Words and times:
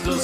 dreams 0.02 0.23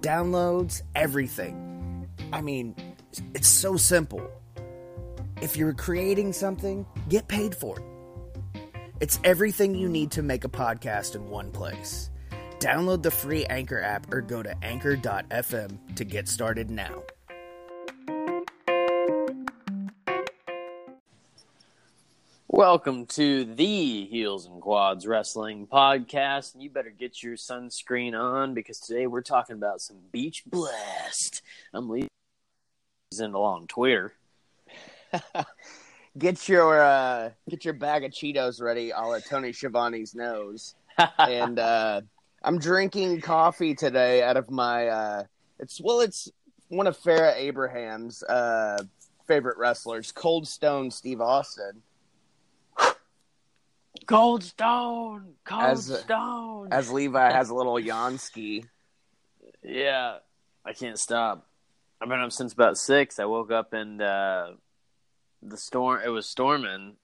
Downloads, 0.00 0.82
everything. 0.94 2.08
I 2.32 2.40
mean, 2.40 2.74
it's 3.34 3.48
so 3.48 3.76
simple. 3.76 4.30
If 5.42 5.56
you're 5.56 5.74
creating 5.74 6.32
something, 6.32 6.86
get 7.08 7.28
paid 7.28 7.54
for 7.54 7.78
it. 7.78 7.84
It's 9.00 9.20
everything 9.24 9.74
you 9.74 9.88
need 9.88 10.10
to 10.12 10.22
make 10.22 10.44
a 10.44 10.48
podcast 10.48 11.14
in 11.14 11.28
one 11.28 11.50
place. 11.50 12.10
Download 12.58 13.02
the 13.02 13.10
free 13.10 13.44
Anchor 13.46 13.80
app 13.80 14.12
or 14.12 14.20
go 14.20 14.42
to 14.42 14.54
anchor.fm 14.64 15.96
to 15.96 16.04
get 16.04 16.28
started 16.28 16.70
now. 16.70 17.02
Welcome 22.52 23.06
to 23.06 23.44
the 23.44 24.06
Heels 24.06 24.46
and 24.46 24.60
Quads 24.60 25.06
Wrestling 25.06 25.68
Podcast. 25.68 26.52
And 26.52 26.60
you 26.64 26.68
better 26.68 26.90
get 26.90 27.22
your 27.22 27.36
sunscreen 27.36 28.20
on 28.20 28.54
because 28.54 28.80
today 28.80 29.06
we're 29.06 29.22
talking 29.22 29.54
about 29.54 29.80
some 29.80 29.98
Beach 30.10 30.42
Blast. 30.46 31.42
I'm 31.72 31.88
leaving 31.88 32.08
on 33.20 33.68
Twitter. 33.68 34.14
get 36.18 36.48
your 36.48 36.82
uh, 36.82 37.30
get 37.48 37.64
your 37.64 37.74
bag 37.74 38.02
of 38.02 38.10
Cheetos 38.10 38.60
ready, 38.60 38.90
a 38.90 39.00
la 39.00 39.20
Tony 39.20 39.52
Schiavone's 39.52 40.16
nose. 40.16 40.74
and 41.18 41.56
uh, 41.60 42.00
I'm 42.42 42.58
drinking 42.58 43.20
coffee 43.20 43.76
today 43.76 44.24
out 44.24 44.36
of 44.36 44.50
my. 44.50 44.88
Uh, 44.88 45.24
it's 45.60 45.80
well, 45.80 46.00
it's 46.00 46.28
one 46.66 46.88
of 46.88 46.98
Farrah 46.98 47.36
Abraham's 47.36 48.24
uh, 48.24 48.82
favorite 49.28 49.56
wrestlers, 49.56 50.10
Cold 50.10 50.48
Stone 50.48 50.90
Steve 50.90 51.20
Austin. 51.20 51.80
Cold 54.06 54.42
Stone, 54.44 55.34
Cold 55.44 55.62
As- 55.62 56.00
Stone. 56.00 56.68
As 56.72 56.90
Levi 56.90 57.30
has 57.32 57.50
a 57.50 57.54
little 57.54 57.74
Yansky. 57.74 58.64
yeah, 59.62 60.18
I 60.64 60.72
can't 60.72 60.98
stop. 60.98 61.46
I've 62.00 62.08
been 62.08 62.20
up 62.20 62.32
since 62.32 62.52
about 62.52 62.78
six. 62.78 63.18
I 63.18 63.26
woke 63.26 63.50
up 63.50 63.72
and 63.72 64.00
uh, 64.00 64.52
the 65.42 65.56
storm. 65.56 66.00
It 66.04 66.08
was 66.08 66.26
storming, 66.26 66.96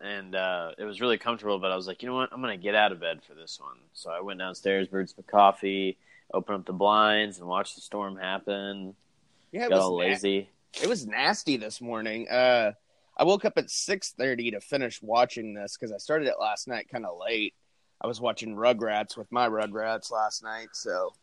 and 0.00 0.34
uh, 0.34 0.70
it 0.78 0.84
was 0.84 1.00
really 1.00 1.18
comfortable. 1.18 1.58
But 1.58 1.72
I 1.72 1.76
was 1.76 1.86
like, 1.86 2.02
you 2.02 2.08
know 2.08 2.14
what? 2.14 2.30
I'm 2.32 2.40
gonna 2.40 2.56
get 2.56 2.74
out 2.74 2.92
of 2.92 3.00
bed 3.00 3.20
for 3.26 3.34
this 3.34 3.58
one. 3.60 3.76
So 3.94 4.10
I 4.10 4.20
went 4.20 4.38
downstairs, 4.38 4.86
brewed 4.88 5.10
some 5.10 5.24
coffee, 5.26 5.96
opened 6.32 6.60
up 6.60 6.66
the 6.66 6.72
blinds, 6.72 7.38
and 7.38 7.48
watched 7.48 7.74
the 7.74 7.80
storm 7.80 8.16
happen. 8.16 8.94
Yeah, 9.50 9.66
it 9.66 9.70
Got 9.70 9.76
was 9.76 9.84
all 9.84 9.98
na- 9.98 10.04
lazy. 10.04 10.48
it 10.80 10.88
was 10.88 11.04
nasty 11.06 11.56
this 11.56 11.80
morning. 11.80 12.28
Uh, 12.28 12.72
I 13.16 13.24
woke 13.24 13.44
up 13.44 13.58
at 13.58 13.70
six 13.70 14.12
thirty 14.12 14.50
to 14.52 14.60
finish 14.60 15.00
watching 15.02 15.54
this 15.54 15.76
because 15.76 15.92
I 15.92 15.98
started 15.98 16.28
it 16.28 16.34
last 16.40 16.66
night 16.68 16.88
kind 16.90 17.06
of 17.06 17.18
late. 17.18 17.54
I 18.00 18.06
was 18.06 18.20
watching 18.20 18.56
Rugrats 18.56 19.16
with 19.16 19.30
my 19.30 19.48
Rugrats 19.48 20.10
last 20.10 20.42
night, 20.42 20.68
so 20.72 21.14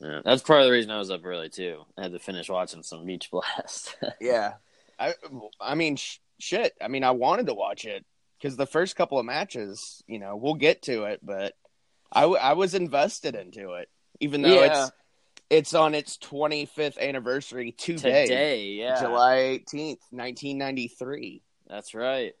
Yeah, 0.00 0.20
that's 0.24 0.42
part 0.42 0.60
of 0.60 0.66
the 0.66 0.72
reason 0.72 0.90
I 0.90 0.98
was 0.98 1.10
up 1.10 1.24
early 1.24 1.48
too. 1.50 1.84
I 1.98 2.02
had 2.02 2.12
to 2.12 2.18
finish 2.18 2.48
watching 2.48 2.82
some 2.82 3.04
Beach 3.04 3.30
Blast. 3.30 3.96
yeah. 4.20 4.54
I 4.98 5.14
I 5.60 5.74
mean 5.74 5.96
sh- 5.96 6.18
shit. 6.38 6.72
I 6.80 6.88
mean 6.88 7.04
I 7.04 7.10
wanted 7.12 7.46
to 7.46 7.54
watch 7.54 7.84
it 7.84 8.04
because 8.38 8.56
the 8.56 8.66
first 8.66 8.96
couple 8.96 9.18
of 9.18 9.26
matches, 9.26 10.02
you 10.06 10.18
know, 10.18 10.36
we'll 10.36 10.54
get 10.54 10.82
to 10.82 11.04
it, 11.04 11.20
but 11.22 11.54
I 12.10 12.22
w- 12.22 12.40
I 12.40 12.54
was 12.54 12.74
invested 12.74 13.34
into 13.34 13.74
it, 13.74 13.88
even 14.20 14.42
though 14.42 14.54
Yeah. 14.62 14.84
it's 14.84 14.92
it's 15.50 15.74
on 15.74 15.94
its 15.94 16.16
25th 16.16 16.98
anniversary 16.98 17.72
today, 17.72 18.26
Today, 18.26 18.66
yeah, 18.66 19.00
July 19.00 19.60
18th, 19.66 19.98
1993. 20.10 21.42
That's 21.68 21.94
right. 21.94 22.34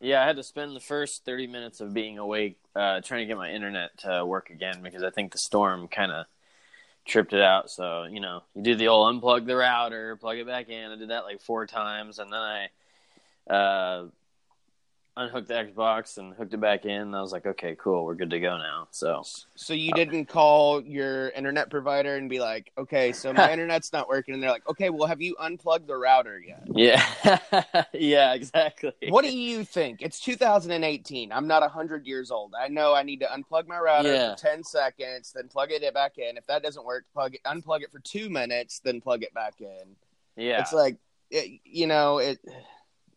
Yeah, 0.00 0.22
I 0.22 0.26
had 0.26 0.36
to 0.36 0.42
spend 0.42 0.74
the 0.74 0.80
first 0.80 1.24
30 1.24 1.46
minutes 1.48 1.80
of 1.80 1.92
being 1.92 2.18
awake 2.18 2.58
uh, 2.74 3.00
trying 3.02 3.20
to 3.20 3.26
get 3.26 3.36
my 3.36 3.50
internet 3.50 3.96
to 3.98 4.24
work 4.24 4.50
again 4.50 4.80
because 4.82 5.02
I 5.02 5.10
think 5.10 5.32
the 5.32 5.38
storm 5.38 5.86
kind 5.88 6.10
of 6.10 6.26
tripped 7.04 7.32
it 7.32 7.42
out. 7.42 7.70
So, 7.70 8.04
you 8.04 8.20
know, 8.20 8.42
you 8.54 8.62
do 8.62 8.74
the 8.74 8.88
old 8.88 9.14
unplug 9.14 9.46
the 9.46 9.56
router, 9.56 10.16
plug 10.16 10.38
it 10.38 10.46
back 10.46 10.68
in. 10.68 10.90
I 10.90 10.96
did 10.96 11.10
that 11.10 11.24
like 11.24 11.40
four 11.40 11.66
times. 11.66 12.18
And 12.18 12.32
then 12.32 12.40
I 12.40 12.68
uh, 13.52 14.06
unhooked 15.16 15.48
the 15.48 15.54
Xbox 15.54 16.16
and 16.16 16.34
hooked 16.34 16.54
it 16.54 16.60
back 16.60 16.84
in. 16.86 16.90
And 17.02 17.16
I 17.16 17.20
was 17.20 17.32
like, 17.32 17.44
okay, 17.46 17.76
cool. 17.78 18.04
We're 18.04 18.14
good 18.14 18.30
to 18.30 18.40
go 18.40 18.56
now. 18.56 18.88
So, 18.90 19.22
So 19.54 19.74
you 19.74 19.92
didn't 19.92 20.26
call 20.26 20.80
your 20.82 21.28
internet 21.30 21.70
provider 21.70 22.16
and 22.16 22.30
be 22.30 22.40
like, 22.40 22.72
"Okay, 22.78 23.12
so 23.12 23.32
my 23.32 23.52
internet's 23.52 23.92
not 23.92 24.08
working," 24.08 24.34
and 24.34 24.42
they're 24.42 24.50
like, 24.50 24.68
"Okay, 24.68 24.90
well, 24.90 25.06
have 25.06 25.20
you 25.20 25.36
unplugged 25.38 25.86
the 25.86 25.96
router 25.96 26.40
yet?" 26.40 26.64
yeah. 26.74 27.04
yeah, 27.92 28.32
exactly. 28.34 28.92
What 29.08 29.24
do 29.24 29.36
you 29.36 29.64
think? 29.64 30.00
It's 30.02 30.18
2018. 30.20 31.30
I'm 31.32 31.46
not 31.46 31.60
100 31.62 32.06
years 32.06 32.30
old. 32.30 32.54
I 32.58 32.68
know 32.68 32.94
I 32.94 33.02
need 33.02 33.20
to 33.20 33.26
unplug 33.26 33.66
my 33.66 33.78
router 33.78 34.12
Yeah. 34.14 34.34
for 34.34 34.40
10 34.40 34.64
seconds, 34.64 35.32
then 35.34 35.48
plug 35.48 35.70
it 35.72 35.94
back 35.94 36.18
in. 36.18 36.36
If 36.36 36.46
that 36.46 36.62
doesn't 36.62 36.84
work, 36.84 37.04
plug 37.12 37.34
it, 37.34 37.42
unplug 37.44 37.82
it 37.82 37.90
for 37.92 37.98
two 38.00 38.30
minutes, 38.30 38.80
then 38.80 39.00
plug 39.00 39.22
it 39.22 39.34
back 39.34 39.60
in. 39.60 39.96
Yeah. 40.36 40.60
It's 40.60 40.72
like, 40.72 40.96
it, 41.30 41.60
you 41.64 41.86
know, 41.86 42.18
it. 42.18 42.38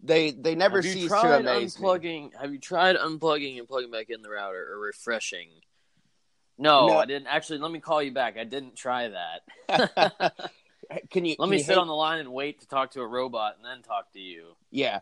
They 0.06 0.32
they 0.32 0.56
never 0.56 0.78
have 0.78 0.86
cease 0.86 1.10
to 1.10 1.38
amaze 1.40 1.80
me. 1.80 1.86
unplugging? 1.88 2.36
Have 2.40 2.54
you 2.54 2.60
tried 2.60 2.96
unplugging 2.96 3.58
and 3.58 3.68
plugging 3.68 3.92
back 3.92 4.10
in 4.10 4.22
the 4.22 4.30
router 4.30 4.72
or 4.74 4.80
refreshing? 4.80 5.50
No, 6.58 6.88
No. 6.88 6.98
I 7.00 7.06
didn't. 7.06 7.28
Actually, 7.28 7.60
let 7.60 7.72
me 7.72 7.80
call 7.80 8.02
you 8.04 8.12
back. 8.12 8.38
I 8.38 8.44
didn't 8.44 8.76
try 8.76 9.10
that. 9.10 9.42
Can 11.10 11.26
you 11.26 11.32
let 11.40 11.46
can 11.46 11.50
me 11.50 11.58
you 11.58 11.64
sit 11.64 11.74
hang- 11.74 11.80
on 11.80 11.88
the 11.88 11.96
line 11.96 12.20
and 12.20 12.32
wait 12.32 12.60
to 12.62 12.68
talk 12.68 12.92
to 12.92 13.02
a 13.02 13.08
robot 13.08 13.56
and 13.58 13.66
then 13.66 13.82
talk 13.82 14.12
to 14.14 14.20
you. 14.20 14.56
Yeah. 14.70 15.00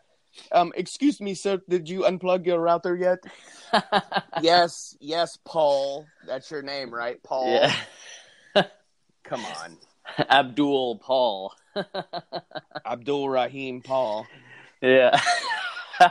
Um, 0.50 0.72
excuse 0.74 1.20
me, 1.20 1.34
sir. 1.34 1.60
Did 1.68 1.88
you 1.90 2.00
unplug 2.04 2.46
your 2.46 2.58
router 2.58 2.96
yet? 2.96 3.18
yes, 4.42 4.96
yes, 4.98 5.38
Paul. 5.44 6.06
That's 6.26 6.50
your 6.50 6.62
name, 6.62 6.92
right, 6.92 7.22
Paul? 7.22 7.52
yeah, 7.52 7.74
Come 9.24 9.44
on, 9.44 9.76
Abdul 10.30 10.96
Paul. 10.98 11.52
Abdul 12.86 13.28
Rahim 13.28 13.82
Paul. 13.82 14.26
Yeah. 14.84 15.20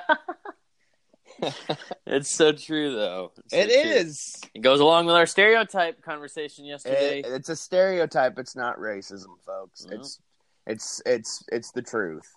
it's 2.07 2.29
so 2.29 2.51
true, 2.51 2.95
though. 2.95 3.31
It's 3.37 3.53
so 3.53 3.57
It 3.59 3.65
true. 3.83 3.91
is. 3.91 4.41
It 4.53 4.61
goes 4.61 4.79
along 4.79 5.05
with 5.05 5.15
our 5.15 5.25
stereotype 5.25 6.01
conversation 6.01 6.65
yesterday. 6.65 7.19
It- 7.19 7.25
it's 7.27 7.49
a 7.49 7.55
stereotype. 7.55 8.39
It's 8.39 8.55
not 8.55 8.77
racism, 8.79 9.39
folks. 9.45 9.85
No. 9.85 9.97
It's 9.97 10.19
it's 10.65 11.01
it's 11.05 11.43
it's 11.51 11.71
the 11.71 11.81
truth. 11.81 12.31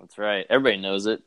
That's 0.00 0.16
right. 0.18 0.46
Everybody 0.48 0.78
knows 0.78 1.06
it. 1.06 1.22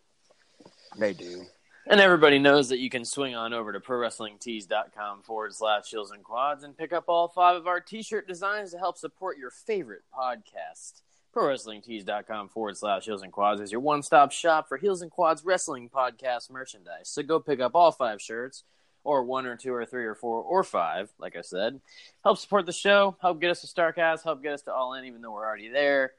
They 0.98 1.14
do. 1.14 1.44
And 1.88 2.00
everybody 2.00 2.38
knows 2.40 2.70
that 2.70 2.80
you 2.80 2.90
can 2.90 3.04
swing 3.06 3.36
on 3.36 3.54
over 3.54 3.74
to 3.74 3.80
ProWrestlingTees.com 3.80 5.24
forward 5.24 5.54
slash 5.54 5.90
Heels 5.90 6.12
and 6.12 6.24
Quads 6.24 6.64
and 6.64 6.78
pick 6.78 6.94
up 6.94 7.06
all 7.08 7.28
five 7.28 7.56
of 7.56 7.68
our 7.68 7.80
t 7.80 8.02
shirt 8.04 8.28
designs 8.28 8.72
to 8.72 8.78
help 8.78 8.98
support 8.98 9.38
your 9.38 9.50
favorite 9.50 10.04
podcast. 10.16 11.02
ProWrestlingTees.com 11.36 12.50
forward 12.50 12.78
slash 12.78 13.06
Heels 13.06 13.24
and 13.24 13.32
Quads 13.32 13.62
is 13.62 13.72
your 13.72 13.82
one 13.82 14.04
stop 14.04 14.32
shop 14.32 14.68
for 14.68 14.78
Heels 14.78 15.02
and 15.02 15.12
Quads 15.12 15.44
wrestling 15.44 15.90
podcast 15.90 16.50
merchandise. 16.50 17.10
So 17.10 17.24
go 17.24 17.40
pick 17.40 17.60
up 17.60 17.76
all 17.76 17.92
five 17.92 18.22
shirts, 18.22 18.64
or 19.04 19.24
one 19.24 19.46
or 19.46 19.58
two 19.58 19.74
or 19.74 19.86
three 19.86 20.06
or 20.06 20.16
four 20.16 20.42
or 20.44 20.64
five, 20.64 21.10
like 21.18 21.36
I 21.36 21.42
said. 21.42 21.82
Help 22.24 22.38
support 22.38 22.66
the 22.66 22.72
show, 22.72 23.16
help 23.22 23.40
get 23.42 23.52
us 23.52 23.62
to 23.62 23.68
Starcast, 23.68 24.24
help 24.24 24.44
get 24.44 24.54
us 24.54 24.62
to 24.64 24.74
All 24.74 24.94
In, 24.94 25.06
even 25.06 25.22
though 25.22 25.32
we're 25.32 25.46
already 25.46 25.70
there 25.70 26.12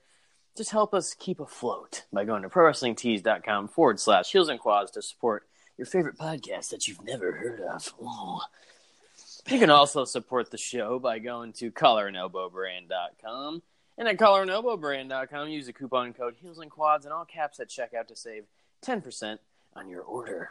just 0.57 0.71
help 0.71 0.95
us 0.95 1.15
keep 1.15 1.41
afloat 1.41 2.05
by 2.13 2.25
going 2.25 2.43
to 2.43 2.49
prowrestlingtees.com 2.49 3.69
forward 3.69 3.99
slash 3.99 4.31
heels 4.31 4.49
and 4.49 4.61
quads 4.61 4.91
to 4.93 5.03
support 5.03 5.45
your 5.79 5.87
favorite 5.87 6.19
podcast 6.19 6.71
that 6.71 6.87
you've 6.87 7.03
never 7.05 7.33
heard 7.33 7.61
of. 7.61 7.95
Ooh. 8.03 8.39
You 9.49 9.59
can 9.59 9.71
also 9.71 10.05
support 10.05 10.51
the 10.51 10.59
show 10.59 10.99
by 10.99 11.19
going 11.19 11.53
to 11.55 11.73
collarandelbowbrand.com. 11.73 13.63
And 14.03 14.09
at 14.09 14.19
collarandelbowbrand.com, 14.19 15.49
use 15.51 15.67
the 15.67 15.73
coupon 15.73 16.13
code 16.13 16.35
heels 16.43 16.59
and 16.59 16.69
quads 16.69 17.07
in 17.07 17.13
all 17.13 17.25
caps 17.25 17.61
at 17.61 17.69
checkout 17.69 18.09
to 18.09 18.17
save 18.17 18.47
10% 18.85 19.39
on 19.77 19.89
your 19.89 20.03
order. 20.03 20.51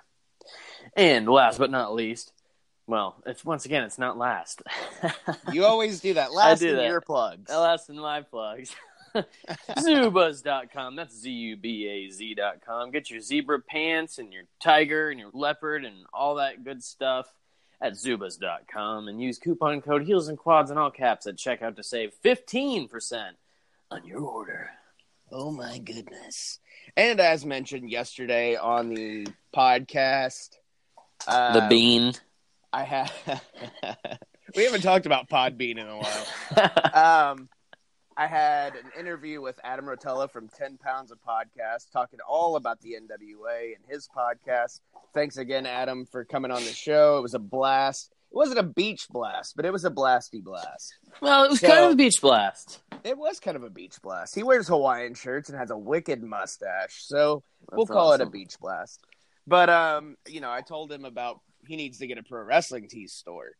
And 0.95 1.27
last 1.27 1.57
but 1.57 1.69
not 1.69 1.93
least, 1.93 2.31
well, 2.87 3.21
it's 3.25 3.43
once 3.43 3.65
again, 3.65 3.83
it's 3.83 3.99
not 3.99 4.17
last. 4.17 4.61
You 5.51 5.65
always 5.65 5.99
do 5.99 6.13
that. 6.13 6.31
Last 6.31 6.59
do 6.59 6.69
in 6.69 6.75
that. 6.77 6.87
your 6.87 7.01
plugs. 7.01 7.51
Last 7.51 7.89
in 7.89 7.99
my 7.99 8.21
plugs. 8.21 8.73
Zubaz.com. 9.71 10.95
That's 10.95 11.19
Z 11.19 11.29
U 11.29 11.57
B 11.57 11.89
A 11.89 12.09
Z.com. 12.09 12.91
Get 12.91 13.11
your 13.11 13.19
zebra 13.19 13.59
pants 13.59 14.17
and 14.17 14.31
your 14.31 14.43
tiger 14.61 15.09
and 15.09 15.19
your 15.19 15.31
leopard 15.33 15.83
and 15.83 16.05
all 16.13 16.35
that 16.35 16.63
good 16.63 16.81
stuff 16.81 17.27
at 17.81 17.93
Zubaz.com 17.93 19.09
and 19.09 19.21
use 19.21 19.37
coupon 19.39 19.81
code 19.81 20.03
Heels 20.03 20.29
and 20.29 20.37
Quads 20.37 20.71
in 20.71 20.77
all 20.77 20.91
caps 20.91 21.27
at 21.27 21.35
checkout 21.35 21.75
to 21.75 21.83
save 21.83 22.13
15% 22.23 23.31
on 23.91 24.05
your 24.05 24.21
order. 24.21 24.69
Oh 25.31 25.51
my 25.51 25.77
goodness. 25.77 26.59
And 26.97 27.19
as 27.19 27.45
mentioned 27.45 27.89
yesterday 27.89 28.55
on 28.55 28.89
the 28.89 29.27
podcast, 29.55 30.57
uh, 31.27 31.59
the 31.59 31.67
bean. 31.67 32.13
I 32.73 32.83
have. 32.83 33.13
we 34.55 34.63
haven't 34.63 34.81
talked 34.81 35.05
about 35.05 35.29
Podbean 35.29 35.77
in 35.77 35.87
a 35.87 35.97
while. 35.97 37.31
um, 37.31 37.49
I 38.15 38.27
had 38.27 38.75
an 38.75 38.91
interview 38.97 39.41
with 39.41 39.59
Adam 39.63 39.85
Rotella 39.85 40.29
from 40.29 40.47
10 40.47 40.77
Pounds 40.77 41.11
of 41.11 41.19
Podcast 41.21 41.91
talking 41.91 42.19
all 42.27 42.55
about 42.55 42.79
the 42.81 42.95
NWA 42.95 43.75
and 43.75 43.85
his 43.87 44.07
podcast. 44.07 44.79
Thanks 45.13 45.37
again, 45.37 45.65
Adam, 45.65 46.05
for 46.05 46.23
coming 46.23 46.51
on 46.51 46.63
the 46.63 46.73
show. 46.73 47.17
It 47.17 47.21
was 47.21 47.33
a 47.33 47.39
blast. 47.39 48.13
It 48.31 48.37
wasn't 48.37 48.59
a 48.59 48.63
beach 48.63 49.07
blast, 49.09 49.55
but 49.57 49.65
it 49.65 49.73
was 49.73 49.83
a 49.83 49.89
blasty 49.91 50.41
blast. 50.41 50.95
Well, 51.21 51.43
it 51.45 51.49
was 51.51 51.59
So- 51.59 51.67
kind 51.67 51.85
of 51.85 51.91
a 51.91 51.95
beach 51.95 52.21
blast. 52.21 52.81
It 53.03 53.17
was 53.17 53.39
kind 53.39 53.57
of 53.57 53.63
a 53.63 53.69
beach 53.69 54.01
blast. 54.01 54.35
He 54.35 54.43
wears 54.43 54.67
Hawaiian 54.67 55.15
shirts 55.15 55.49
and 55.49 55.57
has 55.57 55.69
a 55.71 55.77
wicked 55.77 56.23
mustache, 56.23 57.03
so 57.03 57.43
we'll 57.71 57.85
That's 57.85 57.93
call 57.95 58.13
it 58.13 58.21
a 58.21 58.25
beach 58.29 58.57
blast. 58.59 59.03
But 59.47 59.69
um, 59.69 60.15
you 60.27 60.39
know, 60.39 60.51
I 60.51 60.61
told 60.61 60.91
him 60.91 61.03
about 61.03 61.41
he 61.67 61.75
needs 61.75 61.97
to 61.99 62.07
get 62.07 62.17
a 62.17 62.23
pro 62.23 62.41
wrestling 62.43 62.87
tees 62.87 63.13
store. 63.13 63.51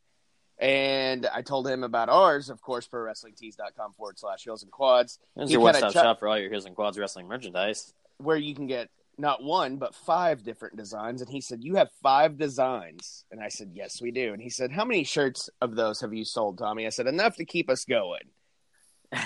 And 0.60 1.26
I 1.26 1.42
told 1.42 1.68
him 1.68 1.84
about 1.84 2.08
ours, 2.10 2.50
of 2.52 2.62
course, 2.62 2.88
prowrestlingtees.com 2.88 3.94
forward 3.94 4.20
slash 4.20 4.44
heels 4.44 4.62
and 4.62 4.72
quads, 4.72 5.18
He 5.36 5.52
your 5.54 5.62
one-stop 5.62 5.92
chu- 5.94 6.00
shop 6.00 6.20
for 6.20 6.28
all 6.28 6.38
your 6.38 6.52
heels 6.52 6.66
and 6.66 6.76
quads 6.76 7.00
wrestling 7.00 7.28
merchandise. 7.28 7.94
where 8.20 8.38
you 8.38 8.54
can 8.54 8.68
get 8.68 8.90
not 9.22 9.44
one, 9.44 9.78
but 9.78 9.96
five 9.96 10.44
different 10.44 10.76
designs. 10.76 11.22
And 11.22 11.30
he 11.30 11.40
said, 11.40 11.64
You 11.64 11.76
have 11.76 11.90
five 12.04 12.38
designs. 12.38 13.24
And 13.32 13.40
I 13.40 13.48
said, 13.48 13.72
Yes, 13.74 14.02
we 14.02 14.12
do. 14.12 14.34
And 14.34 14.42
he 14.42 14.50
said, 14.50 14.72
How 14.72 14.84
many 14.84 15.04
shirts 15.04 15.50
of 15.62 15.76
those 15.76 16.02
have 16.02 16.14
you 16.14 16.26
sold, 16.26 16.58
Tommy? 16.58 16.86
I 16.86 16.90
said, 16.90 17.08
Enough 17.08 17.38
to 17.38 17.46
keep 17.46 17.70
us 17.70 17.86
going. 17.86 18.24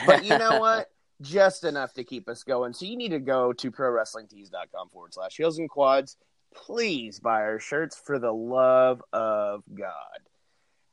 But 0.06 0.26
you 0.26 0.38
know 0.38 0.60
what? 0.60 0.90
Just 1.22 1.64
enough 1.64 1.94
to 1.94 2.04
keep 2.04 2.28
us 2.28 2.44
going. 2.44 2.74
So 2.74 2.86
you 2.86 2.98
need 2.98 3.12
to 3.12 3.20
go 3.20 3.54
to 3.54 3.72
prowrestlingtees.com 3.72 4.90
forward 4.90 5.14
slash 5.14 5.38
heels 5.38 5.58
and 5.58 5.70
quads. 5.70 6.18
Please 6.54 7.22
buy 7.22 7.42
our 7.42 7.60
shirts 7.60 7.98
for 7.98 8.20
the 8.20 8.34
love 8.34 9.02
of 9.14 9.64
God. 9.74 10.20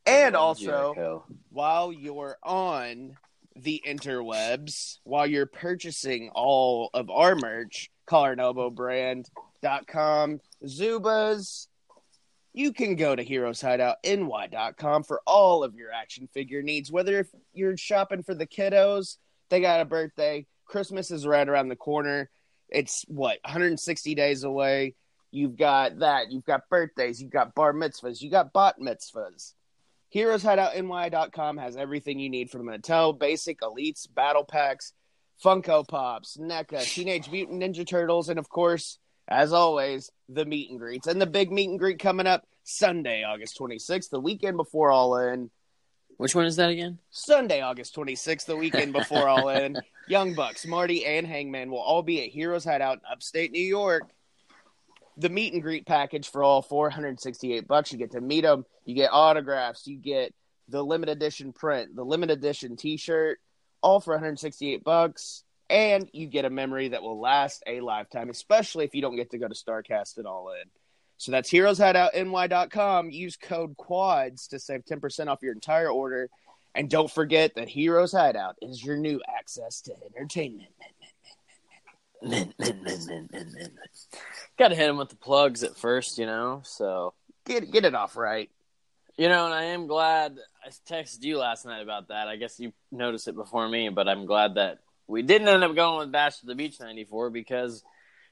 And 0.06 0.36
also, 0.36 0.94
Jericho. 0.94 1.24
while 1.50 1.92
you're 1.92 2.36
on 2.42 3.16
the 3.56 3.82
interwebs, 3.86 4.98
while 5.04 5.26
you're 5.26 5.46
purchasing 5.46 6.30
all 6.34 6.90
of 6.94 7.10
our 7.10 7.34
merch, 7.34 7.90
collarandelbowbrand.com, 8.08 10.40
Zubaz, 10.64 11.66
you 12.52 12.72
can 12.72 12.96
go 12.96 13.16
to 13.16 13.24
heroeshideoutny.com 13.24 15.04
for 15.04 15.22
all 15.26 15.64
of 15.64 15.74
your 15.74 15.92
action 15.92 16.28
figure 16.32 16.62
needs. 16.62 16.92
Whether 16.92 17.20
if 17.20 17.28
you're 17.54 17.76
shopping 17.76 18.22
for 18.22 18.34
the 18.34 18.46
kiddos, 18.46 19.16
they 19.48 19.60
got 19.60 19.80
a 19.80 19.84
birthday, 19.84 20.46
Christmas 20.66 21.10
is 21.10 21.26
right 21.26 21.48
around 21.48 21.68
the 21.68 21.76
corner. 21.76 22.30
It's 22.68 23.04
what, 23.08 23.38
160 23.44 24.14
days 24.14 24.44
away. 24.44 24.94
You've 25.30 25.56
got 25.56 26.00
that. 26.00 26.30
You've 26.30 26.44
got 26.44 26.68
birthdays. 26.68 27.20
You've 27.20 27.30
got 27.30 27.54
bar 27.54 27.72
mitzvahs. 27.72 28.20
You 28.20 28.30
got 28.30 28.52
bot 28.52 28.78
mitzvahs. 28.78 29.54
HeroesHideoutNY.com 30.14 31.56
has 31.56 31.76
everything 31.76 32.18
you 32.18 32.28
need 32.28 32.50
from 32.50 32.66
Mattel, 32.66 33.18
basic, 33.18 33.60
elites, 33.60 34.06
battle 34.14 34.44
packs, 34.44 34.92
Funko 35.42 35.86
Pops, 35.86 36.36
NECA, 36.36 36.82
Teenage 36.84 37.30
Mutant 37.30 37.62
Ninja 37.62 37.86
Turtles, 37.86 38.28
and 38.28 38.38
of 38.38 38.48
course, 38.48 38.98
as 39.28 39.52
always, 39.52 40.10
the 40.28 40.44
meet 40.44 40.70
and 40.70 40.78
greets. 40.78 41.06
And 41.06 41.20
the 41.20 41.26
big 41.26 41.50
meet 41.50 41.68
and 41.68 41.78
greet 41.78 41.98
coming 41.98 42.26
up 42.26 42.44
Sunday, 42.64 43.24
August 43.24 43.58
26th, 43.58 44.10
the 44.10 44.20
weekend 44.20 44.56
before 44.56 44.90
All 44.90 45.16
In. 45.16 45.50
Which 46.16 46.34
one 46.34 46.44
is 46.44 46.56
that 46.56 46.70
again? 46.70 46.98
Sunday, 47.10 47.60
August 47.60 47.96
26th, 47.96 48.46
the 48.46 48.56
weekend 48.56 48.92
before 48.92 49.28
All 49.28 49.48
In. 49.48 49.76
Young 50.08 50.34
Bucks, 50.34 50.66
Marty, 50.66 51.04
and 51.06 51.26
Hangman 51.26 51.70
will 51.70 51.80
all 51.80 52.02
be 52.02 52.22
at 52.22 52.28
Heroes 52.28 52.64
Hideout 52.64 52.98
in 52.98 53.12
upstate 53.12 53.52
New 53.52 53.62
York. 53.62 54.10
The 55.16 55.28
meet 55.28 55.52
and 55.52 55.62
greet 55.62 55.86
package 55.86 56.28
for 56.28 56.42
all 56.42 56.62
468 56.62 57.68
bucks. 57.68 57.92
You 57.92 57.98
get 57.98 58.12
to 58.12 58.20
meet 58.20 58.42
them, 58.42 58.64
you 58.84 58.94
get 58.94 59.10
autographs, 59.12 59.86
you 59.86 59.96
get 59.96 60.34
the 60.68 60.82
limited 60.82 61.16
edition 61.16 61.52
print, 61.52 61.94
the 61.94 62.04
limited 62.04 62.38
edition 62.38 62.76
t-shirt, 62.76 63.38
all 63.82 64.00
for 64.00 64.14
168 64.14 64.84
bucks, 64.84 65.44
and 65.68 66.08
you 66.12 66.26
get 66.26 66.44
a 66.44 66.50
memory 66.50 66.88
that 66.88 67.02
will 67.02 67.20
last 67.20 67.62
a 67.66 67.80
lifetime, 67.80 68.30
especially 68.30 68.84
if 68.84 68.94
you 68.94 69.02
don't 69.02 69.16
get 69.16 69.30
to 69.30 69.38
go 69.38 69.48
to 69.48 69.54
Starcast 69.54 70.18
and 70.18 70.26
All 70.26 70.50
In. 70.52 70.68
So 71.18 71.32
that's 71.32 71.50
heroeshideoutny.com. 71.50 73.10
Use 73.10 73.36
code 73.36 73.76
QUADS 73.76 74.48
to 74.48 74.58
save 74.58 74.84
10% 74.84 75.28
off 75.28 75.42
your 75.42 75.52
entire 75.52 75.90
order. 75.90 76.28
And 76.74 76.88
don't 76.90 77.10
forget 77.10 77.54
that 77.54 77.68
Heroes 77.68 78.12
Hideout 78.12 78.56
is 78.62 78.82
your 78.82 78.96
new 78.96 79.20
access 79.28 79.82
to 79.82 79.92
entertainment. 80.16 80.70
Got 84.58 84.68
to 84.68 84.74
hit 84.74 84.88
him 84.88 84.96
with 84.96 85.10
the 85.10 85.16
plugs 85.16 85.62
at 85.62 85.76
first, 85.76 86.18
you 86.18 86.26
know. 86.26 86.62
So 86.64 87.14
Get 87.44 87.70
get 87.72 87.84
it 87.84 87.94
off 87.94 88.16
right. 88.16 88.50
You 89.16 89.28
know, 89.28 89.46
and 89.46 89.54
I 89.54 89.64
am 89.64 89.86
glad 89.86 90.38
I 90.64 90.68
texted 90.90 91.22
you 91.22 91.38
last 91.38 91.64
night 91.66 91.82
about 91.82 92.08
that. 92.08 92.28
I 92.28 92.36
guess 92.36 92.58
you 92.58 92.72
noticed 92.90 93.28
it 93.28 93.34
before 93.34 93.68
me, 93.68 93.88
but 93.88 94.08
I'm 94.08 94.26
glad 94.26 94.54
that 94.56 94.78
we 95.06 95.22
didn't 95.22 95.48
end 95.48 95.64
up 95.64 95.74
going 95.74 95.98
with 95.98 96.12
Bash 96.12 96.38
to 96.38 96.46
the 96.46 96.54
Beach 96.54 96.80
'94 96.80 97.30
because 97.30 97.82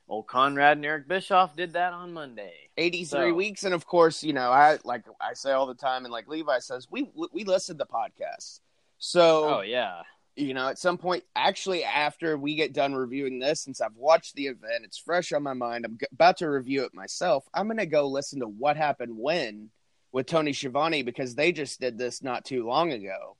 old 0.08 0.26
Conrad 0.26 0.76
and 0.78 0.86
Eric 0.86 1.06
Bischoff 1.08 1.54
did 1.54 1.74
that 1.74 1.92
on 1.92 2.12
Monday. 2.12 2.52
83 2.76 3.04
So- 3.04 3.34
weeks 3.34 3.64
and 3.64 3.74
of 3.74 3.86
course, 3.86 4.22
you 4.22 4.32
know, 4.32 4.50
I 4.50 4.78
like 4.84 5.04
I 5.20 5.34
say 5.34 5.52
all 5.52 5.66
the 5.66 5.74
time 5.74 6.04
and 6.04 6.12
like 6.12 6.28
Levi 6.28 6.58
says, 6.60 6.88
we 6.90 7.10
we 7.32 7.44
listen 7.44 7.76
the 7.76 7.86
podcast. 7.86 8.60
So 8.98 9.56
Oh 9.56 9.60
yeah, 9.60 10.02
you 10.36 10.54
know, 10.54 10.68
at 10.68 10.78
some 10.78 10.96
point, 10.98 11.24
actually, 11.36 11.84
after 11.84 12.36
we 12.38 12.54
get 12.54 12.72
done 12.72 12.94
reviewing 12.94 13.38
this, 13.38 13.60
since 13.60 13.80
I've 13.80 13.96
watched 13.96 14.34
the 14.34 14.46
event, 14.46 14.84
it's 14.84 14.98
fresh 14.98 15.32
on 15.32 15.42
my 15.42 15.52
mind. 15.54 15.84
I'm 15.84 15.98
g- 15.98 16.06
about 16.12 16.38
to 16.38 16.48
review 16.48 16.84
it 16.84 16.94
myself. 16.94 17.44
I'm 17.52 17.66
going 17.66 17.76
to 17.78 17.86
go 17.86 18.06
listen 18.08 18.40
to 18.40 18.46
what 18.46 18.76
happened 18.76 19.16
when 19.18 19.70
with 20.12 20.26
Tony 20.26 20.52
Schiavone 20.52 21.02
because 21.02 21.34
they 21.34 21.52
just 21.52 21.80
did 21.80 21.98
this 21.98 22.22
not 22.22 22.44
too 22.44 22.66
long 22.66 22.92
ago. 22.92 23.36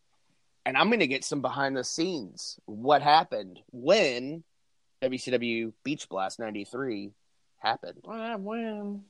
And 0.67 0.77
I'm 0.77 0.89
going 0.89 1.01
to 1.01 1.07
get 1.07 1.25
some 1.25 1.41
behind 1.41 1.77
the 1.77 1.85
scenes. 1.85 2.59
What 2.67 3.03
happened 3.03 3.61
when 3.73 4.45
WCW 5.03 5.73
Beach 5.85 6.09
Blast 6.09 6.39
93 6.39 7.13
happened? 7.59 7.99
what 8.03 8.19
happened 8.19 8.45
when? 8.45 9.03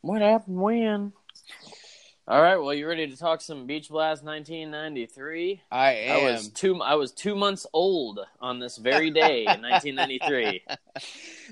What 0.00 0.22
happened 0.22 0.60
when? 0.60 1.12
All 2.26 2.42
right, 2.42 2.56
well, 2.56 2.74
you 2.74 2.86
ready 2.86 3.06
to 3.06 3.16
talk 3.16 3.40
some 3.40 3.66
Beach 3.66 3.88
Blast 3.88 4.22
1993? 4.22 5.62
I 5.70 5.92
am. 5.92 6.16
I 6.16 6.30
was 6.30 6.48
two. 6.50 6.78
I 6.82 6.94
was 6.94 7.12
two 7.12 7.34
months 7.34 7.66
old 7.72 8.20
on 8.38 8.58
this 8.58 8.76
very 8.76 9.10
day 9.10 9.46
in 9.46 9.62
1993. 9.62 10.62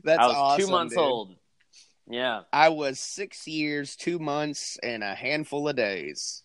That's 0.05 0.19
I 0.19 0.27
was 0.27 0.37
awesome, 0.37 0.67
two 0.67 0.71
months 0.71 0.95
dude. 0.95 1.03
old. 1.03 1.35
Yeah. 2.09 2.43
I 2.53 2.69
was 2.69 3.01
six 3.01 3.47
years, 3.49 3.97
two 3.97 4.19
months, 4.19 4.79
and 4.83 5.03
a 5.03 5.15
handful 5.15 5.69
of 5.69 5.77
days. 5.77 6.43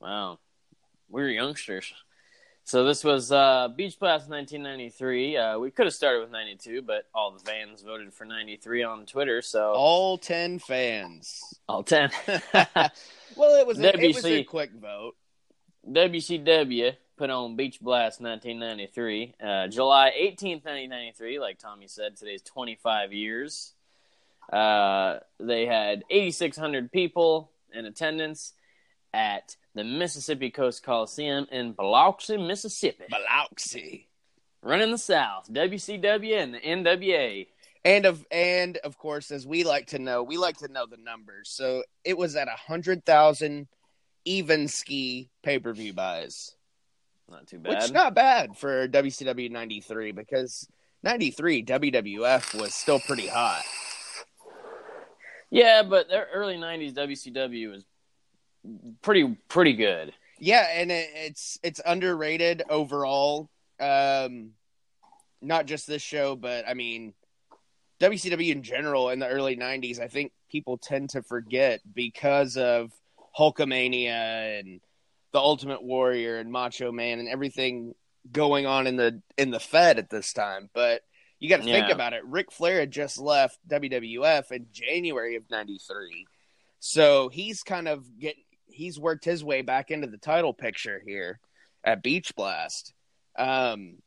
Wow. 0.00 0.38
We 1.08 1.22
were 1.22 1.28
youngsters. 1.28 1.92
So 2.64 2.84
this 2.84 3.04
was 3.04 3.30
uh, 3.30 3.68
Beach 3.68 3.96
Blast 3.98 4.28
1993. 4.28 5.36
Uh, 5.36 5.58
we 5.58 5.70
could 5.70 5.86
have 5.86 5.94
started 5.94 6.20
with 6.20 6.32
92, 6.32 6.82
but 6.82 7.06
all 7.14 7.30
the 7.30 7.38
fans 7.38 7.82
voted 7.82 8.12
for 8.12 8.24
93 8.24 8.82
on 8.82 9.06
Twitter, 9.06 9.40
so 9.40 9.72
All 9.72 10.18
10 10.18 10.58
fans. 10.58 11.54
all 11.68 11.84
10. 11.84 12.10
well, 12.26 13.54
it 13.54 13.66
was, 13.66 13.78
a, 13.78 14.02
it 14.02 14.14
was 14.14 14.24
a 14.24 14.42
quick 14.42 14.72
vote. 14.72 15.14
WCW 15.88 16.96
put 17.16 17.30
on 17.30 17.54
Beach 17.54 17.80
Blast 17.80 18.20
1993. 18.20 19.34
Uh, 19.40 19.68
July 19.68 20.12
18th, 20.20 20.64
1993, 20.64 21.38
like 21.38 21.60
Tommy 21.60 21.86
said, 21.86 22.16
today's 22.16 22.42
25 22.42 23.12
years. 23.12 23.74
Uh, 24.52 25.18
they 25.40 25.66
had 25.66 26.04
8,600 26.10 26.90
people 26.92 27.50
in 27.72 27.84
attendance 27.84 28.52
at 29.12 29.56
the 29.74 29.84
Mississippi 29.84 30.50
Coast 30.50 30.82
Coliseum 30.82 31.46
in 31.50 31.72
Biloxi, 31.72 32.36
Mississippi. 32.36 33.04
Biloxi. 33.10 34.08
Running 34.62 34.90
the 34.90 34.98
South, 34.98 35.48
WCW 35.52 36.42
and 36.42 36.54
the 36.54 36.58
NWA. 36.60 37.46
And 37.84 38.04
of 38.04 38.26
and 38.32 38.78
of 38.78 38.98
course, 38.98 39.30
as 39.30 39.46
we 39.46 39.62
like 39.62 39.88
to 39.88 40.00
know, 40.00 40.24
we 40.24 40.38
like 40.38 40.56
to 40.58 40.68
know 40.68 40.86
the 40.86 40.96
numbers. 40.96 41.50
So 41.50 41.84
it 42.04 42.18
was 42.18 42.34
at 42.34 42.48
a 42.48 42.56
hundred 42.56 43.04
thousand 43.06 43.68
even 44.24 44.66
ski 44.66 45.30
pay 45.44 45.60
per 45.60 45.72
view 45.72 45.92
buys, 45.92 46.56
Not 47.30 47.46
too 47.46 47.60
bad. 47.60 47.80
which 47.82 47.92
not 47.92 48.12
bad 48.14 48.56
for 48.56 48.88
WCW 48.88 49.52
ninety 49.52 49.80
three 49.80 50.10
because 50.10 50.66
ninety 51.04 51.30
three 51.30 51.62
WWF 51.62 52.60
was 52.60 52.74
still 52.74 52.98
pretty 52.98 53.28
hot. 53.28 53.62
Yeah, 55.50 55.82
but 55.82 56.08
their 56.08 56.28
early 56.32 56.56
'90s 56.56 56.94
WCW 56.94 57.70
was 57.70 57.84
pretty 59.02 59.36
pretty 59.48 59.74
good. 59.74 60.12
Yeah, 60.38 60.66
and 60.74 60.90
it, 60.90 61.08
it's 61.14 61.58
it's 61.62 61.80
underrated 61.84 62.62
overall. 62.68 63.48
Um, 63.80 64.52
not 65.42 65.66
just 65.66 65.86
this 65.86 66.02
show, 66.02 66.36
but 66.36 66.66
I 66.68 66.74
mean, 66.74 67.14
WCW 68.00 68.52
in 68.52 68.62
general 68.62 69.10
in 69.10 69.18
the 69.18 69.28
early 69.28 69.56
'90s. 69.56 70.00
I 70.00 70.08
think 70.08 70.32
people 70.50 70.78
tend 70.78 71.10
to 71.10 71.22
forget 71.22 71.80
because 71.94 72.56
of 72.56 72.92
Hulkamania 73.38 74.60
and 74.60 74.80
the 75.32 75.38
Ultimate 75.38 75.82
Warrior 75.82 76.38
and 76.38 76.50
Macho 76.50 76.90
Man 76.90 77.18
and 77.18 77.28
everything 77.28 77.94
going 78.32 78.66
on 78.66 78.86
in 78.86 78.96
the 78.96 79.22
in 79.36 79.50
the 79.50 79.60
Fed 79.60 79.98
at 79.98 80.10
this 80.10 80.32
time. 80.32 80.70
But 80.74 81.02
you 81.38 81.48
got 81.48 81.58
to 81.58 81.62
think 81.64 81.88
Yeah. 81.88 81.94
about 81.94 82.12
it. 82.12 82.24
Ric 82.24 82.50
Flair 82.52 82.80
had 82.80 82.90
just 82.90 83.18
left 83.18 83.58
WWF 83.68 84.50
in 84.52 84.66
January 84.72 85.36
of 85.36 85.48
'93, 85.50 86.26
so 86.80 87.28
he's 87.28 87.62
kind 87.62 87.88
of 87.88 88.18
getting 88.18 88.42
he's 88.68 88.98
worked 88.98 89.24
his 89.24 89.42
way 89.44 89.62
back 89.62 89.90
into 89.90 90.06
the 90.06 90.18
title 90.18 90.52
picture 90.52 91.02
here. 91.06 91.40
at 91.84 92.02
Beach 92.02 92.34
Blast. 92.34 92.92
Um, 93.38 94.02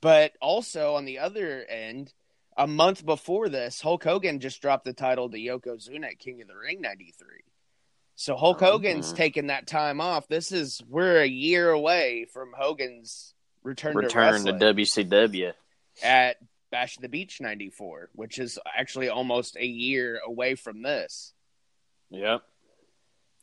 but 0.00 0.32
also 0.40 0.94
on 0.94 1.04
the 1.06 1.18
other 1.18 1.64
end, 1.68 2.14
a 2.56 2.68
month 2.68 3.04
before 3.04 3.48
this, 3.48 3.80
Hulk 3.80 4.04
Hogan 4.04 4.38
just 4.38 4.62
dropped 4.62 4.84
the 4.84 4.92
title 4.92 5.28
to 5.28 5.36
Yokozuna 5.36 6.04
at 6.06 6.18
King 6.20 6.40
of 6.40 6.46
the 6.46 6.54
Ring 6.56 6.80
'93. 6.80 7.40
So 8.14 8.36
Hulk 8.36 8.60
Hogan's 8.60 9.12
Mhm. 9.12 9.16
taking 9.16 9.46
that 9.48 9.66
time 9.66 10.00
off. 10.00 10.28
This 10.28 10.52
is 10.52 10.80
we're 10.88 11.20
a 11.22 11.26
year 11.26 11.70
away 11.70 12.26
from 12.26 12.52
Hogan's 12.56 13.34
return, 13.64 13.92
to 13.94 13.98
Return 13.98 14.44
to 14.44 14.52
wrestling 14.52 14.58
WCW. 14.60 15.52
at 16.02 16.36
Bash 16.70 16.96
of 16.96 17.02
the 17.02 17.08
Beach 17.08 17.40
'94, 17.40 18.10
which 18.14 18.38
is 18.38 18.58
actually 18.76 19.08
almost 19.08 19.56
a 19.56 19.66
year 19.66 20.20
away 20.24 20.54
from 20.54 20.82
this. 20.82 21.32
Yep. 22.10 22.42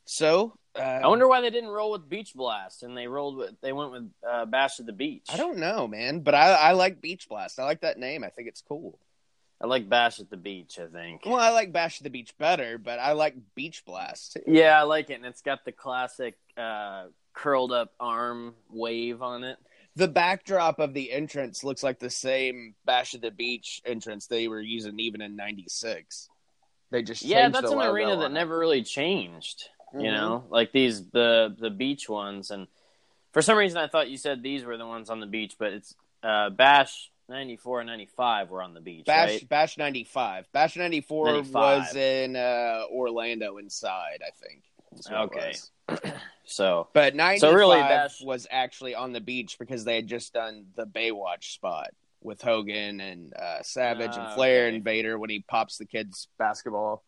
So 0.05 0.57
uh, 0.77 0.81
I 0.81 1.07
wonder 1.07 1.27
why 1.27 1.41
they 1.41 1.49
didn't 1.49 1.69
roll 1.69 1.91
with 1.91 2.07
Beach 2.07 2.33
Blast 2.33 2.83
and 2.83 2.95
they 2.95 3.07
rolled 3.07 3.37
with 3.37 3.59
they 3.61 3.73
went 3.73 3.91
with 3.91 4.09
uh, 4.27 4.45
Bash 4.45 4.79
at 4.79 4.85
the 4.85 4.93
Beach. 4.93 5.27
I 5.31 5.37
don't 5.37 5.57
know, 5.57 5.87
man, 5.87 6.21
but 6.21 6.35
I, 6.35 6.53
I 6.53 6.71
like 6.73 7.01
Beach 7.01 7.27
Blast. 7.27 7.59
I 7.59 7.63
like 7.63 7.81
that 7.81 7.97
name. 7.97 8.23
I 8.23 8.29
think 8.29 8.47
it's 8.47 8.61
cool. 8.61 8.99
I 9.59 9.65
like 9.65 9.89
Bash 9.89 10.19
at 10.19 10.29
the 10.29 10.37
Beach. 10.37 10.79
I 10.79 10.85
think. 10.87 11.25
Well, 11.25 11.35
I 11.35 11.49
like 11.49 11.73
Bash 11.73 11.99
at 11.99 12.03
the 12.03 12.09
Beach 12.09 12.37
better, 12.37 12.77
but 12.77 12.99
I 12.99 13.13
like 13.13 13.35
Beach 13.55 13.83
Blast. 13.85 14.33
too. 14.33 14.43
Yeah, 14.45 14.79
I 14.79 14.83
like 14.83 15.09
it, 15.09 15.15
and 15.15 15.25
it's 15.25 15.41
got 15.41 15.65
the 15.65 15.71
classic 15.71 16.35
uh, 16.55 17.05
curled 17.33 17.71
up 17.71 17.91
arm 17.99 18.53
wave 18.69 19.21
on 19.21 19.43
it. 19.43 19.57
The 19.97 20.07
backdrop 20.07 20.77
of 20.77 20.93
the 20.93 21.11
entrance 21.11 21.63
looks 21.63 21.81
like 21.81 21.97
the 21.97 22.11
same 22.11 22.75
Bash 22.85 23.15
of 23.15 23.21
the 23.21 23.31
Beach 23.31 23.81
entrance 23.83 24.27
they 24.27 24.47
were 24.47 24.61
using 24.61 24.99
even 24.99 25.21
in 25.21 25.35
'96. 25.35 26.29
They 26.91 27.01
just 27.01 27.23
Yeah, 27.23 27.49
that's 27.49 27.71
an 27.71 27.81
arena 27.81 28.15
that 28.17 28.25
on 28.25 28.33
never 28.33 28.59
really 28.59 28.83
changed. 28.83 29.69
Mhm. 29.95 30.03
You 30.03 30.11
know, 30.11 30.45
like 30.51 30.71
these 30.71 31.09
the 31.09 31.55
the 31.57 31.71
beach 31.71 32.07
ones, 32.07 32.51
and 32.51 32.67
for 33.31 33.41
some 33.41 33.57
reason 33.57 33.79
I 33.79 33.87
thought 33.87 34.07
you 34.07 34.17
said 34.17 34.43
these 34.43 34.63
were 34.63 34.77
the 34.77 34.85
ones 34.85 35.09
on 35.09 35.19
the 35.19 35.25
beach, 35.25 35.55
but 35.57 35.73
it's 35.73 35.95
uh, 36.21 36.51
Bash 36.51 37.09
'94 37.27 37.79
and 37.79 37.87
'95 37.87 38.51
were 38.51 38.61
on 38.61 38.75
the 38.75 38.81
beach, 38.81 39.07
Bash 39.07 39.29
right? 39.29 39.49
Bash 39.49 39.79
'95. 39.79 40.51
Bash 40.51 40.77
'94 40.77 41.25
95. 41.25 41.53
was 41.53 41.95
in 41.95 42.35
uh, 42.35 42.83
Orlando 42.91 43.57
inside, 43.57 44.21
I 44.21 44.29
think. 44.45 44.63
is 44.93 45.09
what 45.09 45.35
it 45.35 45.61
Okay. 45.89 46.11
So 46.47 46.87
But 46.93 47.13
'95 47.15 47.39
So 47.49 47.55
really, 47.55 47.77
Bash- 47.79 48.21
was 48.21 48.47
actually 48.49 48.95
on 48.95 49.11
the 49.13 49.21
beach 49.21 49.57
because 49.59 49.83
they 49.83 49.95
had 49.97 50.07
just 50.07 50.33
done 50.33 50.67
the 50.75 50.85
Baywatch 50.85 51.53
spot 51.53 51.89
with 52.21 52.41
Hogan 52.41 52.99
and 52.99 53.33
uh, 53.35 53.61
Savage 53.61 54.15
and 54.15 54.25
Ah, 54.27 54.33
Flair 54.35 54.65
okay. 54.67 54.75
and 54.75 54.83
Vader 54.83 55.19
when 55.19 55.29
he 55.29 55.43
pops 55.47 55.77
the 55.77 55.85
kids 55.85 56.27
basketball. 56.39 57.03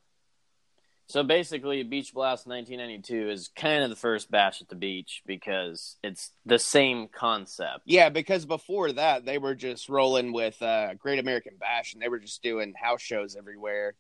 So 1.08 1.24
basically, 1.24 1.81
Beach 1.81 2.13
Blast 2.13 2.46
1992 2.46 3.31
is 3.31 3.48
kind 3.55 3.84
of 3.84 3.89
the 3.89 3.96
first 3.96 4.29
bash 4.29 4.62
at 4.62 4.67
the 4.69 4.75
beach 4.75 5.24
because 5.25 5.98
it's 6.03 6.31
the 6.46 6.60
same 6.60 7.08
concept. 7.08 7.79
Yeah, 7.86 8.10
because 8.10 8.46
before 8.46 8.91
that 8.91 9.25
they 9.25 9.39
were 9.39 9.55
just 9.55 9.89
rolling 9.89 10.34
with 10.34 10.62
uh, 10.62 10.93
Great 10.96 11.17
American 11.17 11.53
Bash 11.60 11.93
and 11.93 12.01
they 12.01 12.10
were 12.10 12.19
just 12.19 12.43
doing 12.43 12.74
house 12.79 13.01
shows 13.01 13.36
everywhere. 13.36 13.96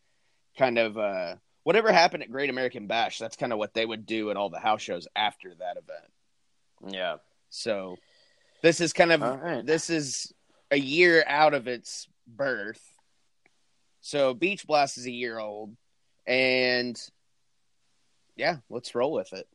Kind 0.57 0.77
of 0.77 0.97
uh, 0.99 1.35
whatever 1.69 1.91
happened 1.91 2.23
at 2.23 2.31
Great 2.31 2.49
American 2.49 2.87
Bash, 2.87 3.19
that's 3.19 3.35
kind 3.35 3.53
of 3.53 3.59
what 3.59 3.75
they 3.75 3.85
would 3.85 4.07
do 4.07 4.31
at 4.31 4.37
all 4.37 4.49
the 4.49 4.57
house 4.57 4.81
shows 4.81 5.07
after 5.15 5.53
that 5.59 5.77
event. 5.77 6.91
Yeah. 6.91 7.17
So 7.51 7.97
this 8.63 8.81
is 8.81 8.91
kind 8.91 9.11
of 9.11 9.21
right. 9.21 9.63
this 9.63 9.91
is 9.91 10.33
a 10.71 10.79
year 10.79 11.23
out 11.27 11.53
of 11.53 11.67
its 11.67 12.07
birth. 12.25 12.81
So 14.01 14.33
Beach 14.33 14.65
Blast 14.65 14.97
is 14.97 15.05
a 15.05 15.11
year 15.11 15.37
old, 15.37 15.77
and 16.25 16.99
yeah, 18.35 18.55
let's 18.71 18.95
roll 18.95 19.11
with 19.11 19.31
it. 19.33 19.47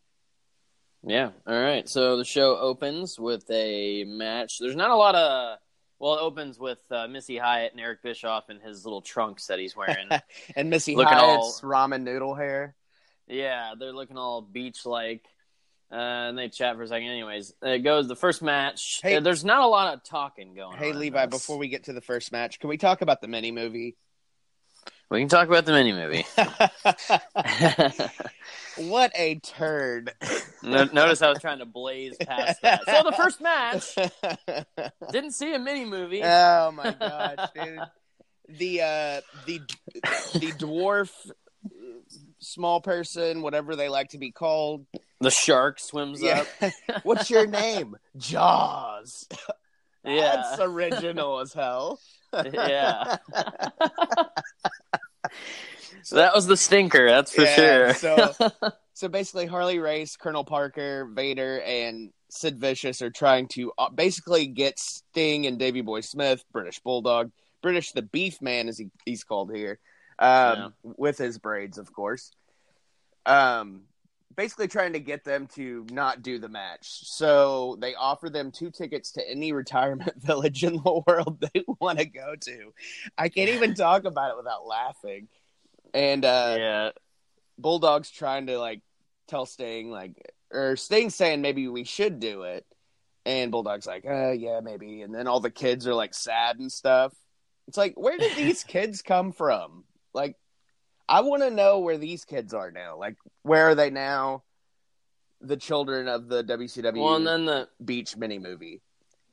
Yeah. 1.05 1.31
All 1.49 1.61
right. 1.61 1.89
So 1.89 2.17
the 2.17 2.25
show 2.25 2.57
opens 2.57 3.19
with 3.19 3.45
a 3.51 4.05
match. 4.05 4.61
There's 4.61 4.77
not 4.77 4.91
a 4.91 4.97
lot 4.97 5.17
of. 5.17 5.59
Well, 6.05 6.17
it 6.17 6.21
opens 6.21 6.59
with 6.59 6.81
uh, 6.91 7.09
Missy 7.09 7.39
Hyatt 7.39 7.73
and 7.73 7.81
Eric 7.81 8.03
Bischoff 8.03 8.51
in 8.51 8.61
his 8.61 8.85
little 8.85 9.01
trunks 9.01 9.47
that 9.47 9.59
he's 9.59 9.75
wearing. 9.75 10.07
And 10.55 10.69
Missy 10.69 10.95
Looking 10.97 11.15
Hyatt's 11.15 11.63
ramen 11.63 12.03
noodle 12.03 12.35
hair. 12.35 12.77
yeah, 13.27 13.73
they're 13.79 13.95
looking 13.95 14.19
all 14.19 14.43
beach 14.43 14.85
like. 14.85 15.25
Uh, 15.91 15.95
and 15.95 16.37
they 16.37 16.51
chat 16.51 16.77
for 16.77 16.83
a 16.83 16.89
second. 16.89 17.09
Anyways, 17.09 17.55
it 17.63 17.79
goes 17.79 18.07
the 18.07 18.17
first 18.17 18.43
match. 18.43 19.01
Hey- 19.03 19.17
Uh, 19.17 19.21
there's 19.21 19.47
not 19.47 19.63
a 19.63 19.67
lot 19.67 19.95
of 19.95 20.05
talking 20.05 20.53
going 20.55 20.75
on. 20.75 20.79
Hey 20.79 20.93
Levi, 20.93 21.25
this. 21.25 21.41
before 21.41 21.57
we 21.57 21.69
get 21.69 21.85
to 21.85 21.95
the 21.95 22.03
first 22.03 22.33
match, 22.33 22.61
can 22.61 22.69
we 22.69 22.77
talk 22.77 23.01
about 23.01 23.23
the 23.23 23.29
mini 23.29 23.51
movie? 23.51 23.97
We 25.15 25.21
can 25.21 25.29
talk 25.29 25.49
about 25.49 25.65
the 25.65 25.73
mini 25.73 25.93
movie. 25.93 26.27
what 28.89 29.13
a 29.15 29.37
turd! 29.37 30.13
No- 30.63 30.85
Notice 30.85 31.21
I 31.21 31.29
was 31.29 31.41
trying 31.41 31.59
to 31.59 31.67
blaze 31.67 32.17
past 32.19 32.63
that. 32.63 32.81
So 32.87 33.03
the 33.03 33.13
first 33.13 33.39
match 33.43 33.95
didn't 35.13 35.33
see 35.33 35.53
a 35.55 35.59
mini 35.59 35.85
movie. 35.85 36.23
oh 36.25 36.73
my 36.73 36.91
gosh, 36.99 37.51
dude! 37.55 37.81
The 38.49 38.81
uh, 38.81 39.21
the 39.45 39.61
the 40.39 40.53
dwarf, 40.59 41.11
small 42.39 42.81
person, 42.81 43.43
whatever 43.43 43.77
they 43.77 43.91
like 43.91 44.09
to 44.11 44.19
be 44.19 44.31
called. 44.31 44.87
The 45.21 45.31
shark 45.31 45.79
swims 45.81 46.23
Yeah. 46.23 46.45
up. 46.63 46.73
What's 47.03 47.29
your 47.29 47.47
name? 47.47 47.97
Jaws. 48.17 49.29
Yeah, 50.03 50.37
That's 50.49 50.61
original 50.63 51.41
as 51.41 51.53
hell. 51.53 52.01
Yeah. 52.55 53.17
So 56.03 56.17
that 56.17 56.35
was 56.35 56.47
the 56.47 56.57
stinker. 56.57 57.09
That's 57.09 57.33
for 57.35 57.43
Yeah, 57.43 57.93
sure. 57.93 58.33
so- 58.35 58.51
So 58.97 59.09
basically, 59.09 59.47
Harley 59.47 59.81
Race, 59.81 60.17
Colonel 60.17 60.45
Parker, 60.45 61.05
Vader, 61.13 61.61
and 61.63 62.13
Sid 62.31 62.61
Vicious 62.61 63.03
are 63.03 63.11
trying 63.11 63.49
to 63.49 63.73
uh, 63.77 63.91
basically 63.91 64.47
get 64.47 64.79
Sting 64.79 65.47
and 65.49 65.59
Davy 65.59 65.81
Boy 65.81 66.01
Smith, 66.01 66.45
British 66.53 66.79
Bulldog, 66.79 67.33
British 67.61 67.91
the 67.91 68.03
Beef 68.03 68.41
Man, 68.41 68.69
as 68.69 68.79
he, 68.79 68.91
he's 69.05 69.25
called 69.25 69.53
here, 69.53 69.81
um, 70.21 70.75
with 70.85 71.19
his 71.19 71.39
braids, 71.39 71.77
of 71.79 71.93
course. 71.93 72.31
Um, 73.27 73.81
basically 74.37 74.69
trying 74.69 74.93
to 74.93 75.01
get 75.01 75.25
them 75.25 75.47
to 75.55 75.87
not 75.91 76.23
do 76.23 76.39
the 76.39 76.49
match. 76.49 77.09
So 77.09 77.77
they 77.81 77.95
offer 77.95 78.31
them 78.31 78.51
two 78.51 78.71
tickets 78.71 79.13
to 79.13 79.29
any 79.29 79.53
retirement 79.65 80.23
village 80.23 80.65
in 80.65 80.75
the 80.75 81.03
world 81.07 81.41
they 81.41 81.65
want 81.81 81.99
to 81.99 82.07
go 82.07 82.35
to. 82.41 82.73
I 83.17 83.29
can't 83.29 83.51
even 83.51 83.75
talk 83.75 84.05
about 84.05 84.31
it 84.31 84.37
without 84.37 84.67
laughing. 84.67 85.29
And 85.93 86.25
uh, 86.25 86.57
yeah, 86.59 86.91
Bulldog's 87.59 88.11
trying 88.11 88.47
to 88.49 88.59
like 88.59 88.81
tell 89.29 89.47
Sting 89.47 89.91
like 89.91 90.13
or 90.53 90.77
Sting's 90.77 91.15
saying 91.15 91.41
maybe 91.41 91.69
we 91.69 91.85
should 91.85 92.21
do 92.21 92.43
it. 92.43 92.67
And 93.27 93.51
Bulldog's 93.51 93.87
like, 93.87 94.05
uh 94.05 94.33
yeah, 94.33 94.61
maybe. 94.61 95.03
And 95.03 95.15
then 95.15 95.27
all 95.27 95.41
the 95.41 95.51
kids 95.51 95.87
are 95.87 95.95
like 95.95 96.15
sad 96.15 96.59
and 96.59 96.71
stuff. 96.71 97.15
It's 97.69 97.79
like, 97.79 97.95
where 97.97 98.19
did 98.19 98.37
these 98.37 98.65
kids 98.65 99.01
come 99.03 99.33
from? 99.33 99.85
Like 100.13 100.37
I 101.09 101.21
wanna 101.21 101.51
know 101.51 101.81
where 101.81 101.99
these 101.99 102.25
kids 102.25 102.55
are 102.55 102.71
now. 102.71 102.99
Like 102.99 103.17
where 103.43 103.69
are 103.69 103.75
they 103.75 103.91
now? 103.91 104.43
The 105.41 105.57
children 105.57 106.09
of 106.09 106.29
the 106.29 106.43
WCW 106.43 107.03
well, 107.03 107.17
and 107.17 107.27
then 107.27 107.45
the 107.45 107.69
beach 107.85 108.17
mini 108.17 108.39
movie. 108.39 108.81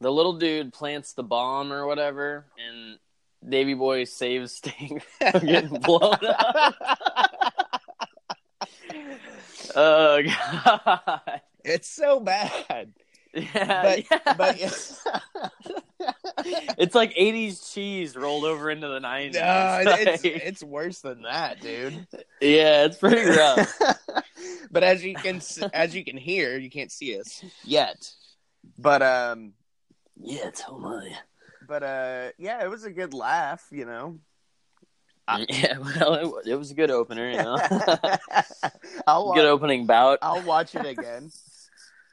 the 0.01 0.11
little 0.11 0.33
dude 0.33 0.73
plants 0.73 1.13
the 1.13 1.23
bomb 1.23 1.71
or 1.71 1.87
whatever, 1.87 2.47
and 2.57 2.99
Davy 3.47 3.73
Boy 3.73 4.03
saves 4.03 4.53
Sting 4.55 5.01
from 5.31 5.45
getting 5.45 5.79
blown 5.79 6.13
up. 6.25 6.75
oh 9.75 10.21
god. 10.23 11.41
It's 11.63 11.89
so 11.89 12.19
bad. 12.19 12.93
Yeah, 13.33 13.81
But 13.81 14.05
yeah. 14.11 14.33
but 14.37 14.61
it's 16.77 16.95
like 16.95 17.13
80s 17.15 17.73
cheese 17.73 18.15
rolled 18.15 18.43
over 18.43 18.69
into 18.69 18.87
the 18.87 18.99
90s. 18.99 19.33
no, 19.33 19.79
it's 19.85 20.23
Like- 20.23 20.35
it's 20.35 20.63
worse 20.63 20.99
than 20.99 21.21
that, 21.23 21.61
dude. 21.61 22.07
yeah, 22.41 22.85
it's 22.85 22.97
pretty 22.97 23.29
rough. 23.29 23.73
but 24.71 24.83
as 24.83 25.03
you 25.03 25.15
can 25.15 25.41
as 25.73 25.95
you 25.95 26.03
can 26.03 26.17
hear, 26.17 26.57
you 26.57 26.69
can't 26.69 26.91
see 26.91 27.19
us 27.19 27.43
yet. 27.63 28.11
But 28.77 29.01
um, 29.01 29.53
yeah, 30.19 30.49
tell 30.51 30.77
me. 30.79 31.15
but 31.67 31.83
uh, 31.83 32.29
yeah, 32.37 32.63
it 32.63 32.69
was 32.69 32.83
a 32.83 32.91
good 32.91 33.13
laugh, 33.13 33.65
you 33.71 33.85
know. 33.85 34.19
Yeah, 35.47 35.77
well, 35.77 36.13
it, 36.43 36.49
it 36.51 36.55
was 36.55 36.71
a 36.71 36.73
good 36.73 36.91
opener, 36.91 37.29
you 37.31 37.37
know. 37.37 37.57
I'll 39.07 39.33
good 39.33 39.45
opening 39.45 39.85
bout. 39.85 40.19
I'll 40.21 40.41
watch 40.41 40.75
it 40.75 40.85
again. 40.85 41.31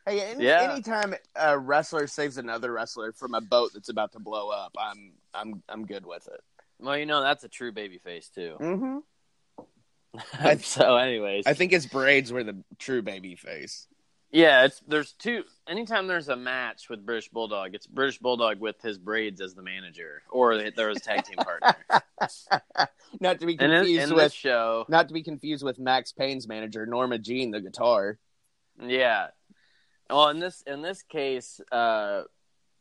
Hey, 0.08 0.20
any, 0.32 0.44
Yeah. 0.44 0.72
anytime 0.72 1.14
a 1.36 1.58
wrestler 1.58 2.06
saves 2.06 2.38
another 2.38 2.72
wrestler 2.72 3.12
from 3.12 3.34
a 3.34 3.40
boat 3.40 3.72
that's 3.74 3.88
about 3.88 4.12
to 4.12 4.18
blow 4.18 4.48
up, 4.50 4.74
I'm 4.78 5.12
I'm 5.34 5.62
I'm 5.68 5.86
good 5.86 6.06
with 6.06 6.26
it. 6.28 6.40
Well, 6.80 6.96
you 6.96 7.06
know 7.06 7.20
that's 7.22 7.44
a 7.44 7.48
true 7.48 7.72
baby 7.72 7.98
face 7.98 8.28
too. 8.28 8.56
Mm-hmm. 8.60 8.98
So, 10.62 10.96
anyways, 10.96 11.46
I 11.46 11.52
think 11.54 11.70
his 11.72 11.86
braids 11.86 12.32
were 12.32 12.42
the 12.42 12.56
true 12.78 13.02
baby 13.02 13.36
face. 13.36 13.86
yeah, 14.32 14.64
it's 14.64 14.80
there's 14.88 15.12
two. 15.12 15.44
Anytime 15.68 16.06
there's 16.06 16.28
a 16.30 16.34
match 16.36 16.88
with 16.88 17.04
British 17.04 17.28
Bulldog, 17.28 17.74
it's 17.74 17.86
British 17.86 18.18
Bulldog 18.18 18.58
with 18.58 18.80
his 18.80 18.98
braids 18.98 19.40
as 19.40 19.54
the 19.54 19.62
manager, 19.62 20.22
or 20.30 20.56
there 20.72 20.88
was 20.88 21.02
tag 21.02 21.24
team 21.24 21.36
partner. 21.36 21.76
not 23.20 23.38
to 23.40 23.46
be 23.46 23.56
and 23.60 23.70
in, 23.72 23.78
confused 23.80 24.10
in 24.10 24.16
with 24.16 24.32
show, 24.32 24.86
not 24.88 25.08
to 25.08 25.14
be 25.14 25.22
confused 25.22 25.62
with 25.62 25.78
Max 25.78 26.10
Payne's 26.12 26.48
manager 26.48 26.86
Norma 26.86 27.18
Jean, 27.18 27.50
the 27.50 27.60
guitar. 27.60 28.18
yeah. 28.82 29.28
Well, 30.10 30.28
in 30.30 30.38
this 30.38 30.62
in 30.66 30.82
this 30.82 31.02
case, 31.02 31.60
uh, 31.70 32.22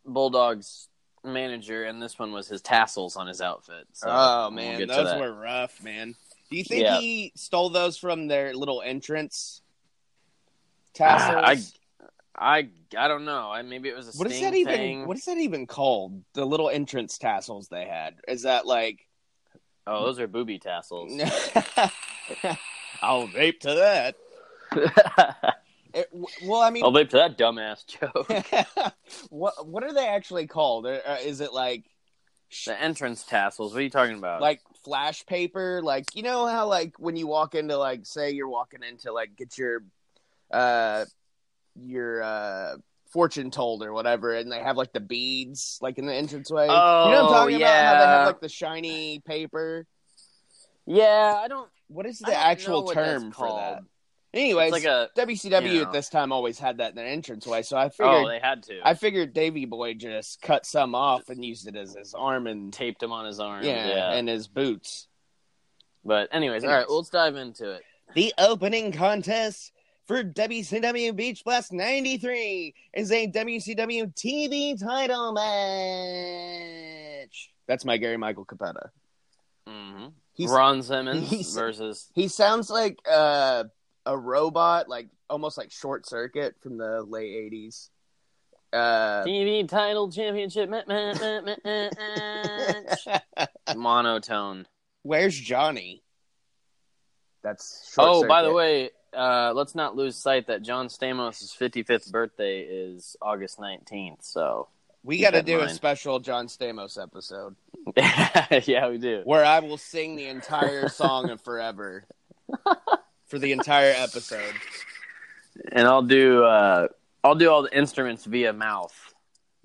Bulldog's 0.05 0.87
manager, 1.23 1.83
and 1.83 2.01
this 2.01 2.17
one 2.17 2.31
was 2.31 2.47
his 2.47 2.61
tassels 2.61 3.17
on 3.17 3.27
his 3.27 3.41
outfit. 3.41 3.85
So 3.93 4.07
oh 4.09 4.47
we'll 4.47 4.55
man, 4.55 4.87
those 4.87 5.13
were 5.15 5.33
rough, 5.33 5.83
man. 5.83 6.15
Do 6.49 6.57
you 6.57 6.63
think 6.63 6.83
Yeah. 6.83 6.97
he 6.97 7.33
stole 7.35 7.69
those 7.69 7.97
from 7.97 8.27
their 8.27 8.53
little 8.55 8.81
entrance 8.81 9.61
Ah, 10.99 11.17
tassels? 11.17 11.73
I, 12.39 12.59
I, 12.59 12.69
I 12.97 13.07
don't 13.09 13.25
know. 13.25 13.51
I 13.51 13.61
maybe 13.61 13.89
it 13.89 13.95
was 13.95 14.07
a 14.07 14.17
what 14.17 14.31
is 14.31 14.39
that 14.39 14.53
even? 14.53 14.73
thing. 14.73 15.07
What 15.07 15.17
is 15.17 15.25
that 15.25 15.37
even 15.37 15.67
called? 15.67 16.23
The 16.33 16.45
little 16.45 16.69
entrance 16.69 17.17
tassels 17.17 17.67
they 17.67 17.85
had. 17.85 18.15
Is 18.27 18.43
that 18.43 18.65
like? 18.65 19.01
Oh, 19.85 20.05
those 20.05 20.19
are 20.19 20.27
booby 20.27 20.59
tassels. 20.59 21.11
I'll 23.01 23.27
vape 23.27 23.59
to 23.61 23.73
that. 23.75 24.15
Well, 26.43 26.61
I 26.61 26.69
mean, 26.69 26.83
I'll 26.83 26.91
to 26.91 27.17
that 27.17 27.37
dumbass 27.37 27.85
joke. 27.85 28.93
what 29.29 29.67
what 29.67 29.83
are 29.83 29.93
they 29.93 30.07
actually 30.07 30.47
called? 30.47 30.85
Uh, 30.85 30.99
uh, 31.05 31.17
Is 31.23 31.41
it 31.41 31.53
like 31.53 31.85
the 32.65 32.81
entrance 32.81 33.23
tassels. 33.23 33.73
What 33.73 33.79
are 33.79 33.83
you 33.83 33.89
talking 33.89 34.17
about? 34.17 34.41
like 34.41 34.61
flash 34.83 35.25
paper? 35.25 35.81
Like 35.83 36.05
you 36.15 36.23
know 36.23 36.47
how 36.47 36.67
like 36.67 36.93
when 36.97 37.15
you 37.15 37.27
walk 37.27 37.55
into 37.55 37.77
like 37.77 38.05
say 38.05 38.31
you're 38.31 38.49
walking 38.49 38.83
into 38.83 39.11
like 39.11 39.35
get 39.35 39.57
your 39.57 39.83
uh 40.51 41.05
your 41.75 42.23
uh 42.23 42.75
fortune 43.11 43.51
told 43.51 43.83
or 43.83 43.93
whatever, 43.93 44.33
and 44.33 44.51
they 44.51 44.59
have 44.59 44.77
like 44.77 44.93
the 44.93 44.99
beads 44.99 45.79
like 45.81 45.97
in 45.97 46.05
the 46.05 46.13
entranceway. 46.13 46.67
you 46.67 46.69
know 46.69 46.77
what 46.77 47.17
I'm 47.17 47.25
Oh, 47.25 47.29
talking 47.29 47.55
about? 47.57 47.85
How 47.85 47.93
they 47.95 47.99
yeah. 47.99 48.17
have 48.17 48.25
like 48.27 48.41
the 48.41 48.49
shiny 48.49 49.21
paper. 49.25 49.85
yeah, 50.85 51.35
I 51.37 51.47
don't. 51.47 51.69
What 51.89 52.05
is 52.05 52.19
the 52.19 52.35
actual 52.35 52.69
know 52.69 52.79
what 52.81 52.95
that's 52.95 53.21
term 53.23 53.31
for 53.31 53.47
that? 53.53 53.83
Anyways, 54.37 54.73
It's 54.73 54.85
like 54.85 54.91
a. 54.91 55.09
WCW 55.19 55.71
you 55.73 55.79
know. 55.81 55.87
at 55.87 55.93
this 55.93 56.09
time 56.09 56.31
always 56.31 56.59
had 56.59 56.77
that 56.77 56.91
in 56.91 56.95
their 56.95 57.07
entranceway, 57.07 57.63
so 57.63 57.75
I 57.77 57.89
figured 57.89 58.15
Oh, 58.25 58.27
they 58.27 58.39
had 58.39 58.63
to. 58.63 58.79
I 58.83 58.93
figured 58.93 59.33
Davy 59.33 59.65
Boy 59.65 59.93
just 59.95 60.41
cut 60.41 60.65
some 60.65 60.93
off 60.95 61.29
and 61.29 61.43
used 61.43 61.67
it 61.67 61.75
as 61.75 61.95
his 61.95 62.13
arm 62.13 62.45
and 62.47 62.71
taped 62.71 63.01
him 63.01 63.11
on 63.11 63.25
his 63.25 63.39
arm. 63.39 63.63
yeah, 63.63 63.87
Yeah, 63.87 64.11
and 64.13 64.29
his 64.29 64.47
boots. 64.47 65.07
but 66.05 66.29
anyways, 66.31 66.63
all 66.63 66.69
right. 66.69 66.75
Anyways. 66.75 66.87
Well, 66.89 66.97
let's 66.99 67.09
dive 67.09 67.35
into 67.35 67.71
it. 67.71 67.81
The 68.13 68.33
opening 68.37 68.91
contest 68.91 69.71
for 70.05 70.23
WCW 70.23 71.13
Beach 71.15 71.43
Blast 71.43 71.73
93 71.73 72.73
is 72.93 73.11
a 73.11 73.27
WCW 73.27 74.13
TV 74.15 74.79
title 74.79 75.33
match. 76.07 77.51
That's 77.67 77.83
my 77.85 77.97
Gary 77.97 78.17
Michael 78.17 78.45
Cappetta. 78.45 78.89
hmm 79.67 80.07
He's- 80.33 80.51
Ron 80.51 80.83
Simmons 80.83 81.53
versus. 81.55 82.07
He 82.13 82.27
sounds 82.27 82.69
like 82.69 82.99
uh, 83.09 83.63
a 84.07 84.17
robot, 84.17 84.89
like 84.89 85.07
almost 85.29 85.57
like 85.57 85.71
Short 85.71 86.07
Circuit 86.07 86.55
from 86.61 86.77
the 86.77 87.01
late 87.03 87.51
80s. 87.51 87.89
Uh, 88.73 89.23
TV 89.23 89.67
title 89.67 90.11
championship. 90.11 90.69
Monotone. 93.75 94.65
where's 95.03 95.37
Johnny? 95.39 96.03
That's 97.43 97.91
Short 97.93 98.07
Oh, 98.09 98.27
by 98.27 98.43
the 98.43 98.51
way, 98.51 98.89
uh, 99.15 99.53
let's 99.53 99.75
not 99.75 99.95
lose 99.95 100.15
sight 100.15 100.47
that 100.47 100.63
John 100.63 100.87
Stamos' 100.87 101.55
55th 101.57 102.11
birthday 102.11 102.61
is 102.61 103.15
August 103.21 103.59
19th. 103.59 104.17
So, 104.21 104.67
we 105.03 105.21
got 105.21 105.31
to 105.31 105.43
do 105.43 105.61
a 105.61 105.69
special 105.69 106.19
John 106.19 106.47
Stamos 106.47 107.01
episode. 107.01 107.55
yeah, 108.67 108.89
we 108.89 108.97
do. 108.97 109.21
where 109.23 109.45
I 109.45 109.59
will 109.59 109.77
sing 109.77 110.17
the 110.17 110.27
entire 110.27 110.89
song 110.89 111.29
of 111.29 111.39
Forever 111.41 112.05
for 113.27 113.39
the 113.39 113.51
entire 113.51 113.93
episode. 113.95 114.53
And 115.71 115.87
I'll 115.87 116.03
do 116.03 116.43
uh, 116.43 116.87
I'll 117.23 117.35
do 117.35 117.49
all 117.49 117.63
the 117.63 117.75
instruments 117.75 118.25
via 118.25 118.53
mouth, 118.53 118.95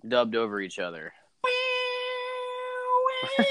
dubbed 0.06 0.36
over 0.36 0.60
each 0.60 0.78
other. 0.78 1.12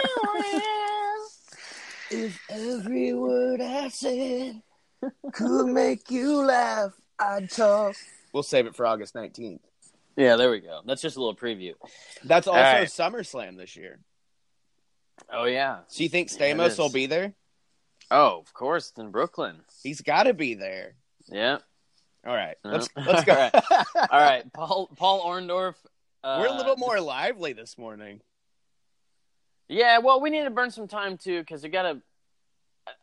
If 2.13 2.38
every 2.50 3.13
word 3.13 3.62
I 3.62 3.88
said 3.88 4.62
could 5.32 5.67
make 5.67 6.12
you 6.12 6.45
laugh, 6.45 6.91
I'd 7.17 7.50
talk. 7.50 7.95
We'll 8.34 8.43
save 8.43 8.65
it 8.65 8.76
for 8.76 8.86
August 8.86 9.15
19th. 9.15 9.62
Yeah, 10.17 10.36
there 10.36 10.52
we 10.52 10.60
go. 10.60 10.82
That's 10.86 11.02
just 11.02 11.15
a 11.15 11.19
little 11.19 11.38
preview. 11.38 11.71
That's 12.26 12.47
also 12.47 12.60
right. 12.60 12.88
SummerSlam 12.88 13.56
this 13.56 13.78
year. 13.78 14.00
Oh 15.32 15.45
yeah. 15.45 15.80
So 15.88 16.04
you 16.04 16.10
think 16.10 16.28
Stamos 16.28 16.71
is. 16.71 16.78
will 16.78 16.91
be 16.91 17.06
there? 17.06 17.34
Oh, 18.12 18.38
of 18.39 18.54
course, 18.54 18.89
it's 18.89 19.00
in 19.00 19.10
Brooklyn. 19.10 19.56
He's 19.84 20.02
got 20.02 20.24
to 20.24 20.34
be 20.34 20.54
there. 20.54 20.95
Yeah. 21.28 21.60
All 22.28 22.36
right, 22.36 22.58
Yeah. 22.63 22.71
let's 22.71 22.89
let's 22.95 23.24
go. 23.24 23.34
All 23.36 23.50
right. 23.52 23.86
All 24.12 24.19
right, 24.19 24.54
Paul 24.54 24.89
Paul 24.95 25.26
Orndorff. 25.26 25.76
Uh, 26.24 26.38
We're 26.39 26.54
a 26.54 26.58
little 26.58 26.76
more 26.78 27.00
lively 27.02 27.54
this 27.54 27.78
morning. 27.80 28.21
Yeah, 29.69 30.00
well, 30.00 30.21
we 30.21 30.30
need 30.30 30.43
to 30.43 30.50
burn 30.50 30.69
some 30.71 30.88
time 30.88 31.17
too 31.17 31.39
because 31.39 31.63
we 31.63 31.69
got 31.69 31.84
to. 31.84 32.02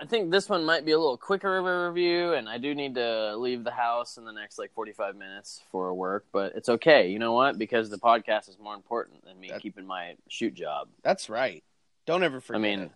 I 0.01 0.07
think 0.07 0.31
this 0.31 0.49
one 0.49 0.64
might 0.64 0.85
be 0.85 0.92
a 0.92 0.99
little 0.99 1.16
quicker 1.16 1.57
of 1.57 1.64
a 1.64 1.88
review, 1.88 2.35
and 2.35 2.49
I 2.49 2.59
do 2.59 2.75
need 2.75 2.97
to 2.97 3.37
leave 3.37 3.64
the 3.64 3.71
house 3.71 4.18
in 4.18 4.25
the 4.25 4.33
next 4.33 4.59
like 4.59 4.73
forty-five 4.75 5.16
minutes 5.16 5.62
for 5.73 5.92
work. 5.94 6.27
But 6.33 6.55
it's 6.57 6.68
okay. 6.68 7.09
You 7.09 7.18
know 7.18 7.33
what? 7.33 7.59
Because 7.59 7.88
the 7.90 7.99
podcast 7.99 8.49
is 8.49 8.59
more 8.61 8.75
important 8.75 9.25
than 9.25 9.38
me 9.40 9.49
That- 9.49 9.62
keeping 9.62 9.87
my 9.87 10.14
shoot 10.29 10.55
job. 10.55 10.88
That's 11.03 11.29
right. 11.31 11.64
Don't 12.07 12.23
ever 12.23 12.40
forget. 12.40 12.59
I 12.61 12.62
mean, 12.62 12.81
it. 12.81 12.90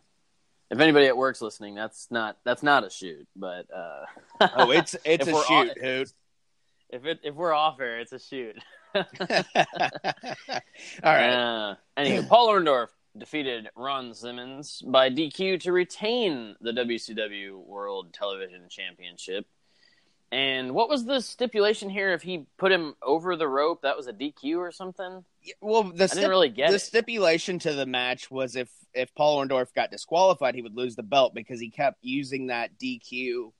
If 0.72 0.80
anybody 0.80 1.06
at 1.06 1.16
work's 1.16 1.42
listening, 1.42 1.74
that's 1.74 2.10
not 2.10 2.38
that's 2.44 2.62
not 2.62 2.84
a 2.84 2.90
shoot. 2.90 3.28
But 3.36 3.66
uh, 3.72 4.06
oh, 4.56 4.70
it's 4.70 4.96
it's 5.04 5.28
a 5.28 5.44
shoot, 5.44 5.78
hoot. 5.78 6.12
if 6.88 7.04
it 7.04 7.20
if 7.22 7.34
we're 7.34 7.52
off 7.52 7.78
air, 7.78 8.00
it's 8.00 8.12
a 8.12 8.18
shoot. 8.18 8.56
All 8.94 9.04
right. 11.04 11.30
Uh, 11.30 11.74
anyway, 11.96 12.26
Paul 12.26 12.48
Orndorff 12.48 12.88
defeated 13.16 13.68
Ron 13.76 14.14
Simmons 14.14 14.82
by 14.86 15.10
DQ 15.10 15.60
to 15.60 15.72
retain 15.72 16.56
the 16.62 16.72
WCW 16.72 17.64
World 17.64 18.14
Television 18.14 18.62
Championship. 18.70 19.46
And 20.30 20.72
what 20.72 20.88
was 20.88 21.04
the 21.04 21.20
stipulation 21.20 21.90
here? 21.90 22.14
If 22.14 22.22
he 22.22 22.46
put 22.56 22.72
him 22.72 22.94
over 23.02 23.36
the 23.36 23.48
rope, 23.48 23.82
that 23.82 23.98
was 23.98 24.06
a 24.06 24.14
DQ 24.14 24.56
or 24.56 24.72
something. 24.72 25.22
Well, 25.60 25.84
the 25.84 26.06
didn't 26.08 26.28
really 26.30 26.48
get 26.48 26.70
the 26.70 26.76
it. 26.76 26.80
stipulation 26.80 27.58
to 27.60 27.72
the 27.74 27.86
match 27.86 28.30
was 28.30 28.56
if 28.56 28.70
if 28.94 29.14
Paul 29.14 29.38
Orndorff 29.44 29.72
got 29.74 29.90
disqualified, 29.90 30.54
he 30.54 30.62
would 30.62 30.76
lose 30.76 30.96
the 30.96 31.02
belt 31.02 31.32
because 31.34 31.58
he 31.60 31.70
kept 31.70 31.98
using 32.02 32.48
that 32.48 32.78
DQ 32.78 33.52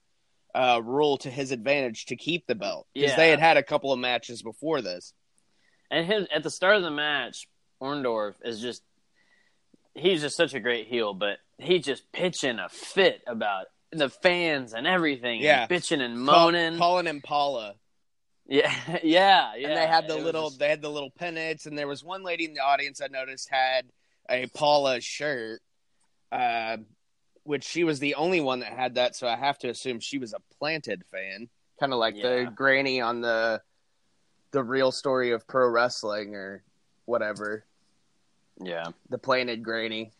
uh, 0.54 0.80
rule 0.84 1.16
to 1.18 1.30
his 1.30 1.50
advantage 1.52 2.06
to 2.06 2.16
keep 2.16 2.46
the 2.46 2.54
belt 2.54 2.86
because 2.94 3.10
Yeah. 3.10 3.16
they 3.16 3.30
had 3.30 3.40
had 3.40 3.56
a 3.56 3.62
couple 3.62 3.92
of 3.92 3.98
matches 3.98 4.42
before 4.42 4.82
this. 4.82 5.14
And 5.90 6.06
his, 6.06 6.26
at 6.34 6.42
the 6.42 6.50
start 6.50 6.76
of 6.76 6.82
the 6.82 6.90
match, 6.90 7.48
Orndorff 7.80 8.34
is 8.44 8.60
just 8.60 8.82
he's 9.94 10.20
just 10.22 10.36
such 10.36 10.54
a 10.54 10.60
great 10.60 10.86
heel, 10.86 11.14
but 11.14 11.38
he's 11.58 11.84
just 11.84 12.10
pitching 12.12 12.58
a 12.58 12.68
fit 12.68 13.20
about 13.26 13.66
the 13.90 14.08
fans 14.08 14.72
and 14.74 14.86
everything. 14.86 15.40
Yeah. 15.40 15.66
bitching 15.66 16.00
and 16.00 16.18
moaning. 16.20 16.78
Col- 16.78 16.92
Colin 16.92 17.06
and 17.06 17.22
Paula, 17.22 17.74
yeah, 18.46 18.72
yeah, 19.02 19.52
yeah. 19.56 19.68
and 19.68 19.76
they 19.76 19.86
had 19.86 20.08
the 20.08 20.16
It 20.16 20.24
little 20.24 20.48
just- 20.48 20.58
they 20.58 20.68
had 20.68 20.82
the 20.82 20.90
little 20.90 21.10
pennants, 21.10 21.66
and 21.66 21.76
there 21.78 21.88
was 21.88 22.02
one 22.04 22.22
lady 22.22 22.44
in 22.44 22.54
the 22.54 22.60
audience 22.60 23.00
I 23.00 23.06
noticed 23.08 23.48
had 23.50 23.86
a 24.30 24.46
Paula 24.48 25.00
shirt, 25.00 25.60
uh, 26.30 26.78
which 27.44 27.64
she 27.64 27.84
was 27.84 27.98
the 27.98 28.14
only 28.14 28.40
one 28.40 28.60
that 28.60 28.72
had 28.72 28.94
that, 28.94 29.16
so 29.16 29.26
I 29.26 29.36
have 29.36 29.58
to 29.58 29.68
assume 29.68 30.00
she 30.00 30.18
was 30.18 30.32
a 30.32 30.40
planted 30.58 31.02
fan, 31.10 31.48
kind 31.80 31.92
of 31.92 31.98
like 31.98 32.14
Yeah. 32.16 32.44
the 32.44 32.50
granny 32.54 33.00
on 33.00 33.20
the 33.20 33.62
the 34.52 34.62
real 34.62 34.92
story 34.92 35.30
of 35.32 35.46
pro 35.48 35.66
wrestling 35.68 36.34
or 36.34 36.62
whatever, 37.06 37.64
yeah. 38.62 38.84
the 39.08 39.16
planted 39.18 39.62
granny. 39.62 40.12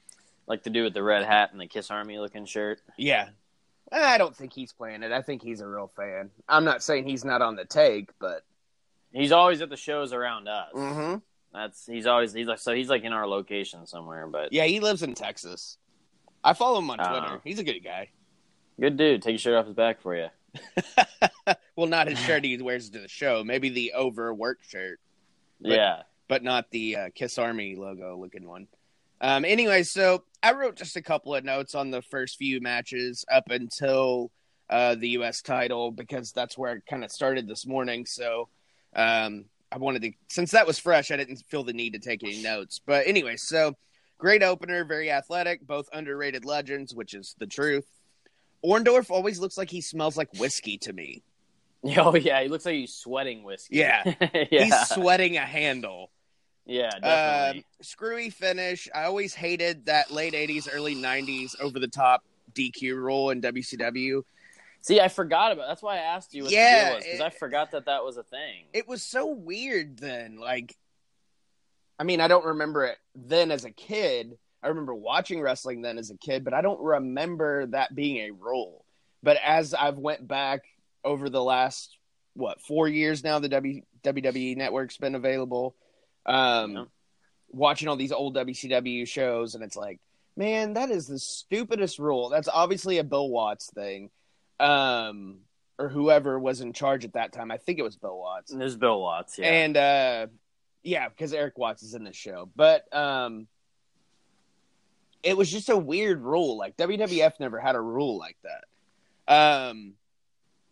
like 0.48 0.62
the 0.64 0.70
dude 0.70 0.85
with 0.85 0.94
the 0.94 1.02
red 1.02 1.22
hat 1.24 1.52
and 1.52 1.61
the 1.61 1.66
Kiss 1.66 1.90
Army 1.90 2.18
looking 2.18 2.46
shirt. 2.46 2.80
Yeah. 2.96 3.28
I 3.92 4.16
don't 4.18 4.35
think 4.35 4.52
he's 4.52 4.72
playing 4.72 5.02
it. 5.02 5.12
I 5.12 5.20
think 5.22 5.42
he's 5.42 5.61
a 5.61 5.66
real 5.68 5.90
fan. 5.96 6.31
I'm 6.48 6.64
not 6.64 6.83
saying 6.83 7.07
he's 7.07 7.24
not 7.24 7.42
on 7.42 7.57
the 7.57 7.64
take, 7.64 8.11
but 8.18 8.42
He's 9.12 9.31
always 9.33 9.61
at 9.61 9.68
the 9.68 9.76
shows 9.76 10.14
around 10.14 10.48
us. 10.48 10.70
Mhm. 10.74 11.20
That's 11.52 11.85
he's 11.85 12.07
always 12.07 12.33
he's 12.33 12.46
like 12.46 12.59
so 12.61 12.74
he's 12.74 12.88
like 12.88 13.02
in 13.05 13.12
our 13.12 13.26
location 13.26 13.87
somewhere, 13.87 14.26
but 14.26 14.55
yeah, 14.55 14.64
he 14.64 14.81
lives 14.81 15.02
in 15.02 15.14
Texas. 15.14 15.76
I 16.42 16.55
follow 16.55 16.78
him 16.78 16.88
on 16.90 16.98
Oh. 16.98 17.05
Twitter. 17.09 17.40
He's 17.44 17.59
a 17.59 17.64
good 17.64 17.81
guy. 17.81 18.09
good 18.81 18.96
dude. 18.96 19.20
Take 19.22 19.33
your 19.33 19.38
shirt 19.38 19.57
off 19.57 19.66
his 19.66 19.74
back 19.74 20.00
for 20.00 20.16
you. 20.16 20.28
well, 21.76 21.87
not 21.87 22.09
his 22.09 22.18
shirt 22.18 22.44
he 22.44 22.57
wears 22.61 22.88
to 22.90 23.00
the 23.00 23.09
show. 23.09 23.44
Maybe 23.44 23.68
the 23.68 23.92
overworked 23.94 24.68
shirt, 24.70 24.98
But- 25.61 25.72
yeah. 25.72 26.02
but 26.28 26.42
not 26.42 26.70
the 26.70 26.96
uh, 26.96 27.09
Kiss 27.14 27.37
Army 27.38 27.76
logo 27.76 28.16
looking 28.16 28.48
one. 28.48 28.66
Um, 29.20 29.44
anyway, 29.44 29.83
so 29.83 30.24
I 30.42 30.52
wrote 30.52 30.76
just 30.76 30.96
a 30.96 31.02
couple 31.02 31.35
of 31.35 31.44
notes 31.44 31.74
on 31.74 31.90
the 31.90 32.02
first 32.02 32.37
few 32.37 32.61
matches 32.61 33.24
up 33.31 33.50
until 33.50 34.31
uh, 34.68 34.94
the 34.94 35.11
U.S. 35.11 35.42
title 35.42 35.90
because 35.90 36.33
that's 36.33 36.59
where 36.59 36.74
it 36.74 36.83
kind 36.88 37.05
of 37.05 37.12
started 37.12 37.46
this 37.46 37.66
morning. 37.66 38.07
So 38.07 38.48
um, 38.94 39.44
I 39.70 39.78
wanted 39.78 40.02
to, 40.02 40.12
since 40.28 40.50
that 40.52 40.66
was 40.66 40.78
fresh, 40.78 41.11
I 41.11 41.16
didn't 41.16 41.44
feel 41.48 41.62
the 41.62 41.72
need 41.72 41.92
to 41.92 41.98
take 41.98 42.24
any 42.24 42.42
notes. 42.42 42.81
But 42.85 43.07
anyway, 43.07 43.37
so 43.37 43.76
great 44.18 44.42
opener, 44.42 44.85
very 44.85 45.11
athletic, 45.11 45.66
both 45.66 45.88
underrated 45.92 46.44
legends, 46.44 46.94
which 46.94 47.14
is 47.14 47.37
the 47.38 47.46
truth. 47.46 47.87
Orndorff 48.64 49.11
always 49.11 49.38
looks 49.38 49.59
like 49.59 49.70
he 49.70 49.81
smells 49.81 50.16
like 50.16 50.33
whiskey 50.38 50.78
to 50.78 50.92
me. 50.92 51.22
Oh 51.96 52.14
yeah, 52.14 52.40
he 52.40 52.48
looks 52.48 52.64
like 52.64 52.76
he's 52.76 52.94
sweating 52.94 53.42
whiskey. 53.42 53.78
Yeah. 53.78 54.05
yeah. 54.52 54.64
He's 54.64 54.88
sweating 54.90 55.37
a 55.37 55.40
handle. 55.40 56.12
Yeah, 56.66 56.94
Um, 56.94 57.03
definitely. 57.03 57.64
screwy 57.81 58.31
finish. 58.31 58.88
I 58.94 59.05
always 59.05 59.35
hated 59.35 59.87
that 59.87 60.11
late 60.11 60.35
'80s, 60.35 60.68
early 60.72 60.94
'90s 60.94 61.61
over 61.61 61.79
the 61.79 61.88
top 61.88 62.22
DQ 62.55 62.94
rule 62.96 63.31
in 63.31 63.40
WCW. 63.40 64.22
See, 64.81 65.01
I 65.01 65.09
forgot 65.09 65.53
about. 65.53 65.66
That's 65.68 65.83
why 65.83 65.96
I 65.96 66.01
asked 66.01 66.35
you 66.35 66.44
what 66.44 66.53
Yeah, 66.53 66.94
was 66.94 67.05
because 67.05 67.20
I 67.20 67.31
forgot 67.31 67.72
that 67.72 67.87
that 67.87 68.05
was 68.05 68.16
a 68.16 68.22
thing. 68.22 68.64
It 68.72 68.87
was 68.88 69.03
so 69.03 69.27
weird 69.27 69.98
then. 69.98 70.37
Like, 70.37 70.77
I 71.98 72.05
mean, 72.05 72.20
I 72.20 72.29
don't 72.29 72.44
remember 72.44 72.85
it 72.85 72.98
then 73.14 73.51
as 73.51 73.64
a 73.64 73.70
kid. 73.70 74.37
I 74.62 74.68
remember 74.68 74.94
watching 74.94 75.40
wrestling 75.40 75.83
then 75.83 75.98
as 75.98 76.11
a 76.11 76.16
kid, 76.16 76.44
but 76.44 76.55
I 76.55 76.61
don't 76.62 76.81
remember 76.81 77.66
that 77.66 77.94
being 77.94 78.18
a 78.18 78.31
rule. 78.31 78.85
But 79.22 79.38
as 79.44 79.75
I've 79.75 79.98
went 79.98 80.27
back 80.27 80.62
over 81.05 81.29
the 81.29 81.42
last 81.42 81.96
what 82.35 82.61
four 82.61 82.88
years 82.88 83.22
now, 83.25 83.38
the 83.40 83.48
w, 83.48 83.83
WWE 84.05 84.57
Network's 84.57 84.96
been 84.96 85.14
available. 85.16 85.75
Um, 86.26 86.72
Yeah. 86.72 86.85
watching 87.50 87.88
all 87.88 87.96
these 87.96 88.12
old 88.12 88.35
WCW 88.35 89.06
shows, 89.06 89.54
and 89.54 89.62
it's 89.64 89.76
like, 89.76 90.00
man, 90.37 90.74
that 90.74 90.90
is 90.90 91.06
the 91.06 91.18
stupidest 91.18 91.98
rule. 91.98 92.28
That's 92.30 92.48
obviously 92.48 92.98
a 92.98 93.04
Bill 93.04 93.28
Watts 93.28 93.70
thing, 93.72 94.11
um, 94.61 95.40
or 95.78 95.88
whoever 95.88 96.38
was 96.38 96.61
in 96.61 96.72
charge 96.72 97.04
at 97.04 97.14
that 97.14 97.32
time. 97.32 97.50
I 97.50 97.56
think 97.58 97.78
it 97.78 97.82
was 97.82 97.96
Bill 97.96 98.16
Watts. 98.18 98.52
There's 98.52 98.76
Bill 98.76 99.00
Watts. 99.00 99.38
Yeah. 99.38 99.46
And 99.50 99.76
uh 99.76 100.26
yeah, 100.85 101.08
because 101.08 101.32
Eric 101.32 101.58
Watts 101.58 101.82
is 101.82 101.94
in 101.94 102.04
this 102.04 102.16
show. 102.16 102.48
But 102.54 102.85
um 102.94 103.48
it 105.22 105.37
was 105.37 105.50
just 105.50 105.68
a 105.68 105.76
weird 105.76 106.20
rule. 106.20 106.56
Like 106.56 106.76
WWF 106.76 107.38
never 107.40 107.58
had 107.61 107.74
a 107.76 107.80
rule 107.80 108.18
like 108.18 108.37
that. 108.44 108.64
Um 109.68 109.94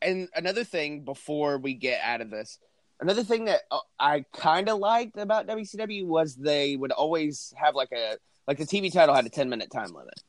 and 0.02 0.28
another 0.34 0.64
thing 0.64 1.00
before 1.04 1.58
we 1.58 1.74
get 1.74 2.00
out 2.02 2.20
of 2.20 2.30
this, 2.30 2.58
another 3.00 3.24
thing 3.24 3.46
that 3.46 3.62
uh, 3.70 3.78
I 3.98 4.24
kind 4.32 4.68
of 4.68 4.78
liked 4.78 5.16
about 5.16 5.46
WCW 5.46 6.06
was 6.06 6.36
they 6.36 6.76
would 6.76 6.92
always 6.92 7.52
have 7.56 7.74
like 7.74 7.92
a 7.92 8.16
like 8.46 8.58
the 8.58 8.64
TV 8.64 8.92
title 8.92 9.14
had 9.14 9.26
a 9.26 9.30
10 9.30 9.48
minute 9.48 9.70
time 9.70 9.92
limit 9.92 10.22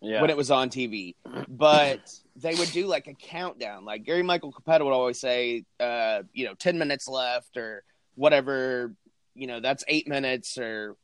yeah. 0.00 0.20
when 0.20 0.30
it 0.30 0.36
was 0.36 0.50
on 0.50 0.70
TV. 0.70 1.14
But 1.48 2.12
they 2.36 2.54
would 2.54 2.70
do 2.70 2.86
like 2.86 3.06
a 3.06 3.14
countdown. 3.14 3.84
Like 3.84 4.04
Gary 4.04 4.22
Michael 4.22 4.52
Cappetta 4.52 4.84
would 4.84 4.92
always 4.92 5.20
say, 5.20 5.64
uh, 5.80 6.22
you 6.32 6.46
know, 6.46 6.54
10 6.54 6.78
minutes 6.78 7.08
left 7.08 7.56
or 7.56 7.84
whatever, 8.14 8.94
you 9.34 9.46
know, 9.46 9.60
that's 9.60 9.84
eight 9.88 10.08
minutes 10.08 10.58
or 10.58 10.96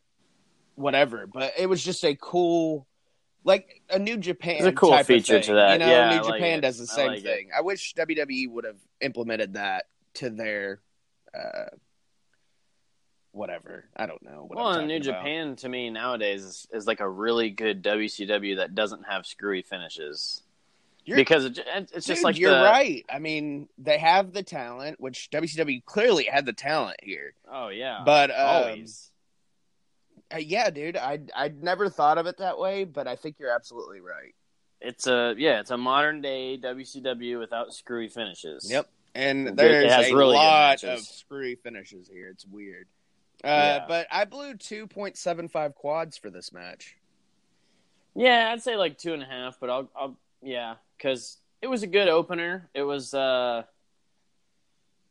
whatever. 0.77 1.27
But 1.27 1.53
it 1.59 1.69
was 1.69 1.83
just 1.85 2.05
a 2.05 2.17
cool, 2.17 2.87
like 3.45 3.83
a 3.91 3.99
New 3.99 4.17
Japan. 4.17 4.57
It's 4.57 4.67
a 4.67 4.73
cool 4.73 4.97
feature 5.05 5.41
to 5.41 5.55
that. 5.55 5.75
You 5.75 5.79
know, 5.81 5.91
Yeah, 5.91 6.11
New 6.11 6.23
like 6.23 6.35
Japan 6.35 6.59
it. 6.59 6.63
does 6.63 6.79
the 6.79 6.93
I 6.93 6.97
same 6.97 7.09
like 7.09 7.19
it. 7.19 7.25
thing. 7.25 7.51
I 7.57 7.61
wish 7.61 7.95
WWE 7.95 8.51
would 8.51 8.65
have 8.65 8.79
implemented 9.01 9.55
that 9.55 9.85
to 10.15 10.31
their, 10.31 10.81
uh, 11.37 11.67
whatever. 13.33 13.85
I 13.97 14.07
don't 14.07 14.23
know. 14.23 14.45
What 14.47 14.57
well, 14.59 14.67
I'm 14.69 14.87
New 14.87 14.97
about. 14.97 15.05
Japan 15.05 15.57
to 15.57 15.69
me 15.69 15.91
nowadays 15.91 16.43
is, 16.45 16.67
is 16.73 16.87
like 16.87 17.01
a 17.01 17.09
really 17.09 17.51
good 17.51 17.83
WCW 17.83 18.57
that 18.57 18.75
doesn't 18.75 19.05
have 19.09 19.27
screwy 19.27 19.63
finishes 19.63 20.43
You're- 21.05 21.21
because 21.21 21.45
it, 21.47 21.59
it's 21.93 22.07
just 22.07 22.19
Dude, 22.21 22.25
like 22.25 22.39
you're 22.39 22.57
the, 22.57 22.63
right. 22.65 23.05
I 23.13 23.19
mean, 23.19 23.69
they 23.79 23.99
have 23.99 24.33
the 24.33 24.43
talent, 24.43 25.01
which 25.01 25.29
WCW 25.33 25.85
clearly 25.85 26.25
had 26.25 26.47
the 26.47 26.53
talent 26.53 26.99
here. 27.03 27.35
Oh 27.51 27.69
yeah, 27.69 28.03
But 28.05 28.31
um, 28.31 28.37
always. 28.47 29.11
uh, 30.33 30.39
yeah, 30.39 30.71
dude, 30.71 30.97
I 30.97 31.21
I 31.35 31.49
never 31.49 31.89
thought 31.89 32.19
of 32.19 32.27
it 32.27 32.39
that 32.39 32.59
way, 32.59 32.85
but 32.85 33.07
I 33.09 33.17
think 33.17 33.37
you're 33.39 33.55
absolutely 33.55 34.01
right. 34.01 34.35
It's 34.81 35.07
a 35.07 35.35
yeah, 35.39 35.61
it's 35.61 35.71
a 35.71 35.79
modern 35.79 36.21
day 36.21 36.59
WCW 36.59 37.39
without 37.39 37.73
screwy 37.75 38.09
finishes. 38.09 38.71
Yep, 38.71 38.87
and 39.15 39.57
there's 39.57 40.09
a 40.11 40.15
really 40.15 40.35
lot 40.35 40.83
of 40.85 41.01
screwy 41.01 41.55
finishes 41.57 42.09
here. 42.09 42.29
It's 42.29 42.47
weird. 42.47 42.87
Uh, 43.43 43.49
Yeah. 43.49 43.85
But 43.87 44.07
I 44.11 44.25
blew 44.25 44.55
two 44.55 44.87
point 44.87 45.17
seven 45.17 45.49
five 45.49 45.75
quads 45.75 46.17
for 46.17 46.31
this 46.31 46.53
match. 46.53 46.97
Yeah, 48.15 48.51
I'd 48.53 48.63
say 48.63 48.77
like 48.77 48.99
two 48.99 49.13
and 49.13 49.23
a 49.23 49.27
half, 49.27 49.59
but 49.61 49.71
I'll, 49.71 49.91
I'll 49.97 50.17
yeah, 50.43 50.75
because 50.97 51.39
it 51.61 51.67
was 51.67 51.83
a 51.83 51.87
good 51.89 52.09
opener. 52.09 52.69
It 52.75 52.83
was, 52.83 53.13
uh, 53.13 53.65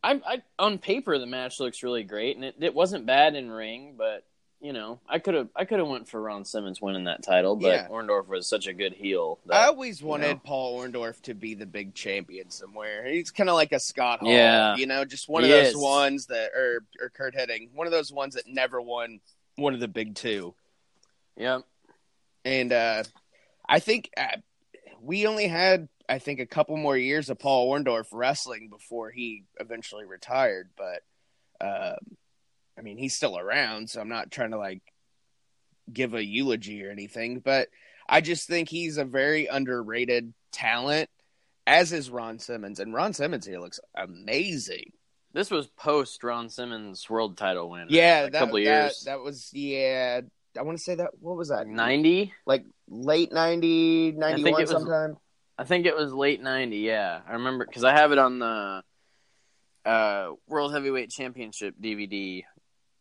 I, 0.03 0.21
I 0.25 0.43
on 0.57 0.77
paper 0.77 1.17
the 1.17 1.25
match 1.25 1.59
looks 1.59 1.83
really 1.83 2.03
great, 2.03 2.35
and 2.35 2.45
it, 2.45 2.55
it 2.59 2.73
wasn't 2.73 3.05
bad 3.05 3.35
in 3.35 3.51
ring, 3.51 3.95
but 3.97 4.25
you 4.63 4.71
know, 4.71 4.99
I 5.09 5.19
could 5.19 5.33
have 5.33 5.49
I 5.55 5.65
could 5.65 5.79
have 5.79 5.89
went 5.89 6.07
for 6.07 6.21
Ron 6.21 6.45
Simmons 6.45 6.81
winning 6.81 7.03
that 7.03 7.21
title, 7.21 7.57
but 7.57 7.67
Yeah. 7.67 7.87
Orndorff 7.89 8.27
was 8.27 8.47
such 8.47 8.65
a 8.65 8.73
good 8.73 8.93
heel. 8.93 9.37
That, 9.47 9.61
I 9.61 9.67
always 9.67 10.01
wanted 10.01 10.35
know. 10.35 10.41
Paul 10.45 10.79
Orndorff 10.79 11.21
to 11.23 11.33
be 11.33 11.53
the 11.53 11.65
big 11.65 11.93
champion 11.93 12.49
somewhere. 12.49 13.05
He's 13.05 13.29
kind 13.29 13.49
of 13.49 13.55
like 13.55 13.73
a 13.73 13.79
Scott 13.79 14.21
Hall, 14.21 14.29
Yeah. 14.31 14.77
you 14.77 14.85
know, 14.87 15.03
just 15.03 15.27
one 15.27 15.43
He 15.43 15.51
of 15.51 15.57
those 15.57 15.75
is. 15.75 15.77
ones 15.77 16.25
that, 16.27 16.51
or 16.55 16.85
or 17.01 17.09
Curt 17.09 17.35
Hennig, 17.35 17.71
one 17.73 17.87
of 17.87 17.91
those 17.91 18.11
ones 18.11 18.35
that 18.35 18.47
never 18.47 18.81
won 18.81 19.19
one 19.57 19.73
of 19.73 19.81
the 19.81 19.87
big 19.89 20.15
two. 20.15 20.55
Yep. 21.35 21.63
And 22.45 22.71
uh, 22.71 23.03
I 23.67 23.79
think 23.79 24.11
uh, 24.15 24.37
we 25.01 25.27
only 25.27 25.47
had, 25.47 25.89
I 26.07 26.19
think, 26.19 26.39
a 26.39 26.45
couple 26.45 26.77
more 26.77 26.97
years 26.97 27.29
of 27.29 27.37
Paul 27.37 27.69
Orndorff 27.69 28.07
wrestling 28.13 28.69
before 28.69 29.11
he 29.11 29.43
eventually 29.59 30.05
retired. 30.05 30.69
But 30.77 31.01
um, 31.59 31.97
I 32.77 32.81
mean, 32.81 32.97
he's 32.97 33.15
still 33.15 33.37
around, 33.37 33.89
so 33.89 34.01
I'm 34.01 34.09
not 34.09 34.31
trying 34.31 34.51
to 34.51 34.57
like 34.57 34.81
give 35.91 36.13
a 36.13 36.23
eulogy 36.23 36.83
or 36.85 36.91
anything. 36.91 37.39
But 37.39 37.69
I 38.07 38.21
just 38.21 38.47
think 38.47 38.69
he's 38.69 38.97
a 38.97 39.05
very 39.05 39.47
underrated 39.47 40.33
talent, 40.51 41.09
as 41.67 41.93
is 41.93 42.09
Ron 42.09 42.39
Simmons. 42.39 42.79
And 42.79 42.93
Ron 42.93 43.13
Simmons 43.13 43.45
here 43.45 43.59
looks 43.59 43.79
amazing. 43.95 44.91
This 45.33 45.49
was 45.49 45.67
post 45.67 46.23
Ron 46.23 46.49
Simmons 46.49 47.09
world 47.09 47.37
title 47.37 47.69
win. 47.69 47.87
Yeah, 47.89 48.21
a 48.25 48.29
that, 48.29 48.39
couple 48.39 48.57
of 48.57 48.63
that- 48.65 48.83
years. 48.83 49.03
That, 49.05 49.19
was 49.19 49.49
yeah. 49.53 50.21
I 50.57 50.61
want 50.61 50.77
to 50.77 50.83
say 50.83 50.95
that. 50.95 51.11
What 51.19 51.35
was 51.37 51.49
that? 51.49 51.67
Ninety. 51.67 52.31
Like 52.45 52.65
late 52.87 53.31
90, 53.31 54.11
91 54.11 54.47
it 54.47 54.61
was- 54.61 54.69
sometime. 54.69 55.17
I 55.57 55.65
think 55.65 55.85
it 55.85 55.95
was 55.95 56.11
late 56.11 56.41
'90. 56.41 56.77
Yeah, 56.77 57.21
I 57.27 57.33
remember 57.33 57.65
because 57.65 57.83
I 57.83 57.91
have 57.91 58.11
it 58.11 58.17
on 58.17 58.39
the 58.39 58.83
uh, 59.85 60.31
World 60.47 60.73
Heavyweight 60.73 61.11
Championship 61.11 61.75
DVD 61.81 62.43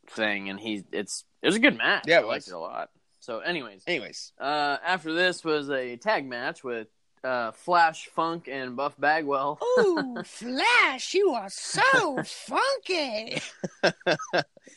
thing, 0.08 0.48
and 0.48 0.58
he 0.60 0.84
it's 0.92 1.24
it 1.42 1.46
was 1.46 1.56
a 1.56 1.60
good 1.60 1.76
match. 1.76 2.04
Yeah, 2.06 2.18
it 2.20 2.22
I 2.22 2.26
liked 2.26 2.44
was. 2.44 2.48
it 2.48 2.54
a 2.54 2.58
lot. 2.58 2.90
So, 3.20 3.38
anyways, 3.38 3.84
Anyways, 3.86 4.32
uh, 4.40 4.78
after 4.84 5.12
this 5.12 5.44
was 5.44 5.70
a 5.70 5.96
tag 5.96 6.26
match 6.26 6.64
with 6.64 6.88
uh, 7.22 7.52
Flash 7.52 8.06
Funk 8.06 8.48
and 8.50 8.74
Buff 8.76 8.94
Bagwell. 8.98 9.60
Ooh, 9.78 10.22
Flash, 10.24 11.14
you 11.14 11.30
are 11.30 11.48
so 11.50 12.22
funky. 12.24 13.40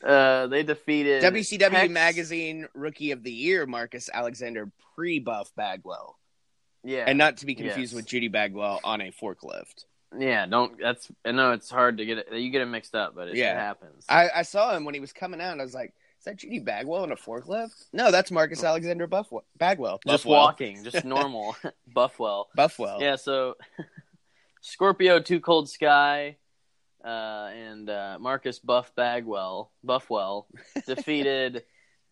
Uh, 0.04 0.46
they 0.48 0.62
defeated 0.62 1.24
WCW 1.24 1.72
Hex- 1.72 1.92
Magazine 1.92 2.68
Rookie 2.76 3.12
of 3.12 3.24
the 3.24 3.32
Year, 3.32 3.66
Marcus 3.66 4.10
Alexander, 4.14 4.72
pre 4.96 5.20
Buff 5.20 5.52
Bagwell. 5.56 6.18
Yeah, 6.84 7.06
And 7.08 7.18
not 7.18 7.38
to 7.38 7.46
be 7.48 7.56
confused 7.56 7.92
Yes. 7.92 7.94
with 7.94 8.06
Judy 8.06 8.28
Bagwell 8.28 8.80
on 8.84 9.02
a 9.02 9.12
forklift. 9.12 9.86
Yeah. 10.18 10.46
Don't. 10.46 10.80
That's. 10.80 11.10
I 11.26 11.32
know 11.32 11.52
it's 11.52 11.70
hard 11.70 11.98
to 11.98 12.06
get 12.06 12.18
it. 12.20 12.28
You 12.34 12.50
get 12.50 12.62
it 12.62 12.66
mixed 12.68 12.96
up, 12.96 13.16
but 13.16 13.30
it, 13.30 13.36
Yeah. 13.36 13.54
happens. 13.60 14.06
I, 14.10 14.30
I 14.36 14.42
saw 14.44 14.76
him 14.76 14.86
when 14.86 14.94
he 14.94 15.00
was 15.00 15.14
coming 15.14 15.42
out, 15.42 15.52
and 15.52 15.62
I 15.62 15.64
was 15.64 15.74
like, 15.74 15.94
is 16.20 16.26
that 16.26 16.38
Judy 16.38 16.60
Bagwell 16.60 17.04
on 17.04 17.12
a 17.12 17.16
forklift? 17.16 17.86
No, 17.94 18.12
that's 18.12 18.32
Marcus 18.32 18.64
Alexander 18.64 19.08
Buff- 19.08 19.32
Bagwell. 19.58 20.00
just 20.08 20.26
walking, 20.26 20.84
just 20.84 21.06
normal. 21.06 21.56
Buffwell. 21.94 22.46
Buffwell. 22.58 23.00
Yeah, 23.02 23.16
so 23.16 23.56
Scorpio, 24.62 25.20
Too 25.20 25.40
Cold 25.40 25.70
Sky, 25.70 26.38
uh, 27.04 27.52
and 27.56 27.90
uh, 27.90 28.18
Marcus 28.20 28.60
Buff 28.60 28.94
Bagwell, 28.96 29.72
Buffwell 29.86 30.48
defeated 30.88 31.64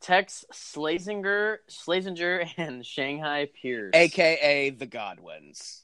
Tex 0.01 0.45
Slazenger, 0.53 1.57
Slazenger, 1.69 2.47
and 2.57 2.85
Shanghai 2.85 3.49
Pierce. 3.59 3.91
AKA 3.95 4.71
the 4.71 4.85
Godwins. 4.85 5.82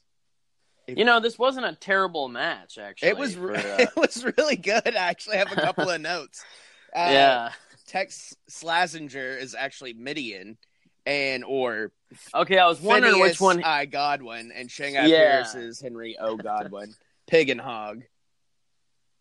You 0.96 1.04
know, 1.04 1.20
this 1.20 1.38
wasn't 1.38 1.66
a 1.66 1.74
terrible 1.74 2.28
match. 2.28 2.78
Actually, 2.78 3.08
It 3.08 3.18
was 3.18 3.34
for, 3.34 3.54
uh, 3.56 3.60
it 3.78 3.96
was 3.96 4.24
really 4.36 4.56
good. 4.56 4.86
I 4.86 5.08
actually 5.08 5.36
have 5.38 5.52
a 5.52 5.56
couple 5.56 5.88
of 5.88 6.00
notes. 6.00 6.44
Uh, 6.92 7.08
yeah. 7.12 7.52
Tex 7.86 8.34
Slazenger 8.50 9.40
is 9.40 9.54
actually 9.54 9.92
Midian, 9.92 10.58
and 11.06 11.44
or 11.44 11.92
Okay, 12.34 12.58
I 12.58 12.66
was 12.66 12.80
wondering 12.80 13.12
Phineas 13.12 13.30
which 13.34 13.40
one. 13.40 13.62
I 13.62 13.84
Godwin 13.86 14.50
and 14.52 14.68
Shanghai 14.68 15.06
Yeah. 15.06 15.36
Pierce 15.42 15.54
is 15.54 15.80
Henry 15.80 16.16
O 16.18 16.36
Godwin. 16.36 16.92
Pig 17.28 17.48
and 17.48 17.60
Hog. 17.60 18.02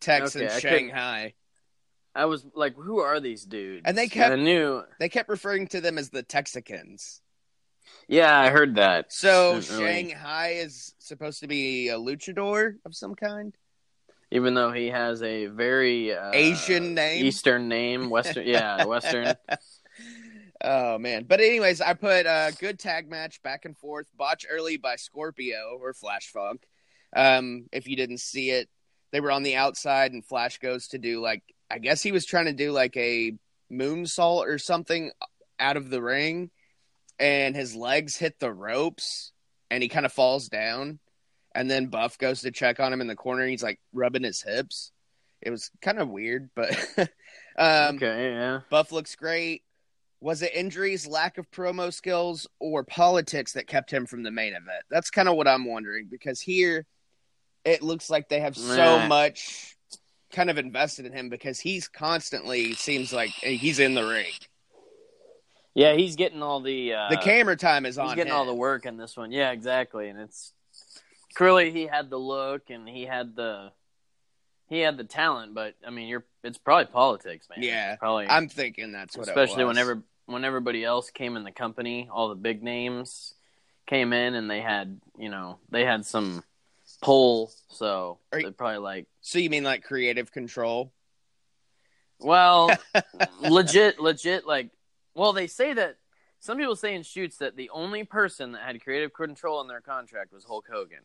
Tex 0.02 0.36
Okay, 0.36 0.46
and 0.46 0.54
I 0.56 0.60
Shanghai. 0.60 1.34
I 2.16 2.26
was 2.26 2.44
like, 2.56 2.76
who 2.76 3.02
are 3.02 3.20
these 3.20 3.46
dudes? 3.46 3.84
And 3.86 3.96
they 3.96 4.08
kept- 4.08 4.32
I 4.34 4.36
knew. 4.36 4.82
They 5.00 5.10
kept 5.10 5.30
referring 5.30 5.68
to 5.68 5.82
them 5.82 6.00
as 6.00 6.10
the 6.10 6.24
Texicans. 6.24 7.22
Yeah, 8.08 8.38
I 8.40 8.50
heard 8.50 8.76
that. 8.76 9.14
So 9.14 9.54
really- 9.54 9.64
Shanghai 9.64 10.48
is 10.58 10.94
supposed 11.00 11.42
to 11.42 11.48
be 11.48 11.90
a 11.90 11.98
luchador 11.98 12.76
of 12.86 12.96
some 12.96 13.16
kind. 13.16 13.56
even 14.32 14.54
though 14.54 14.72
he 14.72 14.88
has 14.88 15.22
a 15.24 15.46
very 15.48 16.14
uh, 16.16 16.32
Asian 16.34 16.94
name? 16.96 17.26
Eastern 17.26 17.68
name, 17.68 18.10
Western, 18.10 18.48
yeah, 18.48 18.84
Western. 18.86 19.36
Oh 20.62 20.98
man! 20.98 21.24
But 21.28 21.40
anyways, 21.40 21.80
I 21.82 21.94
put 21.94 22.26
a 22.26 22.52
good 22.60 22.80
tag 22.80 23.10
match 23.10 23.42
back 23.42 23.64
and 23.66 23.78
forth. 23.78 24.08
Botch 24.18 24.46
early 24.50 24.76
by 24.78 24.98
Scorpio 24.98 25.78
or 25.82 25.94
Flash 25.94 26.28
Funk. 26.34 26.68
Um, 27.16 27.68
if 27.72 27.88
you 27.88 27.96
didn't 27.96 28.20
see 28.20 28.50
it, 28.52 28.68
they 29.12 29.22
were 29.22 29.32
on 29.32 29.44
the 29.44 29.56
outside, 29.56 30.12
and 30.12 30.26
Flash 30.26 30.58
goes 30.60 30.90
to 30.90 30.98
do 30.98 31.22
like 31.22 31.44
I 31.72 31.78
guess 31.80 32.02
he 32.02 32.12
was 32.12 32.26
trying 32.26 32.46
to 32.46 32.54
do 32.54 32.72
like 32.74 32.98
a 32.98 33.34
moonsault 33.72 34.46
or 34.48 34.58
something 34.58 35.12
out 35.60 35.78
of 35.78 35.90
the 35.90 36.02
ring, 36.02 36.52
and 37.20 37.56
his 37.56 37.76
legs 37.76 38.16
hit 38.16 38.40
the 38.40 38.52
ropes, 38.52 39.32
and 39.70 39.84
he 39.84 39.90
kind 39.90 40.06
of 40.06 40.14
falls 40.14 40.48
down. 40.50 41.00
And 41.56 41.70
then 41.70 41.88
Buff 41.88 42.18
goes 42.18 42.42
to 42.42 42.52
check 42.52 42.80
on 42.80 42.94
him 42.94 43.02
in 43.02 43.08
the 43.08 43.16
corner, 43.16 43.42
and 43.42 43.52
he's 43.52 43.64
like 43.64 43.80
rubbing 43.94 44.24
his 44.24 44.42
hips. 44.42 44.92
It 45.42 45.50
was 45.52 45.72
kind 45.82 46.00
of 46.00 46.10
weird, 46.10 46.50
but 46.56 46.72
um, 47.58 47.96
okay, 47.96 48.32
yeah. 48.32 48.60
Buff 48.70 48.92
looks 48.92 49.16
great. 49.16 49.64
Was 50.22 50.42
it 50.42 50.54
injuries, 50.54 51.08
lack 51.08 51.38
of 51.38 51.50
promo 51.50 51.94
skills, 51.94 52.46
or 52.60 52.84
politics 52.84 53.54
that 53.54 53.68
kept 53.68 53.90
him 53.92 54.06
from 54.06 54.24
the 54.24 54.32
main 54.32 54.50
event? 54.54 54.84
That's 54.92 55.10
kind 55.10 55.30
of 55.30 55.36
what 55.36 55.48
I'm 55.48 55.66
wondering 55.66 56.08
because 56.12 56.42
here 56.42 56.86
it 57.64 57.82
looks 57.82 58.10
like 58.10 58.28
they 58.30 58.42
have 58.42 58.58
so 58.58 58.76
Nah. 59.00 59.08
much 59.08 59.76
kind 60.34 60.50
of 60.50 60.58
invested 60.58 61.06
in 61.06 61.14
him 61.14 61.30
because 61.30 61.60
he's 61.60 61.88
constantly 61.88 62.74
seems 62.74 63.12
like 63.14 63.30
he's 63.32 63.80
in 63.80 63.94
the 63.96 64.06
ring. 64.06 64.32
Yeah, 65.76 65.94
he's 65.94 66.16
getting 66.16 66.42
all 66.42 66.60
the 66.62 66.94
uh, 66.94 67.10
The 67.10 67.18
camera 67.18 67.56
time 67.56 67.86
is 67.86 67.96
He's 67.96 68.00
on 68.00 68.08
He's 68.08 68.16
getting 68.16 68.32
him. 68.32 68.38
all 68.38 68.46
the 68.46 68.54
work 68.54 68.86
in 68.86 68.98
this 68.98 69.16
one. 69.16 69.32
Yeah, 69.32 69.52
exactly. 69.52 70.10
And 70.10 70.20
it's 70.20 70.52
clearly 71.36 71.72
he 71.72 71.86
had 71.88 72.10
the 72.10 72.18
look 72.18 72.70
and 72.70 72.88
he 72.88 73.06
had 73.06 73.36
the 73.36 73.72
he 74.68 74.80
had 74.82 74.98
the 74.98 75.04
talent, 75.04 75.54
but 75.56 75.76
I 75.86 75.90
mean, 75.90 76.08
you're 76.08 76.26
it's 76.44 76.58
probably 76.58 76.86
politics, 76.92 77.48
man. 77.50 77.64
Yeah, 77.64 77.96
probably. 77.96 78.28
I'm 78.28 78.50
thinking 78.50 78.92
that's 78.92 79.18
what 79.18 79.28
especially 79.28 79.62
it 79.64 79.66
was. 79.66 79.76
whenever 79.76 80.04
when 80.26 80.46
everybody 80.46 80.84
else 80.84 81.10
came 81.10 81.36
in 81.38 81.44
the 81.44 81.52
company, 81.52 82.08
all 82.12 82.30
the 82.30 82.36
big 82.36 82.62
names 82.64 83.34
came 83.88 84.14
in 84.14 84.36
and 84.36 84.50
they 84.50 84.62
had 84.62 85.00
you 85.18 85.30
know 85.30 85.58
they 85.72 85.86
had 85.86 86.06
some 86.06 86.44
pull, 87.02 87.52
so 87.70 88.18
Are 88.32 88.42
they're 88.42 88.52
probably 88.52 88.78
like, 88.80 89.08
So 89.22 89.40
you 89.40 89.50
mean 89.50 89.64
like 89.64 89.84
creative 89.84 90.32
control? 90.32 90.92
well, 92.20 92.70
legit, 93.42 94.00
legit, 94.00 94.46
like, 94.46 94.70
well, 95.16 95.34
they 95.34 95.48
say 95.48 95.74
that 95.74 95.98
some 96.40 96.58
people 96.58 96.76
say 96.76 96.96
in 96.96 97.04
shoots 97.04 97.38
that 97.38 97.56
the 97.58 97.70
only 97.72 98.04
person 98.04 98.54
that 98.54 98.62
had 98.62 98.82
creative 98.84 99.14
control 99.14 99.60
in 99.62 99.68
their 99.68 99.82
contract 99.82 100.32
was 100.34 100.44
Hulk 100.46 100.66
Hogan, 100.72 101.04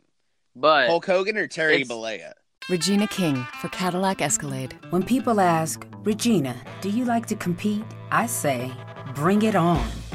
but 0.55 0.89
Hulk 0.89 1.07
Hogan 1.07 1.37
or 1.37 1.47
Terry 1.47 1.81
It's- 1.83 1.89
Bollea? 1.89 2.33
Regina 2.71 3.07
King 3.09 3.37
for 3.61 3.69
Cadillac 3.69 4.23
Escalade. 4.23 4.75
When 4.89 5.03
people 5.03 5.39
ask, 5.39 5.85
Regina, 6.03 6.57
do 6.81 6.89
you 6.89 7.05
like 7.05 7.27
to 7.27 7.37
compete? 7.37 7.85
I 8.11 8.25
say, 8.27 8.73
bring 9.15 9.43
it 9.43 9.55
on. 9.55 9.87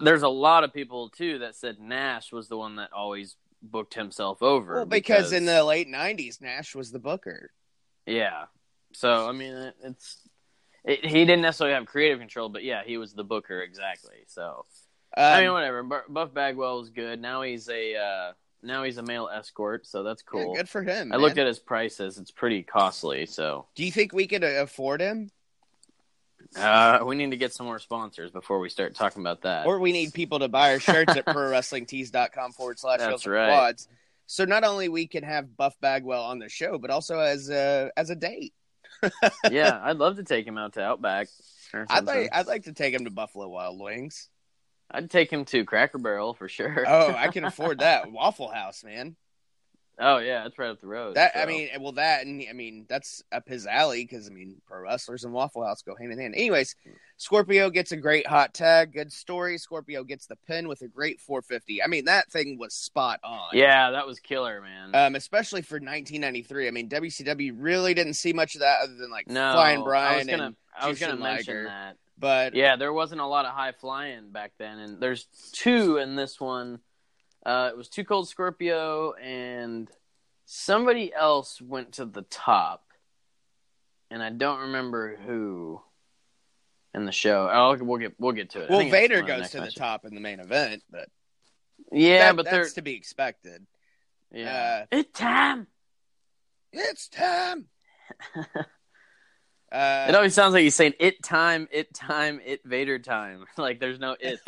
there's 0.00 0.22
a 0.22 0.28
lot 0.28 0.64
of 0.64 0.72
people 0.72 1.08
too 1.10 1.40
that 1.40 1.54
said 1.54 1.78
Nash 1.80 2.32
was 2.32 2.48
the 2.48 2.56
one 2.56 2.76
that 2.76 2.92
always 2.92 3.36
booked 3.62 3.94
himself 3.94 4.42
over. 4.42 4.76
Well, 4.76 4.86
because, 4.86 5.32
in 5.32 5.44
the 5.44 5.62
late 5.64 5.88
'90s, 5.88 6.40
Nash 6.40 6.74
was 6.74 6.90
the 6.90 6.98
booker. 6.98 7.50
yeah, 8.06 8.44
so 8.92 9.28
I 9.28 9.32
mean 9.32 9.52
it, 9.52 9.74
it's 9.82 10.28
it, 10.84 11.04
he 11.04 11.24
didn't 11.24 11.42
necessarily 11.42 11.74
have 11.74 11.86
creative 11.86 12.18
control, 12.18 12.48
but 12.48 12.64
yeah, 12.64 12.82
he 12.84 12.96
was 12.96 13.12
the 13.12 13.24
booker 13.24 13.60
exactly. 13.60 14.24
So 14.26 14.64
Um, 15.16 15.24
I 15.24 15.40
mean, 15.42 15.52
whatever. 15.52 15.82
Buff 16.08 16.32
Bagwell 16.32 16.78
was 16.80 16.90
good. 16.90 17.20
Now 17.20 17.42
he's 17.42 17.68
a 17.68 17.96
uh, 17.96 18.32
now 18.62 18.82
he's 18.84 18.98
a 18.98 19.02
male 19.02 19.28
escort, 19.28 19.86
so 19.86 20.02
that's 20.02 20.22
yeah, 20.22 20.44
cool. 20.44 20.54
good 20.54 20.68
for 20.68 20.82
him. 20.82 21.12
I 21.12 21.16
looked 21.16 21.38
at 21.38 21.46
his 21.46 21.58
prices; 21.58 22.18
it's 22.18 22.30
pretty 22.30 22.62
costly. 22.62 23.26
So 23.26 23.66
Do 23.74 23.84
you 23.84 23.92
think 23.92 24.12
we 24.12 24.26
could 24.26 24.44
uh, 24.44 24.62
afford 24.62 25.00
him, 25.00 25.30
uh, 26.56 27.00
we 27.06 27.16
need 27.16 27.30
to 27.30 27.36
get 27.36 27.52
some 27.52 27.66
more 27.66 27.78
sponsors 27.78 28.30
before 28.30 28.58
we 28.58 28.68
start 28.68 28.94
talking 28.94 29.22
about 29.22 29.42
that. 29.42 29.66
or 29.66 29.78
we 29.78 29.92
need 29.92 30.12
people 30.12 30.38
to 30.40 30.48
buy 30.48 30.72
our 30.72 30.80
shirts 30.80 31.16
at 31.16 31.24
prowrestlingtees.com 31.26 32.52
forward 32.52 32.78
slash 32.78 32.98
That's 32.98 33.26
right. 33.26 33.48
quads? 33.48 33.88
So 34.26 34.44
not 34.44 34.62
only 34.62 34.88
we 34.88 35.06
can 35.06 35.24
have 35.24 35.56
Buff 35.56 35.74
Bagwell 35.80 36.22
on 36.22 36.38
the 36.38 36.48
show, 36.48 36.78
but 36.78 36.90
also 36.90 37.18
as 37.18 37.50
a 37.50 37.90
as 37.96 38.10
a 38.10 38.16
date. 38.16 38.54
yeah, 39.50 39.80
I'd 39.82 39.96
love 39.96 40.16
to 40.16 40.22
take 40.22 40.46
him 40.46 40.56
out 40.56 40.74
to 40.74 40.82
Outback. 40.82 41.28
I'd 41.88 42.04
like 42.04 42.28
I'd 42.32 42.46
like 42.46 42.64
to 42.64 42.72
take 42.72 42.94
him 42.94 43.04
to 43.04 43.10
Buffalo 43.10 43.48
Wild 43.48 43.80
Wings. 43.80 44.28
I'd 44.90 45.10
take 45.10 45.32
him 45.32 45.44
to 45.46 45.64
Cracker 45.64 45.98
Barrel 45.98 46.34
for 46.34 46.48
sure. 46.48 46.84
Oh, 46.86 47.14
I 47.16 47.28
can 47.28 47.44
afford 47.44 47.80
that 47.80 48.10
Waffle 48.10 48.48
House, 48.48 48.82
man. 48.84 49.16
Oh, 50.02 50.18
yeah, 50.18 50.46
it's 50.46 50.58
right 50.58 50.70
up 50.70 50.80
the 50.80 50.86
road. 50.86 51.16
That 51.16 51.36
I 51.36 51.44
mean, 51.44 51.68
well, 51.80 51.92
that 51.92 52.24
and 52.26 52.42
I 52.48 52.54
mean 52.54 52.86
that's 52.88 53.22
up 53.30 53.46
his 53.46 53.66
alley 53.66 54.04
because 54.04 54.26
I 54.26 54.30
mean, 54.30 54.56
pro 54.66 54.80
wrestlers 54.80 55.24
and 55.24 55.32
Waffle 55.32 55.64
House 55.64 55.82
go 55.82 55.94
hand 55.94 56.10
in 56.10 56.18
hand. 56.18 56.34
Anyways, 56.34 56.74
Scorpio 57.18 57.68
gets 57.68 57.92
a 57.92 57.96
great 57.96 58.26
hot 58.26 58.54
tag, 58.54 58.94
good 58.94 59.12
story. 59.12 59.58
Scorpio 59.58 60.02
gets 60.02 60.26
the 60.26 60.36
pin 60.46 60.68
with 60.68 60.80
a 60.80 60.88
great 60.88 61.20
450. 61.20 61.82
I 61.82 61.86
mean, 61.86 62.06
that 62.06 62.30
thing 62.32 62.56
was 62.58 62.72
spot 62.72 63.20
on. 63.22 63.50
yeah, 63.52 63.90
that 63.90 64.06
was 64.06 64.18
killer, 64.20 64.62
man. 64.62 64.94
Um, 64.94 65.14
especially 65.14 65.60
for 65.62 65.74
1993. 65.74 66.66
I 66.66 66.70
mean, 66.70 66.88
WCW 66.88 67.52
really 67.56 67.92
didn't 67.92 68.14
see 68.14 68.32
much 68.32 68.54
of 68.54 68.62
that 68.62 68.80
other 68.82 68.94
than 68.94 69.10
like 69.10 69.28
no, 69.28 69.52
Flying 69.52 69.80
I 69.80 69.84
Brian 69.84 70.18
was 70.18 70.26
gonna, 70.26 70.44
and 70.46 70.56
I 70.78 70.88
was 70.88 70.98
gonna 70.98 71.16
mention 71.16 71.54
Liger. 71.56 71.64
that. 71.64 71.96
But 72.18 72.54
Yeah, 72.54 72.76
there 72.76 72.92
wasn't 72.92 73.20
a 73.20 73.26
lot 73.26 73.46
of 73.46 73.52
high 73.52 73.72
flying 73.72 74.30
back 74.30 74.52
then, 74.58 74.78
and 74.78 75.00
there's 75.00 75.26
two 75.52 75.96
in 75.96 76.16
this 76.16 76.40
one. 76.40 76.80
Uh, 77.44 77.70
it 77.72 77.76
was 77.76 77.88
Too 77.88 78.04
Cold 78.04 78.28
Scorpio, 78.28 79.12
and 79.14 79.90
somebody 80.44 81.12
else 81.14 81.60
went 81.60 81.92
to 81.92 82.04
the 82.04 82.22
top, 82.22 82.84
and 84.10 84.22
I 84.22 84.30
don't 84.30 84.60
remember 84.60 85.16
who 85.16 85.80
in 86.94 87.06
the 87.06 87.12
show. 87.12 87.48
Oh, 87.52 87.82
we'll 87.82 87.98
get 87.98 88.14
we'll 88.18 88.32
get 88.32 88.50
to 88.50 88.62
it. 88.62 88.70
Well, 88.70 88.88
Vader 88.90 89.22
goes 89.22 89.50
to 89.50 89.56
the 89.58 89.60
matches. 89.62 89.74
top 89.74 90.04
in 90.04 90.14
the 90.14 90.20
main 90.20 90.40
event, 90.40 90.82
but 90.90 91.08
Yeah, 91.92 92.18
that- 92.26 92.36
but 92.36 92.44
they're 92.46 92.62
that's 92.64 92.74
to 92.74 92.82
be 92.82 92.94
expected. 92.94 93.66
yeah. 94.32 94.84
uh, 94.92 94.96
it's 94.98 95.18
time. 95.18 95.66
It's 96.72 97.08
time. 97.08 97.66
uh, 98.36 100.06
It 100.08 100.14
always 100.14 100.34
sounds 100.34 100.52
like 100.52 100.62
he's 100.62 100.74
saying 100.74 100.94
"it 101.00 101.22
time, 101.22 101.68
it 101.72 101.94
time, 101.94 102.40
it 102.44 102.60
Vader 102.64 102.98
time." 102.98 103.44
like 103.56 103.80
there's 103.80 103.98
no 103.98 104.16
it. 104.20 104.40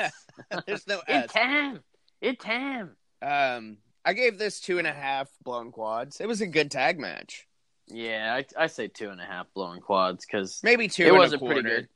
there's 0.67 0.87
no 0.87 0.99
it 1.09 1.25
S. 1.25 1.33
time, 1.33 1.81
it 2.23 2.41
time. 2.41 2.97
Um, 3.21 3.79
I 4.05 4.15
gave 4.15 4.39
this 4.39 4.61
two 4.61 4.79
and 4.79 4.87
a 4.87 4.93
half 4.93 5.29
blown 5.45 5.73
quads. 5.73 6.21
It 6.21 6.27
was 6.27 6.41
a 6.41 6.47
good 6.47 6.71
tag 6.71 6.99
match. 6.99 7.47
Yeah, 7.89 8.35
I, 8.35 8.65
I 8.65 8.67
say 8.69 8.89
two 8.89 9.11
and 9.11 9.21
a 9.21 9.25
half 9.25 9.53
blown 9.55 9.81
quads 9.81 10.25
because 10.25 10.61
Maybe 10.63 10.89
two 10.89 11.05
it 11.05 11.09
and 11.09 11.19
was 11.19 11.33
a 11.33 11.37
a 11.37 11.39
pretty 11.39 11.63
good. 11.63 11.89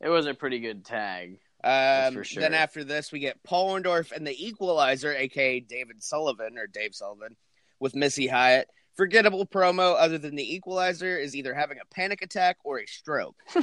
It 0.00 0.08
was 0.08 0.26
a 0.26 0.34
pretty 0.34 0.60
good 0.60 0.84
tag. 0.84 1.38
Um, 1.62 2.14
for 2.14 2.24
sure. 2.24 2.40
Then 2.40 2.54
after 2.54 2.84
this, 2.84 3.12
we 3.12 3.18
get 3.18 3.42
Paul 3.42 3.74
Orndorff 3.74 4.12
and 4.12 4.26
the 4.26 4.46
Equalizer, 4.46 5.14
aka 5.14 5.60
David 5.60 6.02
Sullivan 6.02 6.56
or 6.56 6.66
Dave 6.66 6.94
Sullivan, 6.94 7.36
with 7.80 7.94
Missy 7.94 8.26
Hyatt. 8.26 8.68
Forgettable 8.96 9.46
promo, 9.46 9.96
other 9.98 10.18
than 10.18 10.36
the 10.36 10.54
Equalizer, 10.54 11.16
is 11.18 11.34
either 11.36 11.54
having 11.54 11.78
a 11.78 11.94
panic 11.94 12.22
attack 12.22 12.58
or 12.64 12.80
a 12.80 12.86
stroke. 12.86 13.36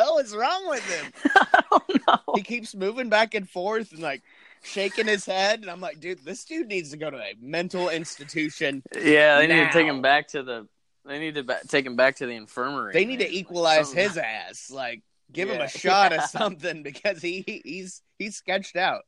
hell 0.00 0.18
is 0.18 0.34
wrong 0.34 0.68
with 0.68 0.84
him? 0.84 1.12
I 1.36 1.62
don't 1.70 2.06
know. 2.06 2.34
He 2.34 2.42
keeps 2.42 2.74
moving 2.74 3.08
back 3.08 3.34
and 3.34 3.48
forth 3.48 3.92
and 3.92 4.00
like 4.00 4.22
shaking 4.62 5.06
his 5.06 5.24
head, 5.26 5.60
and 5.60 5.70
I'm 5.70 5.80
like, 5.80 6.00
dude, 6.00 6.24
this 6.24 6.44
dude 6.44 6.68
needs 6.68 6.90
to 6.90 6.96
go 6.96 7.10
to 7.10 7.16
a 7.18 7.34
mental 7.40 7.88
institution. 7.88 8.82
Yeah, 8.94 9.38
they 9.38 9.46
need 9.46 9.66
to 9.66 9.72
take 9.72 9.86
him 9.86 10.02
back 10.02 10.28
to 10.28 10.42
the. 10.42 10.66
They 11.06 11.18
need 11.18 11.34
to 11.36 11.42
ba- 11.42 11.60
take 11.66 11.86
him 11.86 11.96
back 11.96 12.16
to 12.16 12.26
the 12.26 12.32
infirmary. 12.34 12.92
They 12.92 13.04
need 13.06 13.20
to 13.20 13.24
man. 13.24 13.32
equalize 13.34 13.86
Something. 13.88 14.04
his 14.08 14.16
ass, 14.18 14.70
like 14.70 15.02
give 15.32 15.48
him 15.48 15.60
a 15.60 15.68
shot 15.68 16.12
Yeah. 16.12 16.18
of 16.24 16.30
something 16.30 16.82
because 16.82 17.22
he 17.22 17.62
he's 17.64 18.02
he's 18.18 18.36
sketched 18.36 18.76
out. 18.76 19.02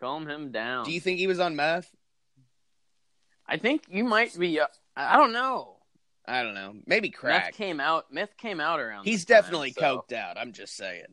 Calm 0.00 0.26
him 0.26 0.50
down. 0.50 0.86
Do 0.86 0.92
you 0.92 1.00
think 1.00 1.18
he 1.18 1.26
was 1.26 1.38
on 1.40 1.56
meth? 1.56 1.90
I 3.46 3.58
think 3.58 3.84
you 3.90 4.04
might 4.04 4.36
be. 4.38 4.60
Uh, 4.60 4.66
I 4.96 5.16
don't 5.16 5.32
know. 5.32 5.76
I 6.30 6.42
don't 6.42 6.54
know. 6.54 6.74
Maybe 6.86 7.10
crack. 7.10 7.46
Meth 7.46 7.54
came 7.54 7.80
out. 7.80 8.12
Meth 8.12 8.36
came 8.36 8.60
out 8.60 8.78
around. 8.80 9.04
He's 9.04 9.24
this 9.24 9.36
time, 9.36 9.42
definitely 9.42 9.72
so- 9.72 10.04
coked 10.08 10.12
out. 10.12 10.38
I'm 10.38 10.52
just 10.52 10.76
saying. 10.76 11.04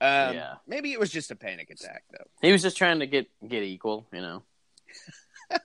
Um, 0.00 0.34
Yeah. 0.34 0.54
Maybe 0.66 0.92
it 0.92 0.98
was 0.98 1.10
just 1.10 1.30
a 1.30 1.36
panic 1.36 1.70
attack, 1.70 2.02
though. 2.10 2.26
He 2.40 2.50
was 2.50 2.60
just 2.62 2.76
trying 2.76 2.98
to 3.00 3.06
get 3.06 3.28
get 3.46 3.62
equal, 3.62 4.06
you 4.12 4.20
know. 4.20 4.42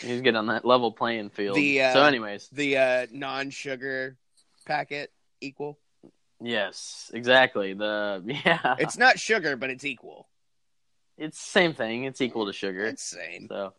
he 0.00 0.12
was 0.12 0.20
getting 0.22 0.36
on 0.36 0.46
that 0.48 0.64
level 0.64 0.90
playing 0.92 1.30
field. 1.30 1.56
The, 1.56 1.82
uh, 1.82 1.92
so, 1.92 2.02
anyways, 2.04 2.48
The 2.48 2.76
uh, 2.76 3.06
non-sugar 3.12 4.16
packet 4.66 5.12
equal. 5.40 5.78
yes, 6.40 7.10
exactly. 7.14 7.74
The 7.74 8.22
yeah, 8.44 8.74
it's 8.78 8.98
not 8.98 9.18
sugar, 9.20 9.56
but 9.56 9.70
it's 9.70 9.84
equal. 9.84 10.28
it's 11.16 11.38
the 11.42 11.50
same 11.50 11.74
thing. 11.74 12.04
It's 12.04 12.20
equal 12.20 12.46
to 12.46 12.52
sugar. 12.52 12.84
It's 12.86 13.02
same. 13.04 13.46
So 13.48 13.72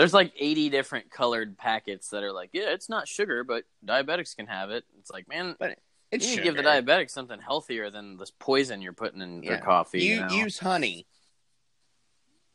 there's 0.00 0.14
like 0.14 0.32
80 0.38 0.70
different 0.70 1.10
colored 1.10 1.58
packets 1.58 2.08
that 2.08 2.22
are 2.22 2.32
like, 2.32 2.50
yeah, 2.54 2.70
it's 2.70 2.88
not 2.88 3.06
sugar, 3.06 3.44
but 3.44 3.64
diabetics 3.84 4.34
can 4.34 4.46
have 4.46 4.70
it. 4.70 4.84
It's 4.98 5.10
like, 5.10 5.28
man, 5.28 5.56
But 5.58 5.78
It's 6.10 6.34
you 6.34 6.42
give 6.42 6.56
the 6.56 6.62
diabetics 6.62 7.10
something 7.10 7.38
healthier 7.38 7.90
than 7.90 8.16
this 8.16 8.32
poison 8.38 8.80
you're 8.80 8.94
putting 8.94 9.20
in 9.20 9.42
their 9.42 9.58
coffee. 9.58 10.02
You 10.02 10.14
You, 10.14 10.20
know? 10.22 10.28
use 10.34 10.58
honey. 10.58 11.06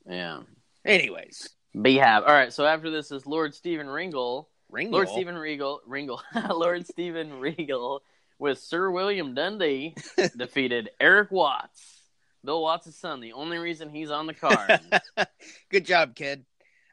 yeah. 0.09 0.39
Anyways, 0.83 1.49
Behave. 1.79 2.23
All 2.23 2.33
right. 2.33 2.51
So 2.51 2.65
after 2.65 2.89
this 2.89 3.11
is 3.11 3.25
Lord 3.27 3.53
Steven 3.53 3.87
Ringle. 3.87 4.49
Ringle. 4.71 4.93
Lord 4.93 5.09
Steven 5.09 5.35
Regal, 5.37 5.81
Ringle, 5.85 6.21
Lord 6.49 6.87
Steven 6.87 7.39
Regal 7.39 8.01
with 8.39 8.57
Sir 8.57 8.89
William 8.89 9.35
Dundee 9.35 9.93
defeated 10.37 10.89
Eric 10.99 11.29
Watts, 11.31 12.01
Bill 12.43 12.61
Watts' 12.63 12.95
son. 12.95 13.21
The 13.21 13.33
only 13.33 13.59
reason 13.59 13.89
he's 13.89 14.09
on 14.09 14.25
the 14.25 14.33
card. 14.33 14.79
Good 15.69 15.85
job, 15.85 16.15
kid. 16.15 16.45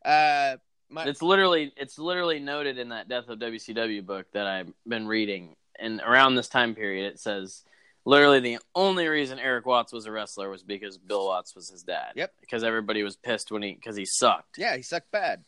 Uh, 0.04 0.56
my, 0.90 1.04
it's 1.04 1.22
literally, 1.22 1.72
it's 1.76 1.98
literally 1.98 2.38
noted 2.38 2.78
in 2.78 2.90
that 2.90 3.08
Death 3.08 3.28
of 3.28 3.38
WCW 3.38 4.04
book 4.04 4.26
that 4.32 4.46
I've 4.46 4.72
been 4.86 5.06
reading, 5.06 5.54
and 5.78 6.00
around 6.00 6.34
this 6.34 6.48
time 6.48 6.74
period, 6.74 7.10
it 7.12 7.18
says 7.18 7.62
literally 8.04 8.40
the 8.40 8.58
only 8.74 9.06
reason 9.08 9.38
Eric 9.38 9.64
Watts 9.64 9.92
was 9.92 10.06
a 10.06 10.12
wrestler 10.12 10.50
was 10.50 10.62
because 10.62 10.98
Bill 10.98 11.26
Watts 11.26 11.54
was 11.54 11.70
his 11.70 11.82
dad. 11.82 12.12
Yep. 12.16 12.32
Because 12.40 12.64
everybody 12.64 13.02
was 13.02 13.16
pissed 13.16 13.50
when 13.50 13.62
he 13.62 13.74
because 13.74 13.96
he 13.96 14.04
sucked. 14.04 14.58
yeah, 14.58 14.76
he 14.76 14.82
sucked 14.82 15.10
bad. 15.10 15.44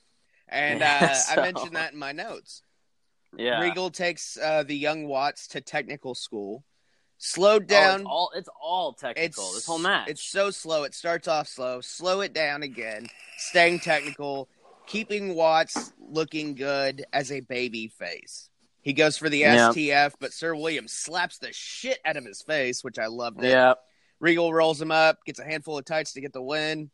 And 0.49 0.81
Yeah, 0.81 0.99
uh, 1.11 1.15
so- 1.15 1.41
I 1.41 1.45
mentioned 1.45 1.77
that 1.77 1.93
in 1.93 1.99
my 1.99 2.13
notes. 2.13 2.63
Yeah. 3.37 3.61
Regal 3.61 3.91
takes 3.91 4.39
uh, 4.39 4.63
the 4.63 4.77
young 4.77 5.09
Watts 5.09 5.49
to 5.49 5.61
technical 5.61 6.15
school. 6.15 6.65
Slowed 7.27 7.63
Oh, 7.63 7.67
down. 7.67 8.01
it's 8.01 8.07
all 8.09 8.31
it's 8.35 8.49
all 8.61 8.93
technical. 8.93 9.51
this 9.53 9.65
whole 9.65 9.79
match. 9.79 10.09
It's 10.11 10.23
so 10.23 10.51
slow. 10.51 10.83
It 10.85 10.95
starts 10.95 11.27
off 11.27 11.49
slow. 11.49 11.81
Slow 11.81 12.21
it 12.21 12.35
down 12.35 12.63
again. 12.63 13.07
Staying 13.39 13.81
technical. 13.81 14.49
Keeping 14.87 15.35
Watts 15.35 15.95
looking 15.99 16.55
good 16.55 17.07
as 17.15 17.33
a 17.33 17.41
baby 17.41 17.89
face. 17.89 18.51
He 18.83 18.93
goes 18.93 19.17
for 19.17 19.31
the 19.31 19.39
Yeah. 19.39 19.71
STF, 19.71 20.13
but 20.21 20.35
Sir 20.35 20.55
William 20.55 20.87
slaps 20.87 21.39
the 21.39 21.51
shit 21.55 21.99
out 22.05 22.19
of 22.19 22.27
his 22.27 22.43
face, 22.43 22.85
which 22.85 22.99
I 22.99 23.07
loved. 23.07 23.43
It. 23.43 23.49
yeah. 23.49 23.75
Regal 24.21 24.53
rolls 24.53 24.81
him 24.81 24.91
up, 24.91 25.25
gets 25.25 25.39
a 25.39 25.45
handful 25.45 25.79
of 25.79 25.87
tights 25.87 26.13
to 26.13 26.21
get 26.21 26.35
the 26.35 26.43
win. 26.43 26.91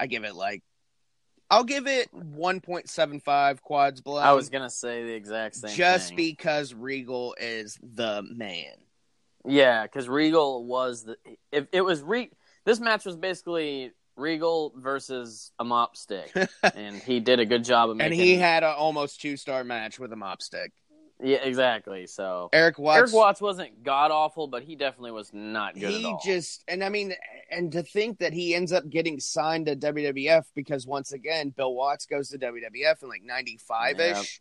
I 0.00 0.06
give 0.06 0.24
it 0.24 0.34
like, 0.34 0.62
I'll 1.50 1.64
give 1.64 1.86
it 1.86 2.08
1.75 2.14 3.60
quads 3.60 4.00
blown. 4.00 4.22
I 4.22 4.32
was 4.32 4.48
gonna 4.48 4.70
say 4.70 5.04
the 5.04 5.12
exact 5.12 5.56
same. 5.56 5.74
just 5.76 6.08
thing. 6.08 6.16
because 6.16 6.72
Regal 6.72 7.36
is 7.38 7.78
the 7.82 8.22
man. 8.22 8.74
Yeah, 9.44 9.82
because 9.82 10.08
Regal 10.08 10.64
was 10.64 11.04
the. 11.04 11.16
If 11.52 11.66
it 11.72 11.82
was 11.82 12.02
Re, 12.02 12.30
this 12.64 12.80
match 12.80 13.04
was 13.04 13.16
basically 13.16 13.92
Regal 14.16 14.72
versus 14.76 15.52
a 15.58 15.64
mop 15.64 15.96
stick, 15.96 16.32
and 16.74 16.96
he 16.96 17.20
did 17.20 17.40
a 17.40 17.46
good 17.46 17.64
job 17.64 17.90
of 17.90 18.00
And 18.00 18.12
he 18.12 18.36
had 18.36 18.62
an 18.62 18.74
almost 18.76 19.20
two 19.20 19.36
star 19.36 19.64
match 19.64 19.98
with 19.98 20.12
a 20.12 20.16
mop 20.16 20.40
stick. 20.40 20.72
yeah, 21.22 21.38
exactly. 21.38 22.06
So 22.06 22.48
Eric 22.52 22.78
Watts. 22.78 22.98
Eric 22.98 23.12
Watts 23.12 23.40
wasn't 23.40 23.82
god 23.82 24.10
awful, 24.10 24.46
but 24.46 24.62
he 24.62 24.76
definitely 24.76 25.12
was 25.12 25.32
not 25.32 25.74
good 25.74 25.90
he 25.90 26.04
at 26.04 26.12
all. 26.12 26.20
just 26.24 26.64
and 26.66 26.82
I 26.82 26.88
mean 26.88 27.14
and 27.50 27.70
to 27.72 27.82
think 27.82 28.18
that 28.18 28.32
he 28.32 28.54
ends 28.54 28.72
up 28.72 28.88
getting 28.88 29.20
signed 29.20 29.66
to 29.66 29.76
WWF 29.76 30.44
because 30.54 30.86
once 30.86 31.12
again 31.12 31.50
Bill 31.50 31.74
Watts 31.74 32.06
goes 32.06 32.30
to 32.30 32.38
WWF 32.38 33.02
in 33.02 33.08
like 33.08 33.22
95 33.22 34.00
ish 34.00 34.40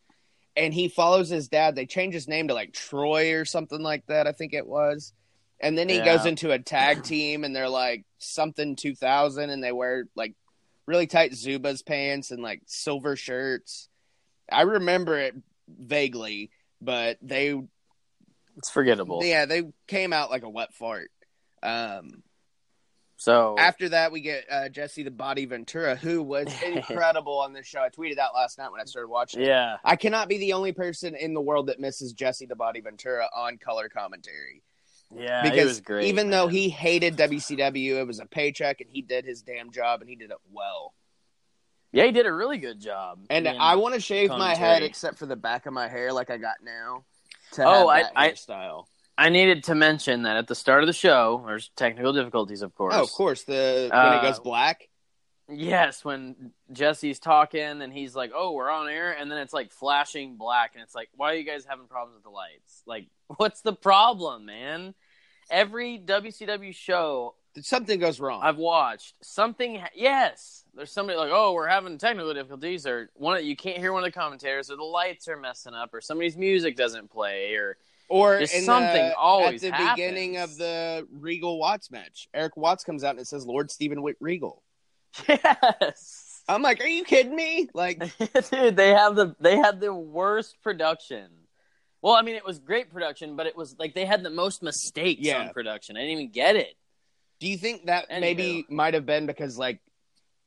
and 0.56 0.74
he 0.74 0.88
follows 0.88 1.30
his 1.30 1.48
dad 1.48 1.76
they 1.76 1.86
change 1.86 2.14
his 2.14 2.28
name 2.28 2.48
to 2.48 2.54
like 2.54 2.74
Troy 2.74 3.34
or 3.36 3.46
something 3.46 3.82
like 3.82 4.06
that 4.08 4.28
I 4.28 4.32
think 4.32 4.54
it 4.54 4.68
was 4.68 5.14
and 5.60 5.78
then 5.78 5.90
he 5.90 5.98
Yeah. 5.98 6.06
goes 6.06 6.26
into 6.26 6.52
a 6.52 6.60
tag 6.60 7.04
team 7.04 7.44
and 7.44 7.56
they're 7.56 7.70
like 7.70 8.06
something 8.20 8.76
2000 8.76 9.50
and 9.50 9.64
they 9.64 9.72
wear 9.72 10.06
like 10.16 10.34
really 10.86 11.08
tight 11.08 11.32
Zubaz 11.32 11.86
pants 11.86 12.32
and 12.32 12.42
like 12.44 12.62
silver 12.66 13.16
shirts 13.16 13.90
I 14.52 14.64
remember 14.64 15.18
it 15.18 15.36
vaguely 15.68 16.52
but 16.82 17.18
they 17.22 17.60
it's 18.58 18.70
forgettable. 18.70 19.22
yeah 19.24 19.46
they 19.46 19.64
came 19.88 20.14
out 20.14 20.30
like 20.30 20.44
a 20.44 20.50
wet 20.50 20.74
fart 20.74 21.10
um 21.64 22.22
So 23.24 23.56
after 23.58 23.88
that, 23.88 24.12
we 24.12 24.20
get 24.20 24.44
uh, 24.52 24.68
Jesse 24.68 25.02
the 25.04 25.10
Body 25.10 25.46
Ventura, 25.46 25.96
who 25.96 26.22
was 26.22 26.48
incredible 26.66 27.40
on 27.40 27.54
this 27.54 27.66
show. 27.66 27.80
I 27.80 27.88
tweeted 27.88 28.18
that 28.18 28.32
last 28.36 28.58
night 28.58 28.70
when 28.70 28.82
I 28.82 28.84
started 28.84 29.08
watching. 29.08 29.44
it. 29.44 29.48
yeah, 29.48 29.78
I 29.82 29.96
cannot 29.96 30.28
be 30.28 30.40
the 30.40 30.52
only 30.52 30.74
person 30.74 31.16
in 31.16 31.34
the 31.34 31.40
world 31.40 31.68
that 31.68 31.80
misses 31.80 32.12
Jesse 32.12 32.48
the 32.48 32.58
Body 32.58 32.82
Ventura 32.82 33.30
on 33.34 33.58
color 33.60 33.88
commentary 33.88 34.62
yeah, 35.16 35.42
because 35.42 35.68
was 35.68 35.80
great. 35.80 36.08
even 36.08 36.32
though 36.32 36.48
he 36.48 36.68
hated 36.68 37.16
WCW, 37.16 37.96
it 38.02 38.06
was 38.06 38.20
a 38.20 38.26
paycheck, 38.26 38.82
and 38.82 38.90
he 38.92 39.02
did 39.02 39.24
his 39.24 39.42
damn 39.42 39.72
job, 39.72 40.02
and 40.02 40.10
he 40.10 40.18
did 40.18 40.30
it 40.32 40.38
well. 40.52 40.94
yeah, 41.94 42.04
he 42.04 42.12
did 42.12 42.26
a 42.26 42.34
really 42.34 42.58
good 42.58 42.82
job. 42.82 43.20
And 43.30 43.48
I 43.48 43.76
want 43.76 43.94
to 43.94 44.02
shave 44.02 44.32
my 44.32 44.54
head 44.54 44.84
except 44.84 45.18
for 45.18 45.28
the 45.28 45.38
back 45.38 45.66
of 45.66 45.72
my 45.72 45.88
hair, 45.88 46.12
like 46.12 46.30
I 46.30 46.36
got 46.36 46.56
now. 46.62 47.06
To 47.54 47.64
Oh, 47.66 47.88
have 47.88 48.12
I- 48.16 48.26
I- 48.26 48.32
hairstyle. 48.32 48.88
I 49.18 49.30
needed 49.30 49.66
to 49.66 49.76
mention 49.76 50.24
that 50.24 50.38
at 50.38 50.48
the 50.48 50.56
start 50.56 50.82
of 50.84 50.88
the 50.88 50.94
show, 50.94 51.44
there's 51.46 51.70
technical 51.76 52.14
difficulties, 52.14 52.62
of 52.62 52.74
course. 52.74 52.94
Oh, 52.96 53.04
of 53.04 53.12
course. 53.12 53.44
The 53.44 53.90
when 53.92 54.00
Uh, 54.00 54.20
it 54.20 54.22
goes 54.24 54.40
black. 54.40 54.90
Yes, 55.50 56.04
when 56.06 56.52
Jesse's 56.72 57.20
talking 57.20 57.82
and 57.82 57.92
he's 57.94 58.16
like, 58.16 58.32
"Oh, 58.34 58.54
we're 58.54 58.70
on 58.72 58.90
air," 58.90 59.12
and 59.12 59.30
then 59.30 59.38
it's 59.40 59.54
like 59.54 59.72
flashing 59.72 60.38
black, 60.38 60.72
and 60.74 60.82
it's 60.82 60.96
like, 60.96 61.10
"Why 61.16 61.34
are 61.34 61.36
you 61.36 61.44
guys 61.44 61.66
having 61.66 61.86
problems 61.88 62.16
with 62.16 62.24
the 62.24 62.30
lights? 62.30 62.82
Like, 62.86 63.08
what's 63.38 63.62
the 63.62 63.74
problem, 63.74 64.46
man?" 64.46 64.96
Every 65.50 65.98
WCW 66.00 66.74
show 66.74 67.36
Something 67.62 68.00
goes 68.00 68.20
wrong. 68.20 68.42
I've 68.42 68.58
watched, 68.58 69.14
something. 69.24 69.76
ha- 69.76 69.90
Yes, 69.94 70.64
there's 70.74 70.92
somebody 70.92 71.20
like, 71.20 71.30
"Oh, 71.32 71.54
we're 71.54 71.68
having 71.68 71.98
technical 72.00 72.34
difficulties," 72.34 72.88
or 72.88 73.12
one 73.14 73.38
of- 73.38 73.44
you 73.44 73.56
can't 73.56 73.78
hear 73.78 73.92
one 73.94 74.04
of 74.04 74.12
the 74.12 74.18
commentators, 74.18 74.72
or 74.72 74.78
the 74.78 74.84
lights 74.84 75.28
are 75.28 75.38
messing 75.38 75.74
up, 75.76 75.94
or 75.94 76.00
somebody's 76.02 76.38
music 76.38 76.76
doesn't 76.78 77.12
play, 77.12 77.54
or 77.56 77.78
Or 78.14 78.38
in 78.38 78.48
something 78.48 78.94
the, 79.10 79.16
always 79.18 79.64
at 79.64 79.72
the 79.72 79.76
happens. 79.76 79.96
beginning 79.96 80.38
of 80.38 80.56
the 80.58 81.08
Regal 81.12 81.58
Watts 81.58 81.90
match, 81.90 82.28
Eric 82.34 82.56
Watts 82.58 82.84
comes 82.84 83.04
out 83.04 83.12
and 83.12 83.20
it 83.20 83.28
says 83.28 83.46
Lord 83.46 83.72
Steven 83.72 84.02
Witt 84.04 84.18
Regal. 84.20 84.62
yes. 85.28 86.42
I'm 86.48 86.62
like, 86.62 86.82
are 86.82 86.88
you 86.88 87.04
kidding 87.06 87.36
me? 87.36 87.70
Like, 87.74 88.00
Dude, 88.52 88.76
they 88.76 88.90
have 88.90 89.16
the 89.16 89.36
they 89.40 89.58
had 89.58 89.80
the 89.80 89.94
worst 89.94 90.58
production. 90.62 91.30
Well, 92.02 92.14
I 92.14 92.22
mean, 92.22 92.36
it 92.36 92.46
was 92.46 92.60
great 92.60 92.92
production, 92.92 93.36
but 93.36 93.48
it 93.48 93.56
was 93.56 93.76
like 93.80 93.94
they 93.96 94.06
had 94.06 94.24
the 94.24 94.30
most 94.30 94.62
mistakes 94.62 95.22
Yeah. 95.22 95.40
on 95.48 95.50
production. 95.54 95.96
I 95.96 96.02
didn't 96.02 96.12
even 96.20 96.32
get 96.32 96.56
it. 96.56 96.76
do 97.40 97.48
you 97.48 97.58
think 97.58 97.86
that 97.88 98.10
Anywho. 98.10 98.20
maybe 98.22 98.66
might 98.70 98.94
have 98.94 99.06
been 99.06 99.26
because 99.26 99.58
like 99.58 99.80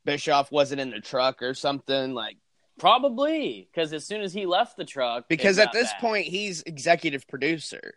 Bischoff 0.05 0.53
wasn't 0.53 0.81
in 0.81 0.91
the 0.91 1.01
truck 1.01 1.43
or 1.43 1.55
something? 1.55 2.15
Like, 2.15 2.37
Probably 2.79 3.69
because 3.73 3.93
as 3.93 4.05
soon 4.07 4.21
as 4.21 4.33
he 4.33 4.47
left 4.47 4.77
the 4.77 4.85
truck, 4.85 5.29
because 5.29 5.59
at 5.59 5.73
this 5.73 5.91
bad. 5.93 6.01
point 6.01 6.27
he's 6.27 6.63
executive 6.63 7.27
producer. 7.27 7.95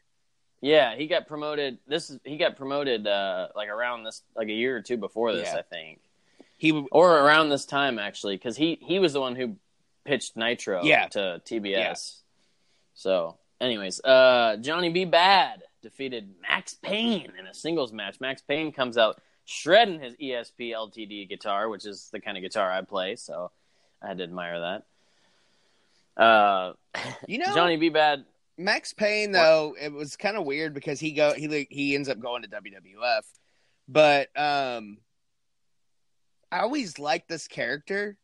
yeah, 0.62 0.96
he 0.96 1.08
got 1.08 1.28
promoted. 1.28 1.78
This 1.88 2.10
is 2.10 2.20
he 2.24 2.38
got 2.38 2.56
promoted 2.56 3.06
uh, 3.06 3.50
like 3.56 3.70
around 3.70 4.04
this, 4.04 4.22
like 4.36 4.48
a 4.48 4.54
year 4.54 4.76
or 4.78 4.82
two 4.82 4.98
before 4.98 5.34
this, 5.34 5.50
Yeah. 5.52 5.60
I 5.60 5.62
think, 5.64 6.00
He 6.58 6.72
or 6.92 7.20
around 7.20 7.50
this 7.50 7.66
time 7.66 8.00
actually, 8.00 8.36
because 8.38 8.56
he 8.58 8.80
he 8.82 9.00
was 9.00 9.14
the 9.14 9.22
one 9.22 9.36
who 9.36 9.58
pitched 10.06 10.36
Nitro 10.38 10.84
Yeah. 10.84 11.08
to 11.10 11.42
TBS. 11.46 11.72
Yeah. 11.72 11.94
So, 12.94 13.38
anyways, 13.62 14.02
uh, 14.04 14.58
Johnny 14.62 14.90
B. 14.90 15.06
Bad 15.06 15.64
defeated 15.82 16.34
Max 16.42 16.74
Payne 16.74 17.32
in 17.38 17.48
a 17.48 17.54
singles 17.54 17.92
match. 17.94 18.20
Max 18.20 18.42
Payne 18.42 18.72
comes 18.72 18.98
out 18.98 19.22
shredding 19.46 20.00
his 20.00 20.16
ESP 20.16 20.72
LTD 20.74 21.28
guitar, 21.30 21.70
which 21.70 21.86
is 21.86 22.10
the 22.12 22.20
kind 22.20 22.38
of 22.38 22.44
guitar 22.44 22.70
I 22.72 22.82
play. 22.82 23.16
So, 23.16 23.52
I 24.02 24.08
had 24.08 24.18
to 24.20 24.24
admire 24.24 24.60
that. 24.60 26.22
Uh, 26.22 26.74
you 27.28 27.38
know 27.40 27.54
Johnny 27.54 27.78
B. 27.78 27.90
Bad. 27.90 28.26
Max 28.58 28.92
Payne 28.92 29.32
though 29.32 29.74
it 29.80 29.92
was 29.94 30.18
kind 30.18 30.36
of 30.36 30.46
weird 30.46 30.74
because 30.74 31.00
he 31.00 31.14
go 31.14 31.34
he 31.34 31.66
he 31.70 31.96
ends 31.96 32.10
up 32.10 32.20
going 32.20 32.44
to 32.44 32.50
WWF, 32.50 33.22
but 33.88 34.28
um, 34.38 34.98
I 36.52 36.60
always 36.60 37.00
liked 37.00 37.30
this 37.30 37.48
character 37.48 38.18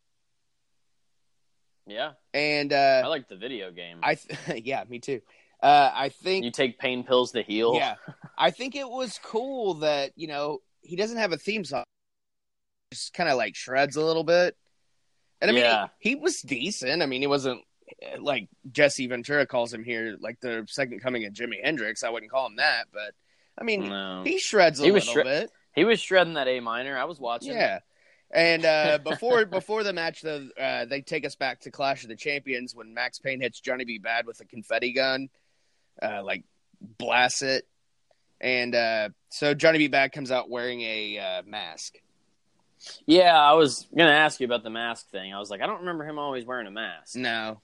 Yeah, 1.88 2.12
and 2.34 2.74
uh, 2.74 3.02
I 3.06 3.08
like 3.08 3.30
the 3.30 3.38
video 3.38 3.72
game. 3.72 4.00
I 4.04 4.16
th- 4.16 4.64
yeah 4.66 4.84
me 4.90 5.00
too. 5.00 5.22
Uh, 5.64 5.90
I 5.94 6.10
think 6.10 6.44
you 6.44 6.52
take 6.52 6.80
pain 6.80 7.06
pills 7.06 7.32
to 7.32 7.42
heal. 7.42 7.76
Yeah, 7.76 7.96
I 8.38 8.52
think 8.52 8.76
it 8.76 8.90
was 8.90 9.18
cool 9.24 9.76
that 9.76 10.12
you 10.18 10.28
know 10.28 10.60
he 10.82 10.98
doesn't 10.98 11.18
have 11.18 11.32
a 11.32 11.38
theme 11.38 11.64
song, 11.64 11.86
just 12.92 13.14
kind 13.14 13.30
of 13.30 13.38
like 13.38 13.56
shreds 13.56 13.96
a 13.96 14.04
little 14.04 14.26
bit. 14.26 14.58
And 15.50 15.52
I 15.52 15.54
mean, 15.54 15.64
Yeah. 15.64 15.88
he, 16.00 16.10
he 16.10 16.16
was 16.16 16.42
decent. 16.42 17.02
I 17.02 17.06
mean, 17.06 17.22
he 17.22 17.28
wasn't 17.28 17.62
like 18.20 18.50
Jesse 18.72 19.08
Ventura 19.08 19.46
calls 19.46 19.74
him 19.74 19.84
here, 19.84 20.18
like 20.20 20.40
the 20.42 20.66
second 20.70 21.00
coming 21.02 21.26
of 21.26 21.34
Jimi 21.34 21.64
Hendrix. 21.64 22.04
I 22.04 22.10
wouldn't 22.10 22.32
call 22.32 22.48
him 22.48 22.56
that, 22.58 22.86
but 22.92 23.14
I 23.58 23.64
mean, 23.64 23.88
No. 23.90 24.24
he 24.26 24.40
shreds 24.40 24.80
a 24.80 24.84
He 24.86 24.92
was 24.92 25.08
little 25.08 25.22
shre- 25.24 25.26
bit. 25.26 25.52
He 25.76 25.84
was 25.86 26.00
shredding 26.02 26.34
that 26.34 26.48
A 26.48 26.60
minor. 26.60 26.98
I 26.98 27.06
was 27.06 27.20
watching. 27.20 27.54
Yeah. 27.54 27.80
And 28.32 28.66
uh, 28.66 28.98
before 29.04 29.46
before 29.46 29.84
the 29.84 29.94
match, 29.94 30.22
though, 30.22 30.48
uh, 30.60 30.86
they 30.86 31.02
take 31.02 31.26
us 31.26 31.36
back 31.36 31.62
to 31.62 31.72
Clash 31.72 32.04
of 32.04 32.10
the 32.10 32.16
Champions 32.16 32.74
when 32.76 32.94
Max 32.94 33.20
Payne 33.20 33.40
hits 33.40 33.60
Johnny 33.60 33.86
B. 33.86 33.98
Bad 33.98 34.26
with 34.26 34.40
a 34.42 34.46
confetti 34.46 34.92
gun, 34.94 35.30
uh, 36.02 36.24
like 36.24 36.44
blasts 36.82 37.42
it, 37.44 37.68
and 38.42 38.74
uh, 38.74 39.10
so 39.30 39.54
Johnny 39.54 39.78
B. 39.78 39.88
Bad 39.88 40.12
comes 40.12 40.32
out 40.32 40.50
wearing 40.50 40.82
a 40.82 41.18
uh, 41.20 41.42
mask. 41.46 41.96
Yeah, 43.06 43.40
I 43.40 43.54
was 43.54 43.88
gonna 43.96 44.12
ask 44.12 44.40
you 44.40 44.46
about 44.46 44.64
the 44.64 44.70
mask 44.70 45.10
thing. 45.10 45.34
I 45.34 45.40
was 45.40 45.50
like, 45.50 45.62
I 45.62 45.68
don't 45.68 45.80
remember 45.80 46.06
him 46.06 46.20
always 46.20 46.46
wearing 46.46 46.68
a 46.68 46.72
mask. 46.72 47.16
No, 47.16 47.62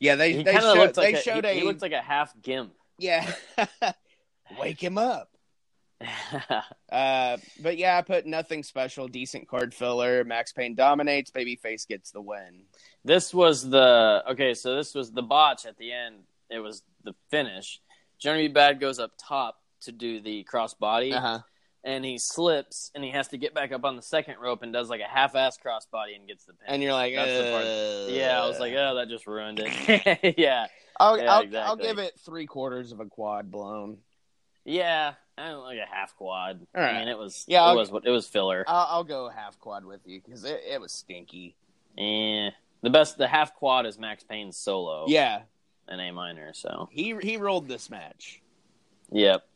yeah, 0.00 0.16
they 0.16 0.32
He 0.34 0.42
they, 0.42 0.54
showed, 0.54 0.78
looked 0.78 0.96
like 0.96 1.14
they 1.14 1.18
a, 1.20 1.22
showed 1.22 1.44
he, 1.44 1.50
a 1.50 1.54
he 1.54 1.62
looked 1.62 1.82
like 1.82 1.92
a 1.92 2.00
half 2.02 2.32
gimp. 2.42 2.72
yeah, 2.98 3.30
wake 4.60 4.82
him 4.82 4.98
up. 4.98 5.30
Uh, 6.92 7.36
but 7.62 7.76
yeah, 7.78 7.98
I 7.98 8.02
put 8.02 8.26
nothing 8.26 8.62
special, 8.62 9.08
decent 9.08 9.48
card 9.48 9.74
filler. 9.74 10.24
Max 10.24 10.52
Payne 10.52 10.74
dominates. 10.74 11.30
Babyface 11.30 11.86
gets 11.86 12.10
the 12.10 12.20
win. 12.20 12.62
this 13.04 13.34
was 13.34 13.68
the 13.68 14.22
okay. 14.30 14.54
So 14.54 14.76
this 14.76 14.94
was 14.94 15.10
the 15.12 15.22
botch 15.22 15.66
at 15.66 15.76
the 15.76 15.92
end. 15.92 16.16
It 16.48 16.60
was 16.60 16.82
the 17.04 17.14
finish. 17.30 17.80
Johnny 18.18 18.48
B. 18.48 18.54
Bad 18.54 18.80
goes 18.80 18.98
up 18.98 19.12
top 19.18 19.60
to 19.82 19.92
do 19.92 20.20
the 20.20 20.44
cross 20.44 20.74
body, 20.74 21.12
Uh 21.12 21.20
huh. 21.20 21.38
And 21.86 22.04
he 22.04 22.18
slips, 22.18 22.90
and 22.94 23.02
he 23.02 23.12
has 23.12 23.28
to 23.28 23.38
get 23.38 23.54
back 23.54 23.72
up 23.72 23.84
on 23.84 23.96
the 23.96 24.02
second 24.02 24.36
rope 24.42 24.62
and 24.62 24.72
does 24.72 24.90
like 24.90 25.00
a 25.00 25.04
half-ass 25.08 25.56
cross 25.56 25.86
body 25.86 26.14
and 26.14 26.26
gets 26.28 26.44
the 26.44 26.52
pin. 26.52 26.66
And 26.68 26.82
you're 26.82 26.92
like, 26.92 27.14
That's 27.14 27.30
the 27.30 27.50
part- 27.52 27.64
"Uh." 27.64 28.12
yeah, 28.12 28.42
I 28.42 28.46
was 28.46 28.58
like, 28.60 28.74
oh, 28.76 28.96
that 28.96 29.08
just 29.08 29.26
ruined 29.26 29.60
it. 29.62 30.34
yeah, 30.38 30.66
I'll, 31.00 31.16
Yeah, 31.18 31.32
I'll, 31.32 31.40
exactly. 31.42 31.58
I'll 31.70 31.76
give 31.76 31.98
it 31.98 32.18
three 32.24 32.46
quarters 32.46 32.92
of 32.92 33.00
a 33.00 33.06
quad 33.06 33.50
blown. 33.50 33.98
yeah, 34.64 35.14
I 35.38 35.48
don't 35.48 35.62
like 35.64 35.78
a 35.78 35.86
half 35.94 36.16
quad. 36.16 36.66
All 36.74 36.82
right. 36.82 36.94
I 36.94 36.98
mean, 36.98 37.08
it 37.08 37.16
was 37.18 37.44
Yeah, 37.46 37.60
it 37.62 37.66
I'll- 37.68 37.76
was 37.76 37.90
it 38.04 38.10
was 38.10 38.26
filler. 38.26 38.64
I'll, 38.66 38.86
I'll 38.90 39.04
go 39.04 39.28
half 39.28 39.58
quad 39.60 39.84
with 39.84 40.00
you 40.06 40.20
because 40.24 40.44
it, 40.44 40.60
it 40.68 40.80
was 40.80 40.92
stinky. 40.92 41.54
Eh. 41.96 42.50
The 42.82 42.90
best, 42.90 43.16
the 43.16 43.26
half 43.28 43.54
quad 43.54 43.86
is 43.86 43.98
Max 43.98 44.22
Payne's 44.24 44.56
solo. 44.56 45.04
Yeah, 45.08 45.42
an 45.88 45.98
A 46.00 46.10
minor. 46.10 46.52
So, 46.52 46.88
he 46.92 47.14
he 47.22 47.36
rolled 47.36 47.68
this 47.68 47.88
match. 47.90 48.40
yep, 49.10 49.46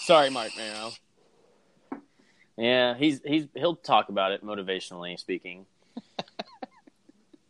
Sorry, 0.00 0.30
Mark 0.30 0.50
Mero. 0.56 0.90
Yeah, 2.56 2.94
he's 2.94 3.20
he's 3.24 3.46
he'll 3.54 3.76
talk 3.76 4.08
about 4.08 4.32
it 4.32 4.44
motivationally 4.44 5.18
speaking. 5.18 5.66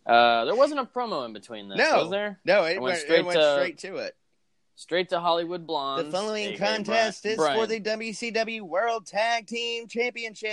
uh, 0.07 0.45
there 0.45 0.55
wasn't 0.55 0.81
a 0.81 0.85
promo 0.85 1.25
in 1.27 1.33
between 1.33 1.69
this, 1.69 1.79
No. 1.79 2.03
was 2.03 2.11
there? 2.11 2.39
No, 2.45 2.65
it, 2.65 2.77
It 2.77 2.83
went 2.83 2.99
straight 2.99 3.21
it 3.21 3.25
went 3.27 3.39
to- 3.39 3.55
straight 3.55 3.79
to 3.79 3.97
it. 3.97 4.17
Straight 4.77 5.09
to 5.11 5.21
Hollywood 5.21 5.69
Blondes. 5.69 6.11
The 6.11 6.19
following 6.19 6.47
aka 6.49 6.57
contest 6.59 7.23
Bri- 7.23 7.31
is 7.31 7.37
Brian. 7.37 7.61
for 7.61 7.67
the 7.69 7.79
WCW 7.81 8.63
World 8.63 9.07
Tag 9.07 9.47
Team 9.47 9.87
Championships. 9.87 10.49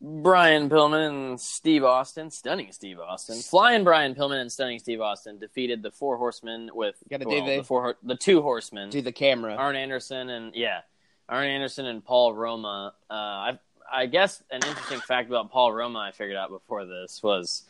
Brian 0.00 0.70
Pillman 0.70 1.06
and 1.08 1.38
Steve 1.40 1.84
Austin, 1.84 2.30
stunning 2.30 2.72
Steve 2.72 2.98
Austin, 2.98 3.36
flying 3.42 3.84
Brian 3.84 4.14
Pillman 4.14 4.40
and 4.40 4.50
stunning 4.50 4.78
Steve 4.78 5.02
Austin 5.02 5.38
defeated 5.38 5.82
the 5.82 5.90
Four 5.90 6.16
Horsemen 6.16 6.70
with 6.72 6.94
do 7.10 7.18
well, 7.26 7.44
the- 7.46 7.62
four 7.62 7.96
the 8.02 8.16
two 8.16 8.40
Horsemen. 8.40 8.88
To 8.90 9.02
the 9.02 9.12
camera. 9.12 9.54
Arn 9.56 9.76
Anderson 9.76 10.30
and 10.30 10.54
yeah, 10.54 10.80
Arn 11.28 11.46
Anderson 11.48 11.86
and 11.86 12.04
Paul 12.04 12.34
Roma. 12.34 12.94
Uh, 13.10 13.14
I 13.14 13.58
I 13.90 14.06
guess 14.06 14.42
an 14.50 14.60
interesting 14.66 15.00
fact 15.00 15.28
about 15.28 15.50
Paul 15.50 15.72
Roma 15.72 15.98
I 15.98 16.10
figured 16.10 16.36
out 16.36 16.50
before 16.50 16.84
this 16.84 17.22
was, 17.22 17.62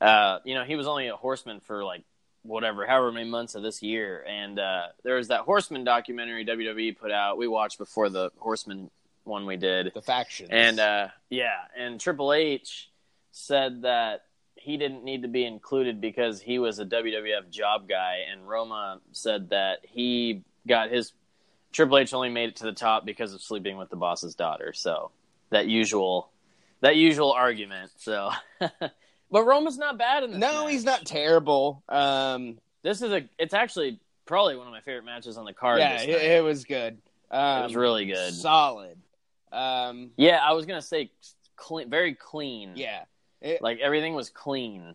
uh, 0.00 0.38
you 0.44 0.54
know, 0.54 0.64
he 0.64 0.76
was 0.76 0.86
only 0.86 1.08
a 1.08 1.16
horseman 1.16 1.60
for 1.60 1.84
like 1.84 2.04
whatever, 2.42 2.86
however 2.86 3.12
many 3.12 3.28
months 3.28 3.54
of 3.54 3.62
this 3.62 3.82
year, 3.82 4.24
and 4.28 4.58
uh, 4.58 4.86
there 5.02 5.16
was 5.16 5.28
that 5.28 5.40
Horseman 5.40 5.84
documentary 5.84 6.44
WWE 6.44 6.96
put 6.96 7.10
out. 7.10 7.36
We 7.36 7.48
watched 7.48 7.78
before 7.78 8.08
the 8.08 8.30
Horseman 8.38 8.90
one 9.24 9.46
we 9.46 9.56
did, 9.56 9.92
The 9.94 10.02
faction, 10.02 10.48
and 10.50 10.80
uh, 10.80 11.08
yeah, 11.28 11.58
and 11.76 12.00
Triple 12.00 12.32
H 12.32 12.90
said 13.32 13.82
that 13.82 14.24
he 14.54 14.76
didn't 14.76 15.04
need 15.04 15.22
to 15.22 15.28
be 15.28 15.44
included 15.44 16.00
because 16.00 16.40
he 16.40 16.58
was 16.58 16.78
a 16.78 16.84
WWF 16.84 17.50
job 17.50 17.88
guy, 17.88 18.24
and 18.30 18.48
Roma 18.48 19.00
said 19.12 19.50
that 19.50 19.78
he 19.82 20.42
got 20.66 20.90
his 20.90 21.12
Triple 21.72 21.98
H 21.98 22.12
only 22.14 22.28
made 22.30 22.50
it 22.50 22.56
to 22.56 22.64
the 22.64 22.72
top 22.72 23.04
because 23.04 23.32
of 23.34 23.42
sleeping 23.42 23.76
with 23.76 23.90
the 23.90 23.96
boss's 23.96 24.34
daughter. 24.34 24.72
So 24.72 25.10
that 25.50 25.66
usual, 25.66 26.30
that 26.80 26.96
usual 26.96 27.32
argument. 27.32 27.92
So, 27.96 28.30
but 28.60 29.44
Roma's 29.46 29.78
not 29.78 29.98
bad 29.98 30.24
in 30.24 30.30
this. 30.32 30.40
no, 30.40 30.64
match. 30.64 30.72
he's 30.72 30.84
not 30.84 31.04
terrible. 31.06 31.82
Um, 31.88 32.58
This 32.82 33.02
is 33.02 33.12
a. 33.12 33.28
It's 33.38 33.54
actually 33.54 34.00
probably 34.26 34.56
one 34.56 34.66
of 34.66 34.72
my 34.72 34.80
favorite 34.80 35.04
matches 35.04 35.36
on 35.38 35.44
the 35.44 35.52
card. 35.52 35.78
yeah, 35.80 36.00
it, 36.02 36.08
it 36.08 36.44
was 36.44 36.64
good. 36.64 36.98
Um, 37.30 37.60
it 37.60 37.64
was 37.64 37.76
really 37.76 38.06
good. 38.06 38.32
Solid. 38.34 38.96
Um, 39.52 40.10
Yeah, 40.16 40.38
I 40.42 40.52
was 40.52 40.66
gonna 40.66 40.82
say 40.82 41.10
clean, 41.56 41.90
very 41.90 42.14
clean. 42.14 42.72
yeah. 42.76 43.04
It, 43.40 43.62
like 43.62 43.78
everything 43.80 44.14
was 44.14 44.28
clean. 44.28 44.94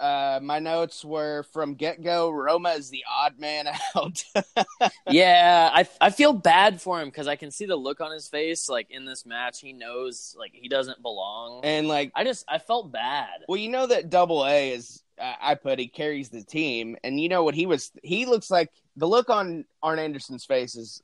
Uh, 0.00 0.38
my 0.42 0.58
notes 0.58 1.04
were 1.04 1.44
from 1.52 1.74
get 1.74 2.02
go. 2.02 2.30
Roma 2.30 2.70
is 2.70 2.88
the 2.88 3.04
odd 3.10 3.38
man 3.38 3.66
out. 3.96 4.22
yeah, 5.10 5.70
I 5.72 5.88
I 6.00 6.10
feel 6.10 6.32
bad 6.32 6.80
for 6.80 7.00
him 7.00 7.08
because 7.08 7.26
I 7.26 7.36
can 7.36 7.50
see 7.50 7.66
the 7.66 7.76
look 7.76 8.00
on 8.00 8.12
his 8.12 8.28
face. 8.28 8.68
Like 8.68 8.90
in 8.90 9.04
this 9.04 9.26
match, 9.26 9.60
he 9.60 9.72
knows 9.72 10.36
like 10.38 10.52
he 10.54 10.68
doesn't 10.68 11.02
belong. 11.02 11.62
and 11.64 11.88
like, 11.88 12.12
I 12.14 12.24
just 12.24 12.44
I 12.48 12.58
felt 12.58 12.92
bad. 12.92 13.44
well, 13.48 13.58
you 13.58 13.68
know 13.68 13.86
that 13.86 14.10
Double 14.10 14.46
A 14.46 14.72
is. 14.72 15.02
Uh, 15.20 15.34
I 15.40 15.54
put 15.56 15.80
he 15.80 15.88
carries 15.88 16.28
the 16.28 16.44
team, 16.44 16.96
and 17.02 17.20
you 17.20 17.28
know 17.28 17.42
what 17.42 17.56
he 17.56 17.66
was. 17.66 17.90
He 18.04 18.24
looks 18.24 18.50
like 18.50 18.70
the 18.96 19.08
look 19.08 19.30
on 19.30 19.64
Arn 19.82 19.98
Anderson's 19.98 20.44
face 20.44 20.76
is. 20.76 21.02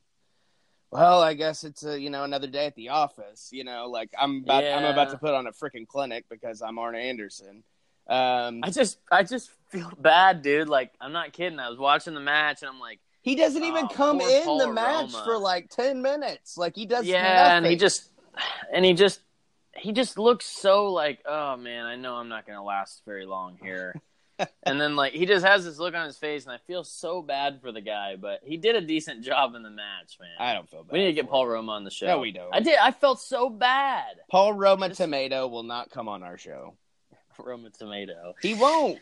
Well, 0.93 1.21
I 1.21 1.35
guess 1.35 1.65
it's 1.65 1.85
a, 1.85 2.01
you 2.01 2.09
know 2.09 2.23
another 2.23 2.47
day 2.47 2.67
at 2.67 2.77
the 2.77 2.91
office. 2.91 3.49
You 3.51 3.65
know, 3.65 3.89
like 3.89 4.11
I'm 4.17 4.45
about 4.45 4.63
I'm 4.63 4.85
about 4.85 5.11
to 5.11 5.19
put 5.19 5.35
on 5.35 5.49
a 5.49 5.51
freaking 5.51 5.89
clinic 5.89 6.27
because 6.31 6.63
I'm 6.63 6.79
Arn 6.79 6.95
Anderson. 6.95 7.65
Um, 8.09 8.61
I 8.63 8.71
just 8.71 8.99
I 9.11 9.23
just 9.23 9.51
feel 9.69 9.91
bad, 9.99 10.43
dude. 10.43 10.69
Like 10.69 10.93
I'm 11.01 11.13
not 11.13 11.33
kidding. 11.33 11.59
I 11.59 11.69
was 11.71 11.79
watching 11.79 12.15
the 12.15 12.21
match 12.21 12.63
and 12.63 12.69
I'm 12.69 12.81
like, 12.81 13.01
He 13.23 13.35
doesn't 13.35 13.63
even 13.65 13.87
Oh, 13.87 13.95
come 13.95 14.21
in 14.21 14.45
Paul 14.45 14.59
the 14.59 14.73
match 14.73 15.13
Roma. 15.13 15.23
for 15.25 15.39
like 15.39 15.71
ten 15.71 16.03
minutes. 16.03 16.57
Like 16.59 16.77
he 16.77 16.87
does. 16.87 17.07
yeah, 17.07 17.57
and 17.57 17.65
he 17.67 17.77
just 17.77 18.11
and 18.73 18.85
he 18.85 18.93
just 18.95 19.21
he 19.77 19.93
just 19.93 20.19
looks 20.19 20.47
so 20.47 20.93
like, 20.93 21.21
oh 21.27 21.57
man, 21.57 21.85
I 21.87 21.97
know 21.97 22.15
I'm 22.15 22.29
not 22.29 22.47
gonna 22.47 22.63
last 22.63 23.03
very 23.07 23.27
long 23.27 23.59
here. 23.63 23.95
and 24.65 24.81
then 24.81 24.97
like 24.97 25.13
he 25.13 25.27
just 25.27 25.47
has 25.47 25.65
this 25.65 25.79
look 25.79 25.95
on 25.95 26.07
his 26.07 26.17
face, 26.19 26.45
and 26.45 26.53
I 26.53 26.59
feel 26.67 26.83
so 26.85 27.23
bad 27.23 27.61
for 27.63 27.71
the 27.73 27.81
guy, 27.81 28.17
but 28.17 28.41
he 28.45 28.57
did 28.57 28.75
a 28.77 28.81
decent 28.81 29.25
job 29.25 29.55
in 29.55 29.63
the 29.63 29.71
match, 29.71 30.19
man. 30.21 30.31
I 30.41 30.53
don't 30.55 30.69
feel 30.69 30.83
bad. 30.83 30.93
We 30.93 30.99
need 31.01 31.07
to 31.07 31.13
get 31.13 31.29
Paul. 31.31 31.47
Roma 31.47 31.73
on 31.73 31.85
the 31.85 31.91
show. 31.91 32.07
No, 32.07 32.19
we 32.19 32.33
don't. 32.33 32.53
I 32.53 32.59
did. 32.61 32.77
I 32.83 32.91
felt 32.91 33.21
so 33.21 33.49
bad. 33.49 34.17
Paul 34.31 34.53
Roma 34.53 34.89
Tomato 34.91 35.47
will 35.47 35.63
not 35.63 35.91
come 35.91 36.09
on 36.09 36.23
our 36.25 36.37
show. 36.37 36.75
Roma 37.45 37.71
Tomato. 37.71 38.35
He 38.41 38.55
won't. 38.55 38.99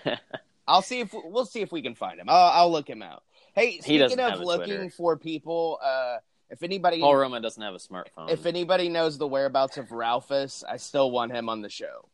I'll 0.68 0.82
see 0.82 1.00
if 1.00 1.12
we'll 1.12 1.46
see 1.46 1.60
if 1.60 1.70
we 1.70 1.82
can 1.82 1.94
find 1.94 2.18
him. 2.18 2.28
I'll, 2.28 2.50
I'll 2.52 2.72
look 2.72 2.88
him 2.88 3.02
out. 3.02 3.22
Hey, 3.54 3.78
speaking 3.78 4.00
doesn't 4.00 4.20
of 4.20 4.40
looking 4.40 4.66
Twitter. 4.66 4.90
for 4.90 5.16
people, 5.16 5.78
uh, 5.82 6.18
if 6.50 6.62
anybody 6.62 7.00
Paul 7.00 7.16
Roma 7.16 7.40
doesn't 7.40 7.62
have 7.62 7.74
a 7.74 7.78
smartphone. 7.78 8.30
if 8.30 8.46
anybody 8.46 8.88
knows 8.88 9.18
the 9.18 9.26
whereabouts 9.26 9.78
of 9.78 9.92
Ralphus, 9.92 10.64
I 10.68 10.76
still 10.76 11.10
want 11.10 11.32
him 11.32 11.48
on 11.48 11.62
the 11.62 11.70
show. 11.70 12.08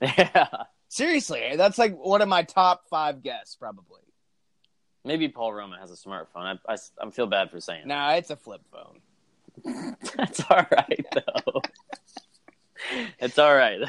yeah. 0.00 0.48
Seriously, 0.88 1.52
that's 1.56 1.76
like 1.76 1.96
one 1.96 2.22
of 2.22 2.28
my 2.28 2.42
top 2.42 2.88
five 2.88 3.22
guests, 3.22 3.56
probably. 3.56 4.00
Maybe 5.04 5.28
Paul 5.28 5.52
Roma 5.52 5.78
has 5.78 5.90
a 5.90 5.94
smartphone. 5.94 6.26
I, 6.36 6.58
I, 6.68 6.76
I 7.00 7.10
feel 7.10 7.26
bad 7.26 7.50
for 7.50 7.60
saying 7.60 7.86
Nah, 7.86 8.14
it's 8.14 8.30
a 8.30 8.36
flip 8.36 8.62
phone. 8.72 9.00
That's 10.16 10.40
all 10.50 10.66
right, 10.70 11.06
though. 11.14 11.62
it's 13.18 13.38
all 13.38 13.54
right. 13.54 13.80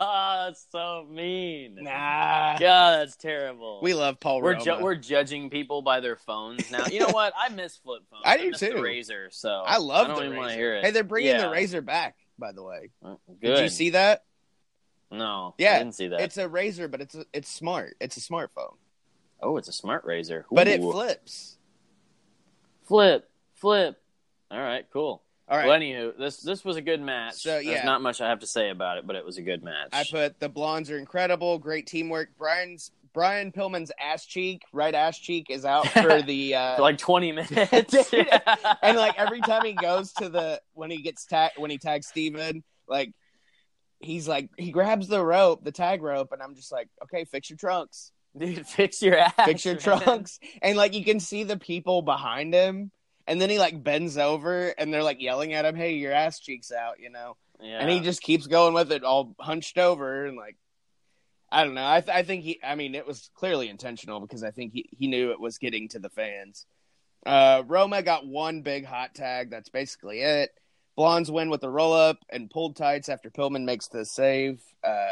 That's 0.00 0.66
so 0.72 1.06
mean. 1.10 1.76
Nah, 1.80 2.56
God, 2.58 2.98
that's 3.00 3.16
terrible. 3.16 3.80
we 3.82 3.94
love 3.94 4.20
Paul 4.20 4.42
we're 4.42 4.52
Roma. 4.52 4.64
ju- 4.64 4.78
we're 4.80 4.94
judging 4.96 5.50
people 5.50 5.82
by 5.82 6.00
their 6.00 6.16
phones 6.16 6.70
now. 6.70 6.86
You 6.86 7.00
know 7.00 7.08
what? 7.10 7.32
I 7.38 7.48
miss 7.50 7.76
flip 7.76 8.02
phones. 8.10 8.22
I 8.26 8.36
do 8.38 8.50
miss 8.50 8.60
The 8.60 8.70
too. 8.70 8.82
razor. 8.82 9.28
So 9.30 9.48
I 9.66 9.78
love 9.78 10.06
I 10.06 10.08
don't 10.08 10.16
the 10.18 10.22
even 10.24 10.30
razor. 10.32 10.40
want 10.40 10.50
to 10.52 10.56
hear 10.56 10.74
it. 10.76 10.84
Hey, 10.84 10.90
they're 10.90 11.04
bringing 11.04 11.32
Yeah. 11.32 11.42
the 11.46 11.50
razor 11.50 11.80
back. 11.82 12.16
By 12.38 12.52
the 12.52 12.62
way, 12.62 12.90
Good. 13.02 13.16
did 13.42 13.58
you 13.64 13.68
see 13.68 13.90
that? 13.90 14.24
No. 15.10 15.54
Yeah, 15.58 15.74
I 15.74 15.78
didn't 15.78 15.94
see 15.94 16.08
that. 16.08 16.20
It's 16.20 16.36
a 16.38 16.48
razor, 16.48 16.88
but 16.88 17.00
it's 17.00 17.14
a, 17.14 17.24
it's 17.34 17.50
smart. 17.50 17.96
It's 18.00 18.16
a 18.16 18.20
smartphone, 18.20 18.76
oh, 19.42 19.56
it's 19.58 19.68
a 19.68 19.72
smart 19.72 20.04
razor. 20.04 20.46
but 20.50 20.66
it 20.68 20.80
flips. 20.80 21.58
flip, 22.84 23.28
flip. 23.56 23.96
All 24.50 24.58
right, 24.60 24.86
cool. 24.92 25.22
All 25.50 25.56
right. 25.58 25.66
Well, 25.66 25.78
anywho, 25.78 26.16
this 26.16 26.36
this 26.38 26.64
was 26.64 26.76
a 26.76 26.80
good 26.82 27.00
match. 27.00 27.34
So, 27.34 27.58
yeah. 27.58 27.72
There's 27.72 27.84
not 27.84 28.02
much 28.02 28.20
I 28.20 28.28
have 28.28 28.38
to 28.40 28.46
say 28.46 28.70
about 28.70 28.98
it, 28.98 29.06
but 29.06 29.16
it 29.16 29.24
was 29.24 29.36
a 29.36 29.42
good 29.42 29.64
match. 29.64 29.88
I 29.92 30.04
put 30.08 30.38
the 30.38 30.48
blondes 30.48 30.90
are 30.90 30.98
incredible, 30.98 31.58
great 31.58 31.88
teamwork. 31.88 32.30
Brian's 32.38 32.92
Brian 33.12 33.50
Pillman's 33.50 33.90
ass 34.00 34.24
cheek, 34.24 34.62
right 34.72 34.94
ass 34.94 35.18
cheek, 35.18 35.46
is 35.50 35.64
out 35.64 35.86
for 35.88 36.22
the 36.22 36.54
uh, 36.54 36.76
for 36.76 36.82
like 36.82 36.98
20 36.98 37.32
minutes. 37.50 38.14
And 38.82 38.96
like 38.96 39.18
every 39.18 39.40
time 39.40 39.64
he 39.64 39.72
goes 39.72 40.12
to 40.14 40.28
the 40.28 40.60
when 40.74 40.90
he 40.92 41.02
gets 41.02 41.26
tag 41.26 41.50
when 41.56 41.70
he 41.72 41.78
tags 41.78 42.06
Steven, 42.06 42.62
like 42.86 43.12
he's 43.98 44.28
like 44.28 44.50
he 44.56 44.70
grabs 44.70 45.08
the 45.08 45.22
rope, 45.22 45.64
the 45.64 45.72
tag 45.72 46.00
rope, 46.00 46.30
and 46.30 46.40
I'm 46.40 46.54
just 46.54 46.70
like, 46.70 46.88
okay, 47.02 47.24
fix 47.24 47.50
your 47.50 47.56
trunks, 47.56 48.12
Dude, 48.38 48.64
fix 48.66 49.02
your 49.02 49.18
ass. 49.18 49.34
fix 49.44 49.64
your 49.64 49.74
man. 49.74 50.00
trunks, 50.00 50.38
and 50.62 50.76
like 50.76 50.94
you 50.94 51.04
can 51.04 51.18
see 51.18 51.42
the 51.42 51.58
people 51.58 52.02
behind 52.02 52.54
him, 52.54 52.92
and 53.30 53.40
then 53.40 53.48
he 53.48 53.58
like 53.58 53.82
bends 53.82 54.18
over, 54.18 54.68
and 54.76 54.92
they're 54.92 55.02
like 55.02 55.22
yelling 55.22 55.54
at 55.54 55.64
him, 55.64 55.74
hey, 55.74 55.94
your 55.94 56.12
ass 56.12 56.38
cheeks 56.40 56.70
out, 56.70 57.00
you 57.00 57.08
know, 57.10 57.36
Yeah. 57.62 57.78
and 57.80 57.88
he 57.88 58.00
just 58.00 58.20
keeps 58.20 58.46
going 58.46 58.74
with 58.74 58.92
it, 58.92 59.04
all 59.04 59.34
hunched 59.40 59.78
over, 59.78 60.26
and 60.26 60.36
like. 60.36 60.56
I 61.52 61.64
don't 61.64 61.74
know. 61.74 61.84
I, 61.84 62.00
th- 62.00 62.16
I 62.16 62.22
think 62.22 62.44
he. 62.44 62.60
I 62.62 62.76
mean, 62.76 62.94
it 62.94 63.04
was 63.04 63.28
clearly 63.34 63.68
intentional 63.68 64.20
because 64.20 64.44
I 64.44 64.52
think 64.52 64.72
he, 64.72 64.88
he 64.96 65.08
knew 65.08 65.32
it 65.32 65.40
was 65.40 65.58
getting 65.58 65.88
to 65.88 65.98
the 65.98 66.08
fans. 66.08 66.64
Uh, 67.26 67.64
Roma 67.66 68.02
got 68.04 68.24
one 68.24 68.62
big 68.62 68.84
hot 68.84 69.16
tag. 69.16 69.50
That's 69.50 69.68
basically 69.68 70.20
it. 70.20 70.50
Blondes 70.96 71.28
win 71.28 71.50
with 71.50 71.60
the 71.60 71.68
roll 71.68 71.92
up 71.92 72.18
and 72.30 72.48
pulled 72.50 72.76
tights 72.76 73.08
after 73.08 73.30
Pillman 73.32 73.64
makes 73.64 73.88
the 73.88 74.04
save. 74.04 74.62
Uh, 74.84 75.08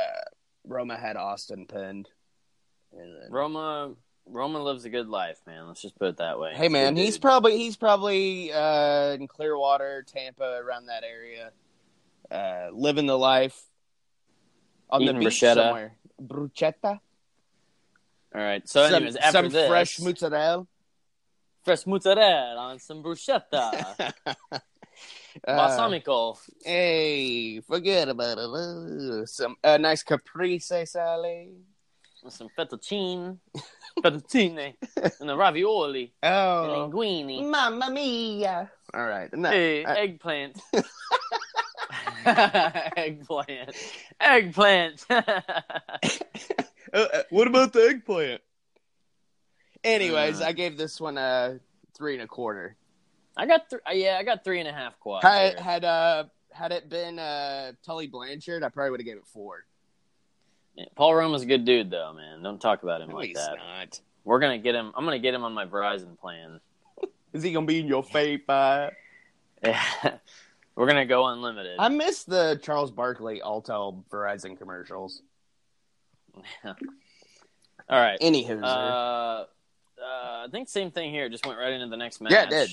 Roma 0.65 0.97
had 0.97 1.17
Austin 1.17 1.67
pinned. 1.67 2.09
Roma 3.31 3.95
Roma 4.31 4.63
lives 4.63 4.85
a 4.85 4.91
good 4.91 5.09
life, 5.09 5.39
man. 5.47 5.67
Let's 5.67 5.83
just 5.83 5.99
put 5.99 6.09
it 6.09 6.17
that 6.19 6.39
way. 6.39 6.53
hey 6.55 6.69
man, 6.69 6.97
he's 6.97 7.19
probably 7.19 7.57
he's 7.57 7.77
probably 7.77 8.53
uh, 8.53 9.13
in 9.13 9.27
Clearwater, 9.29 10.05
Tampa, 10.07 10.61
around 10.63 10.87
that 10.87 11.03
area, 11.05 11.51
uh, 12.31 12.71
living 12.73 13.07
the 13.07 13.19
life 13.19 13.61
on 14.91 15.03
Eating 15.03 15.15
the 15.19 15.21
beach 15.27 15.41
bruschetta. 15.41 15.55
somewhere. 15.55 15.97
Bruschetta. 16.23 17.01
All 18.35 18.41
right. 18.43 18.69
So, 18.69 18.83
anyways, 18.83 19.15
some, 19.15 19.23
after 19.23 19.39
some 19.39 19.49
this, 19.51 19.69
fresh 19.69 20.01
mozzarella. 20.01 20.67
fresh 21.65 21.87
mozzarella 21.87 22.57
on 22.57 22.79
some 22.79 23.03
bruschetta, 23.03 24.13
Uh, 25.47 25.57
balsamico. 25.57 26.37
Hey, 26.65 27.61
forget 27.61 28.09
about 28.09 28.39
it. 28.39 28.51
Uh, 28.51 29.25
Some 29.27 29.55
a 29.63 29.79
nice 29.79 30.03
caprese 30.03 30.85
sale. 32.23 32.31
some 32.31 32.49
fettuccine, 32.59 33.39
fettuccine, 34.01 34.75
and 35.21 35.29
the 35.29 35.37
ravioli, 35.37 36.13
oh, 36.23 36.63
and 36.65 36.73
Oh, 36.73 36.91
linguine. 36.97 37.49
mamma 37.51 37.91
mia! 37.91 38.71
All 38.95 39.07
right, 39.07 39.33
and 39.33 39.45
that- 39.45 39.53
Hey, 39.53 39.85
I- 39.85 39.97
eggplant. 40.01 40.61
eggplant. 42.27 43.75
Eggplant. 44.21 45.07
Uh, 45.11 45.23
uh, 46.93 47.23
what 47.31 47.47
about 47.47 47.73
the 47.73 47.81
eggplant? 47.89 48.41
Anyways, 49.85 50.41
Uh. 50.41 50.47
I 50.47 50.53
gave 50.53 50.77
this 50.77 51.01
one 51.01 51.19
a 51.19 51.61
three 51.97 52.15
and 52.15 52.23
a 52.23 52.27
quarter. 52.27 52.77
I 53.37 53.47
got 53.47 53.69
th- 53.71 53.83
yeah, 53.93 54.17
I 54.19 54.23
got 54.25 54.43
three 54.43 54.59
and 54.59 54.69
a 54.69 54.73
half 54.73 54.99
quads. 54.99 55.25
Had 55.25 55.59
had 55.61 55.85
uh 55.85 56.25
had 56.53 56.73
it 56.73 56.89
been 56.89 57.19
uh 57.19 57.73
Tully 57.85 58.07
Blanchard, 58.09 58.63
I 58.65 58.69
probably 58.71 58.91
would 58.91 59.01
have 59.01 59.07
gave 59.07 59.19
it 59.19 59.27
four. 59.27 59.65
Yeah, 60.79 60.85
Paul 60.95 61.15
Roma's 61.17 61.43
a 61.43 61.47
good 61.47 61.65
dude, 61.65 61.91
though, 61.91 62.13
man. 62.15 62.41
Don't 62.43 62.61
talk 62.61 62.85
about 62.85 63.01
him 63.01 63.09
No, 63.11 63.17
like 63.17 63.29
he's 63.29 63.37
that. 63.37 63.57
not. 63.57 64.01
We're 64.25 64.39
gonna 64.39 64.59
get 64.59 64.75
him. 64.77 64.93
I'm 64.97 65.05
gonna 65.05 65.19
get 65.19 65.35
him 65.35 65.43
on 65.43 65.53
my 65.53 65.65
Verizon 65.67 66.17
plan. 66.19 66.61
Is 67.33 67.43
he 67.43 67.53
gonna 67.53 67.67
be 67.67 67.81
in 67.81 67.89
your 67.89 68.05
fave? 68.05 68.43
Uh? 68.49 68.91
We're 70.77 70.87
gonna 70.87 71.05
go 71.07 71.27
unlimited. 71.27 71.77
I 71.81 71.89
miss 71.89 72.23
the 72.23 72.61
Charles 72.63 72.93
Barkley 72.93 73.41
Alltel 73.45 74.05
Verizon 74.11 74.57
commercials. 74.57 75.21
All 76.65 76.75
right. 77.91 78.19
Anywho, 78.21 78.63
Uh, 78.63 78.67
uh, 78.67 79.47
I 80.01 80.47
think 80.53 80.69
same 80.69 80.91
thing 80.91 81.11
here. 81.11 81.29
Just 81.29 81.45
went 81.47 81.59
right 81.59 81.73
into 81.73 81.89
the 81.89 81.97
next 81.97 82.21
match. 82.21 82.33
Yeah, 82.33 82.45
it 82.45 82.51
did. 82.51 82.71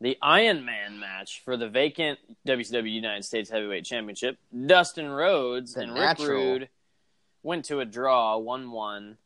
The 0.00 0.16
Iron 0.22 0.64
Man 0.64 0.98
match 0.98 1.42
for 1.44 1.58
the 1.58 1.68
vacant 1.68 2.18
WCW 2.46 2.90
United 2.90 3.24
States 3.24 3.50
Heavyweight 3.50 3.84
Championship. 3.84 4.38
Dustin 4.66 5.08
Rhodes 5.10 5.74
The 5.74 5.82
and 5.82 5.94
natural. 5.94 6.28
Rick 6.28 6.38
Rude 6.60 6.68
went 7.42 7.64
to 7.66 7.80
a 7.80 7.84
draw, 7.84 8.36
one-one 8.38 9.16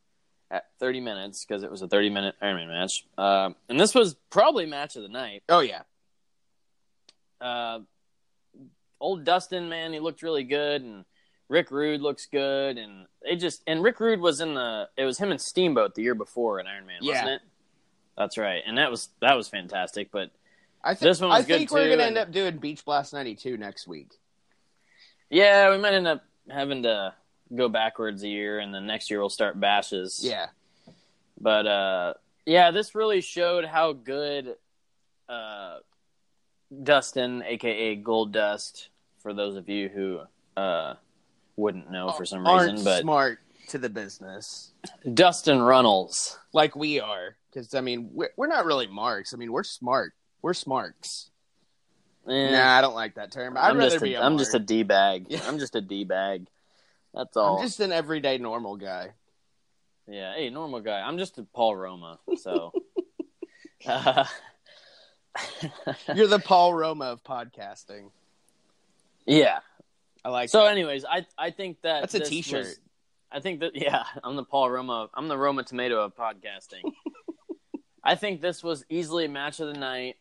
at 0.51 0.65
30 0.79 1.01
minutes 1.01 1.43
because 1.45 1.63
it 1.63 1.71
was 1.71 1.81
a 1.81 1.87
30-minute 1.87 2.35
Ironman 2.41 2.67
match. 2.67 3.05
Uh, 3.17 3.49
and 3.67 3.79
this 3.79 3.93
was 3.95 4.15
probably 4.29 4.65
match 4.65 4.95
of 4.95 5.01
the 5.01 5.09
night. 5.09 5.43
oh 5.49 5.59
yeah, 5.61 5.81
Uh, 7.41 7.79
old 8.99 9.23
Dustin, 9.23 9.69
man, 9.69 9.93
he 9.93 9.99
looked 9.99 10.21
really 10.23 10.43
good, 10.43 10.81
and 10.81 11.05
Rick 11.49 11.71
Rude 11.71 12.01
looks 12.01 12.25
good, 12.27 12.77
and 12.77 13.05
they 13.23 13.35
just 13.35 13.61
and 13.67 13.83
Rick 13.83 13.99
Rude 13.99 14.19
was 14.19 14.39
in 14.41 14.53
the 14.55 14.89
it 14.97 15.03
was 15.05 15.17
him 15.17 15.31
and 15.31 15.39
Steamboat 15.41 15.95
the 15.95 16.01
year 16.01 16.15
before 16.15 16.59
in 16.59 16.67
Iron 16.67 16.85
Man, 16.85 16.99
wasn't 17.01 17.29
it? 17.29 17.41
That's 18.17 18.37
right, 18.37 18.63
and 18.65 18.77
that 18.77 18.89
was 18.89 19.09
that 19.21 19.35
was 19.35 19.47
fantastic. 19.47 20.09
But 20.11 20.31
I 20.83 20.93
think 20.93 21.01
This 21.01 21.21
one 21.21 21.29
was 21.31 21.39
I 21.39 21.43
think 21.43 21.69
good, 21.69 21.75
we're 21.75 21.83
too, 21.83 21.89
gonna 21.91 22.03
and- 22.07 22.17
end 22.17 22.27
up 22.29 22.31
doing 22.31 22.57
Beach 22.57 22.83
Blast 22.85 23.13
'92 23.13 23.57
next 23.57 23.87
week. 23.87 24.11
yeah, 25.29 25.69
we 25.69 25.77
might 25.77 25.93
end 25.93 26.07
up 26.07 26.23
having 26.49 26.83
to 26.83 27.13
go 27.53 27.69
backwards 27.69 28.23
a 28.23 28.27
year, 28.27 28.59
and 28.59 28.73
then 28.73 28.85
next 28.87 29.09
year 29.09 29.19
we'll 29.19 29.29
start 29.29 29.59
bashes. 29.59 30.19
Yeah, 30.23 30.47
But 31.39 31.67
uh, 31.67 32.13
yeah, 32.45 32.71
this 32.71 32.95
really 32.95 33.21
showed 33.21 33.65
how 33.65 33.93
good 33.93 34.55
uh, 35.29 35.77
Dustin, 36.83 37.43
aka 37.45 37.95
Gold 37.95 38.31
Dust, 38.31 38.89
for 39.19 39.33
those 39.33 39.55
of 39.55 39.69
you 39.69 39.89
who 39.89 40.21
uh, 40.57 40.95
wouldn't 41.55 41.91
know 41.91 42.11
for 42.11 42.25
some 42.25 42.45
aren't 42.45 42.71
reason, 42.73 42.85
but 42.85 43.01
smart 43.01 43.39
to 43.69 43.77
the 43.79 43.89
business 43.89 44.71
Dustin 45.13 45.59
Runnels. 45.61 46.37
like 46.53 46.75
we 46.75 46.99
are. 46.99 47.35
Because 47.51 47.73
I 47.73 47.81
mean, 47.81 48.09
we're, 48.13 48.29
we're 48.35 48.47
not 48.47 48.65
really 48.65 48.87
marks. 48.87 49.33
I 49.33 49.37
mean, 49.37 49.51
we're 49.51 49.63
smart. 49.63 50.13
We're 50.41 50.53
smarks. 50.53 51.29
Eh, 52.27 52.51
Nah, 52.51 52.77
I 52.77 52.81
don't 52.81 52.95
like 52.95 53.15
that 53.15 53.31
term. 53.31 53.55
I'd 53.57 53.69
I'm 53.69 53.77
rather 53.77 53.91
just 53.91 54.03
be 54.03 54.13
a, 54.15 54.21
a 54.21 54.23
I'm 54.25 54.37
just 54.37 54.53
a 54.53 54.59
mark. 54.59 54.67
d 54.67 54.83
bag. 54.83 55.25
Yeah. 55.29 55.39
I'm 55.47 55.57
just 55.59 55.75
a 55.75 55.81
d 55.81 56.03
bag. 56.03 56.47
That's 57.15 57.37
all. 57.37 57.57
I'm 57.57 57.63
just 57.63 57.79
an 57.79 57.91
everyday 57.91 58.37
normal 58.37 58.75
guy. 58.75 59.11
Yeah, 60.07 60.35
hey, 60.35 60.49
normal 60.49 60.81
guy. 60.81 60.99
I'm 61.01 61.17
just 61.17 61.37
a 61.37 61.43
Paul 61.43 61.75
Roma. 61.75 62.19
So, 62.37 62.73
uh, 63.87 64.25
You're 66.15 66.27
the 66.27 66.39
Paul 66.39 66.73
Roma 66.73 67.05
of 67.05 67.23
podcasting. 67.23 68.11
yeah. 69.25 69.59
I 70.23 70.29
like. 70.29 70.49
So, 70.49 70.63
that. 70.63 70.71
anyways, 70.71 71.05
I 71.05 71.25
I 71.37 71.51
think 71.51 71.81
that 71.83 72.01
That's 72.01 72.15
a 72.15 72.19
t-shirt. 72.19 72.65
was- 72.65 72.79
I 73.31 73.39
think 73.39 73.59
that 73.61 73.75
yeah, 73.75 74.03
I'm 74.23 74.35
the 74.35 74.43
Paul 74.43 74.69
Roma. 74.69 75.09
I'm 75.13 75.27
the 75.27 75.37
Roma 75.37 75.63
tomato 75.63 76.03
of 76.03 76.15
podcasting. 76.15 76.83
I 78.03 78.15
think 78.15 78.41
this 78.41 78.63
was 78.63 78.85
easily 78.89 79.25
a 79.25 79.29
match 79.29 79.59
of 79.59 79.67
the 79.67 79.79
night, 79.79 80.15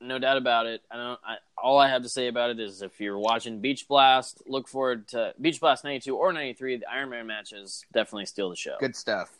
no 0.00 0.18
doubt 0.18 0.36
about 0.36 0.66
it. 0.66 0.82
I 0.90 0.96
don't. 0.96 1.20
I, 1.24 1.36
all 1.62 1.78
I 1.78 1.88
have 1.88 2.02
to 2.02 2.08
say 2.08 2.28
about 2.28 2.50
it 2.50 2.58
is 2.60 2.82
if 2.82 3.00
you're 3.00 3.18
watching 3.18 3.60
Beach 3.60 3.86
Blast, 3.86 4.42
look 4.46 4.66
forward 4.68 5.08
to 5.08 5.34
Beach 5.40 5.60
Blast 5.60 5.84
'92 5.84 6.16
or 6.16 6.32
'93. 6.32 6.76
The 6.78 6.90
Iron 6.90 7.10
Man 7.10 7.26
matches 7.26 7.84
definitely 7.92 8.26
steal 8.26 8.50
the 8.50 8.56
show. 8.56 8.76
Good 8.80 8.96
stuff. 8.96 9.30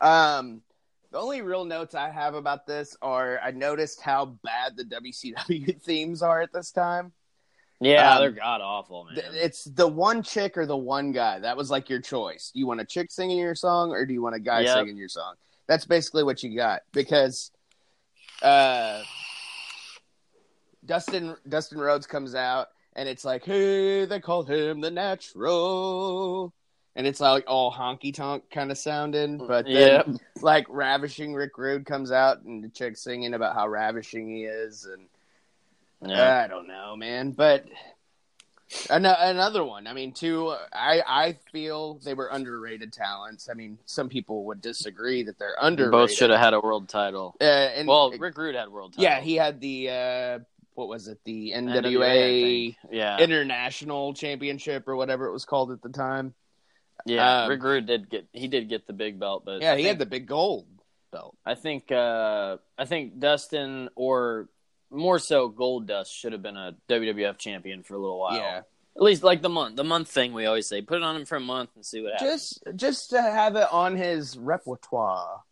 Um, 0.00 0.62
the 1.10 1.18
only 1.18 1.42
real 1.42 1.64
notes 1.64 1.94
I 1.94 2.10
have 2.10 2.34
about 2.34 2.66
this 2.66 2.96
are 3.02 3.38
I 3.42 3.50
noticed 3.52 4.00
how 4.00 4.26
bad 4.42 4.76
the 4.76 4.84
WCW 4.84 5.80
themes 5.82 6.22
are 6.22 6.40
at 6.42 6.52
this 6.52 6.70
time. 6.70 7.12
Yeah, 7.80 8.14
Um, 8.14 8.20
they're 8.20 8.30
god 8.30 8.60
awful, 8.60 9.04
man. 9.04 9.14
Th- 9.16 9.26
It's 9.32 9.64
the 9.64 9.86
one 9.86 10.22
chick 10.22 10.56
or 10.56 10.64
the 10.64 10.76
one 10.76 11.12
guy. 11.12 11.40
That 11.40 11.56
was 11.56 11.70
like 11.70 11.90
your 11.90 12.00
choice. 12.00 12.50
Do 12.52 12.60
you 12.60 12.66
want 12.66 12.80
a 12.80 12.84
chick 12.84 13.10
singing 13.10 13.36
your 13.38 13.54
song 13.56 13.90
or 13.90 14.06
do 14.06 14.12
you 14.14 14.22
want 14.22 14.36
a 14.36 14.40
guy 14.40 14.60
Yep. 14.60 14.76
singing 14.78 14.96
your 14.96 15.08
song? 15.08 15.34
That's 15.66 15.84
basically 15.84 16.22
what 16.24 16.42
you 16.42 16.56
got 16.56 16.82
because 16.92 17.50
uh, 18.42 19.02
Dustin 20.86 21.36
Dustin 21.48 21.78
Rhodes 21.78 22.06
comes 22.06 22.34
out 22.34 22.68
and 22.96 23.08
it's 23.08 23.24
like, 23.24 23.44
hey, 23.44 24.04
they 24.04 24.20
call 24.20 24.42
him 24.44 24.80
the 24.80 24.90
natural. 24.90 26.52
And 26.96 27.06
it's 27.08 27.18
like 27.20 27.44
all 27.48 27.72
honky 27.72 28.14
tonk 28.14 28.44
kind 28.52 28.70
of 28.70 28.78
sounding, 28.78 29.38
but 29.38 29.64
then 29.66 29.74
yeah, 29.74 30.02
like 30.42 30.64
ravishing 30.68 31.34
Rick 31.34 31.58
Rude 31.58 31.84
comes 31.86 32.12
out 32.12 32.42
and 32.42 32.62
the 32.62 32.68
chick 32.68 32.96
singing 32.96 33.34
about 33.34 33.54
how 33.54 33.66
ravishing 33.66 34.28
he 34.28 34.44
is 34.44 34.84
and 34.84 35.08
yeah. 36.08 36.44
I 36.44 36.46
don't 36.48 36.68
know, 36.68 36.94
man. 36.96 37.32
But 37.32 37.64
an- 38.90 39.06
another 39.06 39.64
one. 39.64 39.86
I 39.86 39.92
mean, 39.92 40.12
two. 40.12 40.54
I 40.72 41.02
I 41.06 41.36
feel 41.50 41.94
they 42.04 42.14
were 42.14 42.28
underrated 42.28 42.92
talents. 42.92 43.48
I 43.50 43.54
mean, 43.54 43.78
some 43.86 44.08
people 44.08 44.44
would 44.44 44.60
disagree 44.60 45.22
that 45.24 45.38
they're 45.38 45.56
underrated. 45.60 45.92
Both 45.92 46.12
should 46.12 46.30
have 46.30 46.40
had 46.40 46.54
a 46.54 46.60
world 46.60 46.88
title. 46.88 47.34
Uh, 47.40 47.44
and, 47.44 47.88
Well, 47.88 48.12
Rick 48.12 48.36
Rude 48.38 48.54
had 48.54 48.68
world 48.68 48.92
title. 48.92 49.02
yeah, 49.04 49.20
he 49.20 49.34
had 49.34 49.60
the 49.60 49.90
uh, 49.90 50.38
what 50.74 50.88
was 50.88 51.08
it? 51.08 51.18
The 51.24 51.52
NWA, 51.54 51.82
NWA, 51.82 52.76
yeah, 52.90 53.18
International 53.18 54.14
Championship 54.14 54.88
or 54.88 54.96
whatever 54.96 55.26
it 55.26 55.32
was 55.32 55.44
called 55.44 55.70
at 55.70 55.82
the 55.82 55.88
time. 55.88 56.34
yeah. 57.06 57.42
um, 57.42 57.50
Rick 57.50 57.62
Rude 57.62 57.86
did 57.86 58.10
get 58.10 58.26
he 58.32 58.48
did 58.48 58.68
get 58.68 58.86
the 58.86 58.92
big 58.92 59.18
belt, 59.18 59.44
but 59.44 59.60
Yeah, 59.62 59.72
I 59.72 59.76
he 59.76 59.82
think, 59.82 59.88
had 59.88 59.98
the 59.98 60.06
big 60.06 60.26
gold 60.26 60.66
belt. 61.12 61.36
I 61.44 61.54
think 61.54 61.90
uh, 61.92 62.56
I 62.78 62.84
think 62.84 63.18
Dustin 63.18 63.88
or 63.94 64.48
more 64.90 65.18
so 65.18 65.48
Gold 65.48 65.86
Dust 65.86 66.12
should 66.14 66.32
have 66.32 66.42
been 66.42 66.56
a 66.56 66.76
WWF 66.88 67.38
champion 67.38 67.82
for 67.82 67.94
a 67.94 67.98
little 67.98 68.18
while. 68.18 68.36
Yeah, 68.36 68.62
at 68.96 69.02
least 69.02 69.22
like 69.22 69.42
the 69.42 69.48
month 69.48 69.76
the 69.76 69.84
month 69.84 70.08
thing 70.08 70.32
we 70.32 70.46
always 70.46 70.66
say. 70.66 70.82
Put 70.82 70.98
it 70.98 71.02
on 71.04 71.16
him 71.16 71.24
for 71.24 71.36
a 71.36 71.40
month 71.40 71.70
and 71.74 71.84
see 71.84 72.02
what 72.02 72.12
happens. 72.12 72.30
just 72.30 72.62
just 72.76 73.10
to 73.10 73.20
have 73.22 73.56
it 73.56 73.66
on 73.72 73.96
his 73.96 74.36
repertoire 74.38 75.42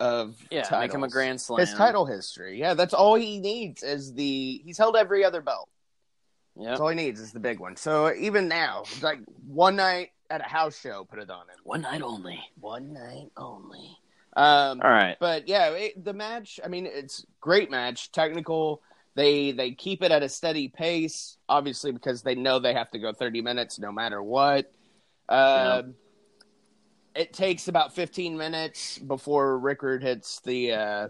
of 0.00 0.36
yeah, 0.50 0.66
make 0.78 0.92
him 0.92 1.04
a 1.04 1.08
grand 1.08 1.40
slam. 1.40 1.60
his 1.60 1.72
title 1.74 2.04
history. 2.04 2.58
Yeah, 2.58 2.74
that's 2.74 2.94
all 2.94 3.14
he 3.14 3.38
needs 3.38 3.82
is 3.82 4.12
the 4.12 4.60
he's 4.64 4.78
held 4.78 4.96
every 4.96 5.24
other 5.24 5.40
belt. 5.40 5.68
Yeah. 6.58 6.70
That's 6.70 6.80
all 6.80 6.88
he 6.88 6.96
needs 6.96 7.20
is 7.20 7.32
the 7.32 7.40
big 7.40 7.60
one. 7.60 7.76
So 7.76 8.12
even 8.14 8.48
now, 8.48 8.84
like 9.02 9.20
one 9.46 9.76
night 9.76 10.10
at 10.30 10.40
a 10.40 10.44
house 10.44 10.78
show, 10.78 11.04
put 11.04 11.18
it 11.18 11.30
on 11.30 11.42
him. 11.42 11.56
One 11.64 11.82
night 11.82 12.02
only. 12.02 12.40
One 12.60 12.92
night 12.92 13.30
only. 13.36 13.98
Um, 14.36 14.80
All 14.82 14.90
right. 14.90 15.16
but 15.18 15.48
yeah, 15.48 15.70
it, 15.70 16.04
the 16.04 16.12
match. 16.12 16.60
I 16.64 16.68
mean, 16.68 16.86
it's 16.86 17.24
great 17.40 17.70
match, 17.70 18.12
technical. 18.12 18.82
They 19.14 19.52
they 19.52 19.70
keep 19.70 20.02
it 20.02 20.12
at 20.12 20.22
a 20.22 20.28
steady 20.28 20.68
pace, 20.68 21.38
obviously 21.48 21.90
because 21.90 22.22
they 22.22 22.34
know 22.34 22.58
they 22.58 22.74
have 22.74 22.90
to 22.90 22.98
go 22.98 23.12
thirty 23.12 23.40
minutes 23.40 23.78
no 23.78 23.90
matter 23.90 24.22
what. 24.22 24.70
Um, 25.28 25.94
It 27.16 27.32
takes 27.32 27.68
about 27.68 27.94
fifteen 27.94 28.36
minutes 28.36 28.98
before 28.98 29.58
Rickard 29.58 30.02
hits 30.02 30.40
the 30.40 30.72
uh, 30.72 31.08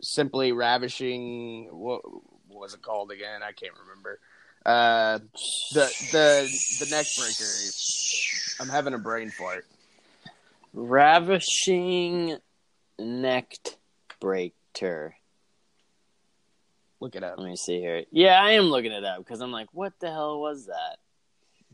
simply 0.00 0.52
ravishing. 0.52 1.68
What, 1.70 2.02
what 2.48 2.60
was 2.60 2.74
it 2.74 2.82
called 2.82 3.10
again? 3.10 3.42
I 3.42 3.52
can't 3.52 3.72
remember. 3.80 4.20
Uh, 4.66 5.18
the 5.72 5.90
the 6.12 6.84
the 6.84 6.90
neck 6.90 7.06
breaker. 7.16 7.44
I'm 8.60 8.68
having 8.68 8.94
a 8.94 8.98
brain 8.98 9.30
fart. 9.30 9.64
Ravishing 10.74 12.36
necked 12.98 13.78
breaker. 14.20 15.14
Look 17.00 17.14
it 17.14 17.22
up. 17.22 17.38
Let 17.38 17.48
me 17.48 17.56
see 17.56 17.78
here. 17.78 18.04
Yeah, 18.10 18.42
I 18.42 18.52
am 18.52 18.64
looking 18.64 18.92
it 18.92 19.04
up 19.04 19.18
because 19.18 19.40
I'm 19.40 19.52
like, 19.52 19.68
what 19.72 19.92
the 20.00 20.10
hell 20.10 20.40
was 20.40 20.66
that? 20.66 20.96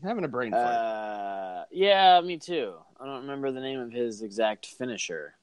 I'm 0.03 0.09
having 0.09 0.25
a 0.25 0.27
brain 0.27 0.51
fart. 0.51 0.63
Uh, 0.65 1.63
yeah, 1.71 2.19
me 2.19 2.37
too. 2.37 2.73
I 2.99 3.05
don't 3.05 3.21
remember 3.21 3.51
the 3.51 3.61
name 3.61 3.79
of 3.79 3.93
his 3.93 4.21
exact 4.21 4.65
finisher. 4.65 5.35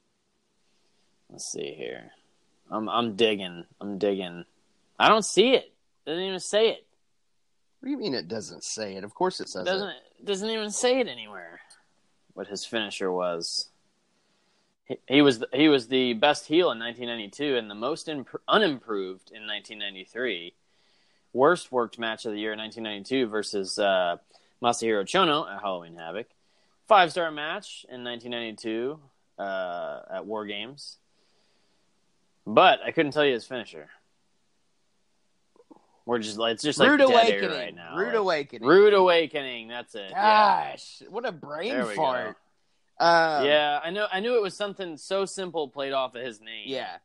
Let's 1.30 1.50
see 1.50 1.72
here. 1.72 2.11
I'm 2.70 2.86
I'm 2.88 3.16
digging. 3.16 3.64
I'm 3.80 3.96
digging. 3.96 4.44
I 4.98 5.08
don't 5.08 5.24
see 5.24 5.54
it. 5.54 5.72
Doesn't 6.06 6.22
even 6.22 6.40
say 6.40 6.68
it. 6.68 6.86
What 7.80 7.86
do 7.86 7.90
you 7.90 7.96
mean 7.96 8.14
it 8.14 8.28
doesn't 8.28 8.62
say 8.62 8.96
it? 8.96 9.04
Of 9.04 9.14
course 9.14 9.40
it 9.40 9.48
says 9.48 9.64
doesn't 9.64 9.88
it. 9.88 10.26
doesn't 10.26 10.50
even 10.50 10.70
say 10.70 11.00
it 11.00 11.08
anywhere. 11.08 11.61
What 12.34 12.46
his 12.46 12.66
finisher 12.66 13.11
was. 13.11 13.70
He, 14.84 14.98
he 15.08 15.22
was 15.22 15.38
the, 15.38 15.48
he 15.54 15.70
was 15.70 15.88
the 15.88 16.12
best 16.12 16.46
heel 16.46 16.70
in 16.70 16.78
1992 16.78 17.56
and 17.56 17.70
the 17.70 17.74
most 17.74 18.08
imp- 18.08 18.42
unimproved 18.46 19.30
in 19.30 19.46
1993. 19.46 20.52
Worst 21.32 21.72
worked 21.72 21.98
match 21.98 22.26
of 22.26 22.32
the 22.32 22.40
year 22.40 22.52
in 22.52 22.58
1992 22.58 23.30
versus 23.30 23.78
uh, 23.78 24.16
Masahiro 24.62 25.04
Chono 25.04 25.50
at 25.52 25.61
Halloween 25.61 25.96
Havoc. 25.96 26.26
Five 26.86 27.11
star 27.12 27.30
match 27.30 27.86
in 27.88 28.02
1992 28.04 28.98
uh, 29.38 30.00
at 30.12 30.26
War 30.26 30.44
Games. 30.46 30.98
But 32.46 32.80
I 32.84 32.90
couldn't 32.90 33.12
tell 33.12 33.24
you 33.24 33.34
his 33.34 33.44
finisher. 33.44 33.88
We're 36.06 36.18
just 36.18 36.38
like 36.38 36.54
it's 36.54 36.62
just 36.64 36.78
like 36.80 36.90
Rude 36.90 37.02
Awakening. 37.02 37.50
right 37.50 37.74
now. 37.74 37.96
Rude 37.96 38.06
Like, 38.08 38.14
Awakening. 38.16 38.68
Rude 38.68 38.94
Awakening. 38.94 39.68
That's 39.68 39.94
it. 39.94 40.11
Yeah. 40.11 40.70
Gosh, 40.72 41.02
what 41.08 41.24
a 41.26 41.32
brain 41.32 41.84
fart. 41.94 42.36
Um, 42.98 43.46
yeah, 43.46 43.80
I 43.82 43.90
know. 43.90 44.06
I 44.12 44.20
knew 44.20 44.34
it 44.36 44.42
was 44.42 44.56
something 44.56 44.96
so 44.96 45.24
simple 45.24 45.68
played 45.68 45.92
off 45.92 46.14
of 46.16 46.22
his 46.22 46.40
name. 46.40 46.64
Yeah. 46.66 46.96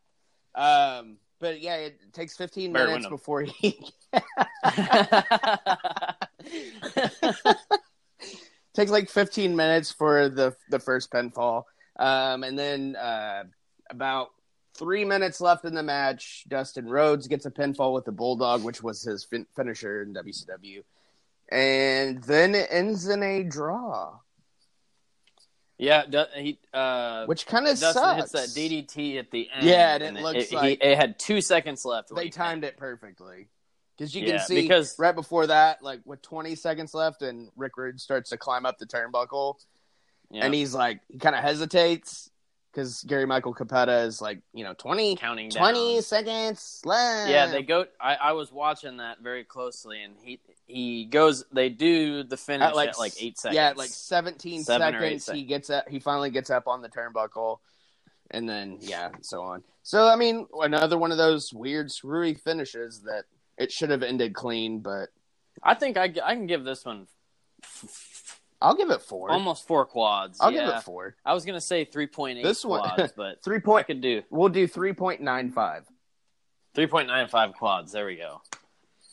Um, 0.56 1.18
but 1.40 1.62
yeah, 1.62 1.76
it 1.76 2.00
takes 2.14 2.36
15 2.38 2.74
Barry 2.74 2.88
minutes 2.88 3.06
Windham. 3.06 3.12
before 3.12 3.42
he 3.42 3.92
takes 8.76 8.92
like 8.92 9.10
15 9.10 9.56
minutes 9.56 9.92
for 9.92 10.30
the 10.30 10.56
the 10.70 10.80
first 10.80 11.12
pinfall. 11.12 11.64
Um, 11.98 12.44
and 12.44 12.60
then 12.60 12.96
uh, 12.96 13.44
about 13.90 14.30
three 14.78 15.06
minutes 15.06 15.40
left 15.40 15.66
in 15.66 15.74
the 15.74 15.84
match, 15.84 16.44
Dustin 16.48 16.88
Rhodes 16.88 17.28
gets 17.28 17.46
a 17.46 17.52
pinfall 17.52 17.94
with 17.94 18.06
the 18.06 18.12
Bulldog, 18.12 18.64
which 18.64 18.84
was 18.84 19.02
his 19.02 19.24
fin- 19.24 19.48
finisher 19.56 20.02
in 20.02 20.14
WCW. 20.14 20.84
And 21.50 22.24
then 22.24 22.56
it 22.56 22.68
ends 22.70 23.08
in 23.08 23.24
a 23.24 23.44
draw, 23.44 24.20
yeah. 25.78 26.04
He 26.36 26.60
uh, 26.74 27.26
which 27.26 27.46
kind 27.46 27.68
of 27.68 27.78
sucks. 27.78 28.32
hits 28.32 28.54
that 28.56 28.60
DDT 28.60 29.18
at 29.20 29.32
the 29.32 29.50
end. 29.54 29.66
Yeah, 29.66 29.96
and 29.96 30.18
it 30.18 30.22
looks 30.24 30.50
he- 30.50 30.56
like- 30.56 30.84
it 30.84 30.98
had 30.98 31.20
two 31.20 31.42
seconds 31.42 31.86
left. 31.86 32.14
they 32.16 32.30
timed 32.30 32.64
it 32.64 32.78
perfectly 32.78 33.48
because 33.98 34.14
you 34.16 34.24
Yeah, 34.26 34.38
can 34.38 34.46
see 34.46 34.62
because- 34.62 34.98
right 35.00 35.16
before 35.16 35.48
that, 35.48 35.82
like 35.82 36.02
with 36.06 36.22
20 36.22 36.56
seconds 36.56 36.94
left, 36.94 37.22
and 37.22 37.50
Rick 37.56 37.78
Rude 37.78 38.00
starts 38.00 38.30
to 38.32 38.38
climb 38.38 38.66
up 38.66 38.78
the 38.78 38.86
turnbuckle, 38.86 39.56
Yeah. 40.32 40.46
and 40.46 40.54
he's 40.54 40.74
like, 40.74 41.02
he 41.10 41.18
kind 41.18 41.36
of 41.36 41.42
hesitates 41.42 42.30
because 42.76 43.04
Gary 43.04 43.26
Michael 43.26 43.54
Cappetta 43.54 44.06
is 44.06 44.22
like, 44.22 44.42
you 44.54 44.66
know, 44.66 44.74
20, 44.74 45.16
counting 45.16 45.50
20 45.50 45.94
down. 45.94 46.02
seconds 46.02 46.82
left. 46.84 47.30
Yeah, 47.30 47.48
they 47.48 47.64
go. 47.64 47.86
I, 48.02 48.16
I 48.16 48.32
was 48.34 48.52
watching 48.52 48.98
that 48.98 49.22
very 49.22 49.46
closely, 49.46 50.04
and 50.04 50.16
he 50.22 50.42
he 50.68 51.06
goes. 51.06 51.46
They 51.54 51.70
do 51.70 52.24
the 52.24 52.36
finish 52.36 52.68
at 52.68 52.76
like, 52.76 53.14
eight 53.22 53.40
seconds. 53.40 53.56
Yeah, 53.56 53.70
at 53.70 53.78
like 53.78 53.90
17 53.90 54.64
Seven 54.64 54.94
seconds. 54.94 55.30
He 55.30 55.44
gets 55.44 55.70
up. 55.70 55.88
He 55.88 56.00
finally 56.00 56.32
gets 56.32 56.50
up 56.50 56.68
on 56.68 56.82
the 56.82 56.90
turnbuckle, 56.90 57.60
and 58.32 58.48
then 58.48 58.80
yeah, 58.82 59.12
so 59.22 59.42
on. 59.42 59.64
So 59.84 60.08
I 60.10 60.18
mean, 60.18 60.46
another 60.60 60.98
one 60.98 61.12
of 61.12 61.18
those 61.18 61.54
weird 61.54 61.92
screwy 61.92 62.34
finishes 62.34 63.04
that 63.04 63.24
it 63.58 63.72
should 63.72 63.90
have 63.90 64.04
ended 64.04 64.34
clean, 64.34 64.80
but 64.80 65.10
I 65.64 65.76
think 65.76 65.96
I, 65.96 66.14
I 66.24 66.36
can 66.36 66.48
give 66.48 66.66
this 66.66 66.84
one 66.84 67.08
I'll 68.62 68.76
give 68.76 68.90
it 68.90 69.02
four. 69.02 69.30
almost 69.32 69.68
four 69.68 69.86
quads. 69.86 70.40
I'll 70.42 70.52
yeah. 70.52 70.66
give 70.68 70.76
it 70.76 70.84
four. 70.84 71.16
I 71.26 71.34
was 71.34 71.46
gonna 71.46 71.62
say 71.62 71.86
three 71.86 72.08
point 72.08 72.40
eight 72.40 72.44
This 72.44 72.64
one- 72.66 72.82
quads, 72.82 73.14
but 73.18 73.44
Three 73.44 73.58
I 73.58 73.62
point. 73.62 73.88
could 73.88 74.02
do 74.02 74.24
We'll 74.30 74.50
do 74.50 74.68
three 74.68 74.94
point 74.94 75.22
nine 75.22 75.52
five. 75.52 75.86
three 76.74 76.88
point 76.88 77.08
nine 77.08 77.28
five 77.28 77.54
quads. 77.54 77.92
There 77.92 78.06
we 78.06 78.16
go. 78.16 78.42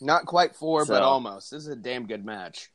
Not 0.00 0.26
quite 0.26 0.56
four, 0.56 0.84
but 0.84 1.02
almost. 1.02 1.50
This 1.50 1.62
is 1.62 1.68
a 1.68 1.76
damn 1.76 2.06
good 2.06 2.24
match. 2.24 2.70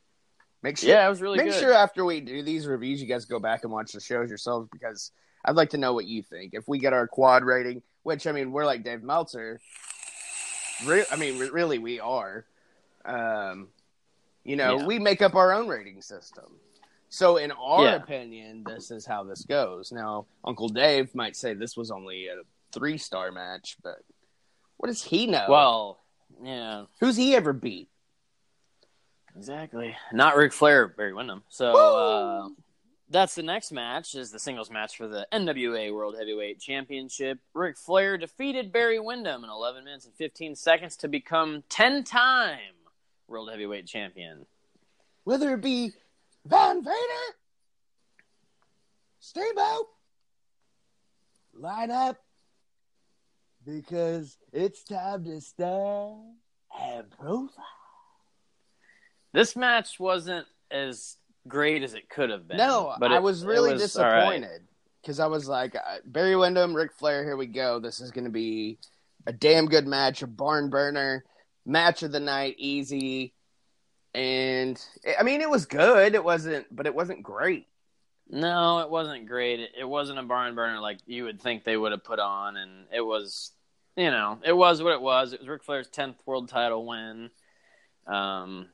Make 0.64 0.78
sure. 0.78 0.90
Yeah, 0.90 1.06
it 1.06 1.10
was 1.10 1.22
really 1.22 1.38
make 1.38 1.48
good. 1.52 1.60
sure 1.60 1.74
after 1.74 2.04
we 2.06 2.20
do 2.22 2.42
these 2.42 2.66
reviews, 2.68 3.02
you 3.02 3.08
guys 3.08 3.26
go 3.26 3.40
back 3.40 3.64
and 3.64 3.72
watch 3.72 3.92
the 3.92 4.00
shows 4.00 4.30
yourselves 4.30 4.68
because 4.72 5.12
I'd 5.46 5.56
like 5.56 5.70
to 5.72 5.78
know 5.78 5.94
what 5.94 6.06
you 6.06 6.24
think. 6.24 6.54
If 6.54 6.68
we 6.68 6.80
get 6.80 6.94
our 6.94 7.08
quad 7.08 7.44
rating, 7.44 7.82
which 8.04 8.28
I 8.28 8.32
mean, 8.32 8.52
we're 8.52 8.66
like 8.66 8.84
Dave 8.84 9.04
Meltzer. 9.04 9.60
Re- 10.86 11.06
I 11.12 11.16
mean, 11.16 11.38
re- 11.40 11.50
really, 11.50 11.80
we 11.80 12.00
are. 12.00 12.46
Um, 13.06 13.70
you 14.48 14.56
know, 14.56 14.80
Yeah. 14.80 14.86
we 14.88 14.98
make 14.98 15.22
up 15.22 15.36
our 15.36 15.52
own 15.54 15.68
rating 15.68 16.02
system. 16.02 16.60
So, 17.10 17.38
in 17.38 17.52
our 17.52 17.84
Yeah. 17.84 17.96
opinion, 17.96 18.64
this 18.64 18.90
is 18.92 19.06
how 19.06 19.24
this 19.24 19.44
goes. 19.46 19.92
Now, 19.92 20.26
Uncle 20.44 20.70
Dave 20.70 21.14
might 21.14 21.36
say 21.36 21.54
this 21.54 21.78
was 21.78 21.92
only 21.92 22.28
a 22.28 22.42
three 22.72 22.98
star 22.98 23.32
match, 23.32 23.78
but 23.84 24.00
what 24.78 24.88
does 24.88 25.04
he 25.04 25.28
know? 25.28 25.46
Well, 25.50 26.00
yeah, 26.42 26.86
who's 27.00 27.16
he 27.18 27.36
ever 27.36 27.54
beat? 27.54 27.90
exactly. 29.36 29.96
Not 30.12 30.36
Ric 30.36 30.52
Flair, 30.52 30.88
Barry 30.88 31.14
Windham. 31.14 31.44
So 31.50 31.78
uh, 31.78 32.50
that's 33.10 33.36
the 33.36 33.44
next 33.44 33.72
match. 33.72 34.16
Is 34.16 34.32
the 34.32 34.40
singles 34.40 34.72
match 34.72 34.98
for 34.98 35.08
the 35.08 35.28
NWA 35.32 35.94
World 35.94 36.16
Heavyweight 36.18 36.60
Championship. 36.60 37.40
Ric 37.54 37.78
Flair 37.78 38.18
defeated 38.18 38.72
Barry 38.72 39.00
Windham 39.00 39.44
in 39.44 39.50
11 39.50 39.84
minutes 39.84 40.06
and 40.06 40.16
15 40.16 40.56
seconds 40.56 40.98
to 40.98 41.08
become 41.08 41.64
10-time 41.70 42.74
World 43.28 43.50
Heavyweight 43.50 43.86
Champion. 43.86 44.46
Whether 45.24 45.54
it 45.54 45.62
be 45.62 45.92
Van 46.46 46.84
Vader, 46.84 47.36
Steamboat, 49.20 49.88
line 51.54 51.92
up 51.92 52.18
because 53.66 54.38
it's 54.54 54.84
time 54.84 55.26
to 55.26 55.42
stand 55.42 56.36
and 56.82 57.10
profile. 57.20 57.66
This 59.34 59.56
match 59.56 60.00
wasn't 60.00 60.48
as 60.72 61.18
great 61.48 61.84
as 61.84 61.94
it 61.94 62.10
could 62.10 62.30
have 62.30 62.48
been. 62.48 62.58
No, 62.58 62.96
but 63.00 63.12
I 63.12 63.18
it- 63.18 63.24
was 63.24 63.44
really 63.46 63.74
was 63.74 63.82
disappointed 63.82 64.62
because 65.02 65.20
I 65.20 65.28
was 65.28 65.50
like, 65.50 65.76
uh, 65.76 65.98
Barry 66.06 66.36
Windham, 66.38 66.74
Ric 66.74 66.94
Flair, 66.94 67.24
here 67.26 67.36
we 67.36 67.48
go. 67.48 67.80
This 67.80 68.00
is 68.00 68.12
going 68.12 68.26
to 68.26 68.32
be 68.32 68.78
a 69.26 69.34
damn 69.34 69.66
good 69.66 69.86
match, 69.88 70.22
a 70.22 70.28
barn 70.28 70.70
burner, 70.70 71.26
match 71.68 72.02
of 72.02 72.12
the 72.12 72.20
night, 72.20 72.56
easy. 72.58 73.34
And 74.16 74.82
I 75.20 75.22
mean, 75.22 75.42
it 75.42 75.50
was 75.50 75.66
good. 75.66 76.16
It 76.16 76.24
wasn't, 76.24 76.74
but 76.76 76.88
it 76.88 76.96
wasn't 76.96 77.22
great. 77.22 77.68
No, 78.30 78.80
it 78.80 78.90
wasn't 78.90 79.28
great. 79.28 79.70
It, 79.78 79.88
wasn't 79.88 80.20
a 80.20 80.24
barn 80.24 80.56
burner 80.56 80.80
like 80.80 81.00
you 81.06 81.26
would 81.26 81.40
think 81.42 81.64
they 81.64 81.78
would 81.78 81.92
have 81.92 82.04
put 82.04 82.20
on, 82.20 82.58
and 82.58 82.88
it 82.94 83.02
was, 83.02 83.52
you 83.96 84.12
know, 84.12 84.40
it 84.44 84.52
was 84.52 84.82
what 84.82 84.94
it 84.94 85.02
was. 85.02 85.34
It 85.34 85.40
was 85.40 85.48
Ric 85.48 85.64
Flair's 85.64 85.88
tenth 85.88 86.18
world 86.26 86.50
title 86.50 86.86
win. 86.86 87.30
Um, 88.06 88.68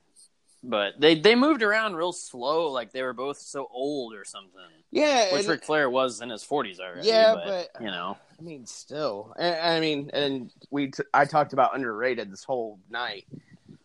but 0.64 0.94
they 1.00 1.16
they 1.20 1.36
moved 1.36 1.62
around 1.62 1.96
real 1.96 2.14
slow, 2.14 2.72
like 2.72 2.92
they 2.92 3.04
were 3.04 3.14
both 3.14 3.38
so 3.38 3.68
old 3.72 4.14
or 4.14 4.24
something. 4.26 4.62
Yeah, 4.92 5.34
Which 5.34 5.48
Ric 5.48 5.64
Flair 5.66 5.90
was 5.90 6.22
in 6.22 6.30
his 6.30 6.44
forties 6.44 6.80
already. 6.80 7.08
Yeah, 7.08 7.34
but, 7.36 7.70
but- 7.74 7.82
you 7.84 7.88
know, 7.92 8.18
I 8.40 8.42
mean, 8.42 8.66
still. 8.66 9.34
I, 9.38 9.76
I 9.76 9.80
mean, 9.80 10.10
and 10.14 10.52
we 10.72 10.92
t- 10.92 11.04
I 11.14 11.26
talked 11.26 11.54
about 11.54 11.76
underrated 11.76 12.32
this 12.32 12.44
whole 12.44 12.80
night. 12.90 13.26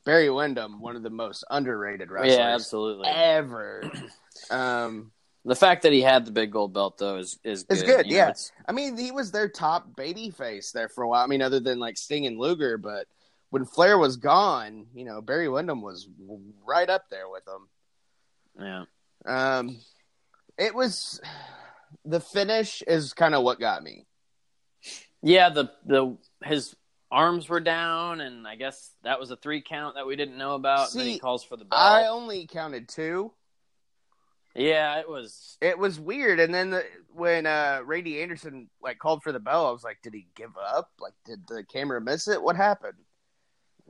Barry 0.04 0.30
Windham, 0.30 0.80
one 0.80 0.96
of 0.96 1.02
the 1.02 1.10
most 1.10 1.44
underrated 1.50 2.10
wrestlers 2.10 2.36
yeah, 2.38 2.54
absolutely. 2.54 3.08
ever. 3.08 3.90
um, 4.50 5.10
The 5.44 5.56
fact 5.56 5.82
that 5.82 5.92
he 5.92 6.00
had 6.00 6.24
the 6.24 6.30
big 6.32 6.50
gold 6.52 6.72
belt 6.72 6.96
though 6.98 7.16
is 7.16 7.38
is 7.44 7.64
good. 7.64 7.72
It's 7.74 7.82
good, 7.82 8.06
You 8.06 8.12
know, 8.12 8.16
yeah. 8.18 8.22
it's- 8.24 8.52
I 8.66 8.72
mean, 8.72 8.96
he 8.96 9.10
was 9.10 9.30
their 9.32 9.48
top 9.48 9.96
baby 9.96 10.30
face 10.30 10.72
there 10.72 10.88
for 10.88 11.04
a 11.04 11.08
while. 11.08 11.24
I 11.24 11.26
mean, 11.26 11.42
other 11.42 11.60
than 11.60 11.78
like 11.78 11.96
Sting 11.98 12.26
and 12.26 12.38
Luger, 12.38 12.78
but 12.78 13.06
when 13.50 13.64
Flair 13.64 13.98
was 13.98 14.16
gone, 14.16 14.86
you 14.94 15.04
know, 15.04 15.20
Barry 15.20 15.48
Windham 15.48 15.82
was 15.82 16.08
right 16.66 16.88
up 16.88 17.04
there 17.10 17.28
with 17.28 17.44
him. 17.46 17.68
Yeah. 18.60 18.84
Um, 19.58 19.78
it 20.58 20.74
was 20.74 21.20
the 22.04 22.20
finish 22.20 22.82
is 22.86 23.14
kind 23.14 23.34
of 23.34 23.42
what 23.42 23.60
got 23.60 23.82
me. 23.82 24.06
Yeah, 25.22 25.48
the 25.50 25.70
the 25.84 26.16
his 26.44 26.76
arms 27.10 27.48
were 27.48 27.60
down, 27.60 28.20
and 28.20 28.46
I 28.46 28.56
guess 28.56 28.92
that 29.02 29.18
was 29.18 29.30
a 29.30 29.36
three 29.36 29.62
count 29.62 29.94
that 29.96 30.06
we 30.06 30.16
didn't 30.16 30.38
know 30.38 30.54
about. 30.54 30.92
and 30.92 31.00
then 31.00 31.08
he 31.08 31.18
calls 31.18 31.44
for 31.44 31.56
the 31.56 31.64
bell. 31.64 31.78
I 31.78 32.06
only 32.08 32.46
counted 32.46 32.88
two. 32.88 33.32
yeah, 34.54 34.98
it 35.00 35.08
was. 35.08 35.56
It 35.60 35.78
was 35.78 35.98
weird, 35.98 36.38
and 36.38 36.54
then 36.54 36.70
the, 36.70 36.84
when 37.12 37.46
uh, 37.46 37.80
Randy 37.84 38.22
Anderson 38.22 38.68
like 38.82 38.98
called 38.98 39.22
for 39.22 39.32
the 39.32 39.40
bell, 39.40 39.66
I 39.66 39.70
was 39.70 39.84
like, 39.84 39.98
did 40.02 40.14
he 40.14 40.26
give 40.36 40.56
up? 40.56 40.90
Like, 41.00 41.14
did 41.24 41.46
the 41.48 41.64
camera 41.64 42.00
miss 42.00 42.28
it? 42.28 42.42
What 42.42 42.56
happened? 42.56 42.98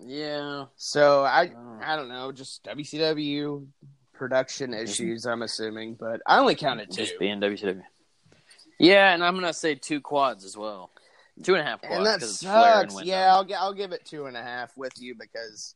Yeah, 0.01 0.67
So 0.77 1.25
I 1.25 1.53
Oh. 1.57 1.81
I 1.83 1.97
don't 1.97 2.09
know, 2.09 2.31
just 2.33 2.65
WCW 2.65 3.67
production 4.13 4.71
mm-hmm. 4.73 4.85
issues. 4.85 5.27
I'm 5.27 5.43
assuming, 5.43 5.95
but 5.95 6.21
I 6.27 6.39
only 6.39 6.55
counted 6.55 6.91
two, 6.91 7.03
just 7.03 7.19
being 7.19 7.41
WCW. 7.41 7.83
Yeah, 8.79 9.13
and 9.13 9.25
I'm 9.25 9.35
gonna 9.35 9.53
say 9.53 9.75
two 9.75 10.01
quads 10.01 10.45
as 10.45 10.57
well, 10.57 10.91
two 11.43 11.55
and 11.55 11.63
a 11.63 11.65
half 11.65 11.81
quads. 11.81 11.97
and 11.97 12.07
that 12.07 12.21
Flair 12.21 12.83
and 12.83 12.93
sucks. 12.93 13.05
Yeah, 13.05 13.35
I'll 13.35 13.47
I'll 13.59 13.75
give 13.75 13.93
it 13.93 14.05
two 14.05 14.27
and 14.27 14.37
a 14.37 14.43
half 14.43 14.77
with 14.77 14.93
you 14.99 15.15
because 15.19 15.75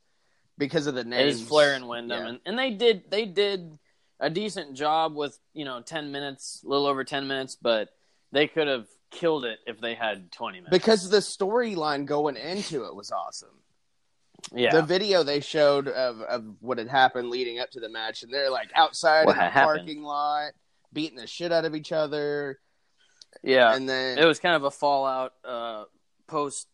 because 0.58 0.86
of 0.86 0.94
the 0.94 1.00
it 1.00 1.06
names. 1.08 1.40
is 1.40 1.48
Flair 1.48 1.74
and 1.74 1.88
Windham, 1.88 2.22
Yeah. 2.22 2.28
and, 2.28 2.40
and 2.46 2.58
they 2.58 2.70
did 2.70 3.10
they 3.10 3.26
did 3.26 3.78
a 4.20 4.30
decent 4.30 4.74
job 4.76 5.16
with 5.16 5.36
you 5.52 5.64
know 5.64 5.80
ten 5.82 6.12
minutes, 6.12 6.62
a 6.64 6.68
little 6.68 6.86
over 6.86 7.02
ten 7.02 7.26
minutes, 7.26 7.56
but 7.60 7.88
they 8.30 8.46
could 8.46 8.68
have 8.68 8.86
killed 9.10 9.44
it 9.44 9.58
if 9.66 9.80
they 9.80 9.94
had 9.94 10.30
twenty 10.30 10.58
minutes. 10.60 10.70
because 10.70 11.10
the 11.10 11.18
storyline 11.18 12.06
going 12.06 12.36
into 12.36 12.84
it 12.84 12.94
was 12.94 13.10
awesome. 13.10 13.48
Yeah, 14.54 14.72
The 14.72 14.82
video 14.82 15.22
they 15.22 15.40
showed 15.40 15.88
of, 15.88 16.20
of 16.22 16.44
what 16.60 16.78
had 16.78 16.88
happened 16.88 17.30
leading 17.30 17.58
up 17.60 17.70
to 17.70 17.80
the 17.80 17.88
match, 17.88 18.22
and 18.22 18.32
they're 18.32 18.50
like 18.50 18.70
outside 18.74 19.26
What 19.26 19.32
in 19.36 19.38
the 19.38 19.50
happened. 19.50 19.78
parking 19.80 20.02
lot, 20.02 20.52
beating 20.92 21.16
the 21.16 21.26
shit 21.26 21.52
out 21.52 21.64
of 21.64 21.74
each 21.74 21.92
other, 21.92 22.58
yeah, 23.42 23.74
and 23.74 23.88
then 23.88 24.18
it 24.18 24.24
was 24.24 24.38
kind 24.40 24.56
of 24.56 24.64
a 24.64 24.70
fallout 24.70 25.32
uh, 25.44 25.84
post 26.26 26.66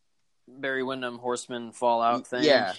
Barry 0.49 0.83
Windham 0.83 1.19
Horseman 1.19 1.73
fallout 1.73 2.27
thing. 2.27 2.43
yeah, 2.43 2.73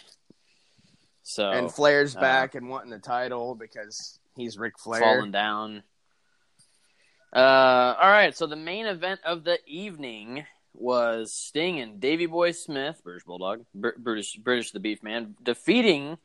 So 1.23 1.49
and 1.51 1.71
Flair's 1.71 2.15
uh, 2.15 2.19
back 2.19 2.55
and 2.55 2.67
wanting 2.67 2.89
the 2.89 2.99
title 2.99 3.55
because 3.55 4.19
he's 4.35 4.57
Ric 4.57 4.77
Flair. 4.79 4.99
falling 5.01 5.31
down. 5.31 5.83
Uh, 7.31 7.95
all 8.01 8.09
right, 8.09 8.35
so 8.35 8.47
the 8.47 8.55
main 8.55 8.87
event 8.87 9.19
of 9.23 9.43
the 9.43 9.59
evening 9.67 10.45
was 10.79 11.33
Sting 11.33 11.79
and 11.79 11.99
Davy 11.99 12.25
Boy 12.25 12.51
Smith, 12.51 13.01
British 13.03 13.23
Bulldog, 13.23 13.65
Br- 13.75 13.89
British 13.97 14.35
British 14.35 14.71
the 14.71 14.79
Beef 14.79 15.03
Man, 15.03 15.35
defeating 15.43 16.17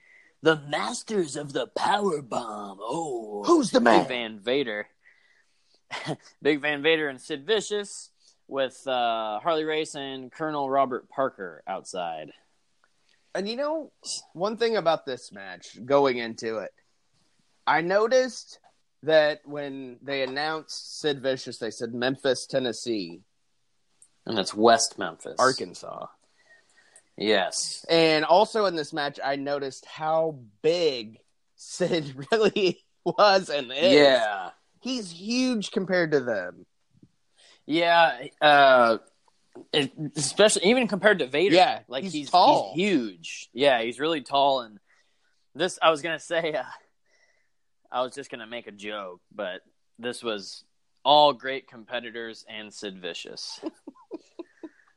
the 0.43 0.61
Masters 0.69 1.37
of 1.37 1.53
the 1.53 1.67
Power 1.67 2.23
Bomb. 2.23 2.79
Oh, 2.81 3.43
Who's 3.45 3.71
the 3.71 3.81
man? 3.81 4.01
Big? 4.01 4.09
Van 4.09 4.39
Vader, 4.39 4.87
Big 6.43 6.61
Van 6.61 6.83
Vader, 6.83 7.09
and 7.09 7.21
Sid 7.21 7.47
Vicious 7.47 8.11
with 8.47 8.87
uh, 8.87 9.41
Harley 9.41 9.65
Race 9.65 9.95
and 9.95 10.31
Colonel 10.31 10.69
Robert 10.69 11.09
Parker 11.09 11.63
outside. 11.67 12.31
And 13.35 13.49
you 13.49 13.57
know, 13.57 13.91
one 14.33 14.57
thing 14.57 14.77
about 14.77 15.07
this 15.07 15.33
match 15.33 15.79
going 15.85 16.19
into 16.19 16.59
it, 16.59 16.71
I 17.67 17.81
noticed 17.81 18.61
that 19.03 19.41
when 19.45 19.97
they 20.03 20.23
announced 20.23 21.01
Sid 21.01 21.21
Vicious, 21.21 21.59
they 21.59 21.71
said 21.71 21.95
Memphis, 21.95 22.47
Tennessee, 22.47 23.23
And 24.27 24.39
it's 24.39 24.55
West 24.55 24.99
Memphis, 24.99 25.37
Arkansas. 25.39 26.07
Yes. 27.17 27.85
And 27.89 28.25
also 28.25 28.67
in 28.67 28.75
this 28.75 28.93
match, 28.93 29.21
I 29.23 29.37
noticed 29.37 29.87
how 29.87 30.39
big 30.63 31.19
Sid 31.57 32.27
really 32.33 32.85
was 33.05 33.49
and 33.49 33.71
is. 33.71 33.93
Yeah. 33.93 34.51
He's 34.81 35.11
huge 35.11 35.71
compared 35.71 36.13
to 36.13 36.21
them. 36.21 36.67
Yeah, 37.67 38.27
uh, 38.41 38.99
especially 40.17 40.71
even 40.71 40.89
compared 40.89 41.21
to 41.21 41.27
Vader. 41.27 41.55
Yeah, 41.55 41.81
like 41.89 42.05
he's 42.05 42.13
he's, 42.13 42.31
tall. 42.31 42.73
he's 42.75 42.85
huge. 42.85 43.51
Yeah, 43.53 43.83
he's 43.83 43.99
really 43.99 44.21
tall. 44.21 44.61
And 44.61 44.79
this, 45.55 45.79
I 45.81 45.91
was 45.91 46.03
gonna 46.03 46.19
say, 46.19 46.53
uh, 46.53 46.65
I 47.91 48.03
was 48.03 48.15
just 48.15 48.31
gonna 48.31 48.47
make 48.47 48.67
a 48.67 48.73
joke, 48.73 49.21
but 49.35 49.63
this 49.99 50.23
was 50.23 50.65
all 51.05 51.33
great 51.33 51.69
competitors 51.69 52.45
and 52.49 52.73
Sid 52.73 52.99
Vicious. 52.99 53.61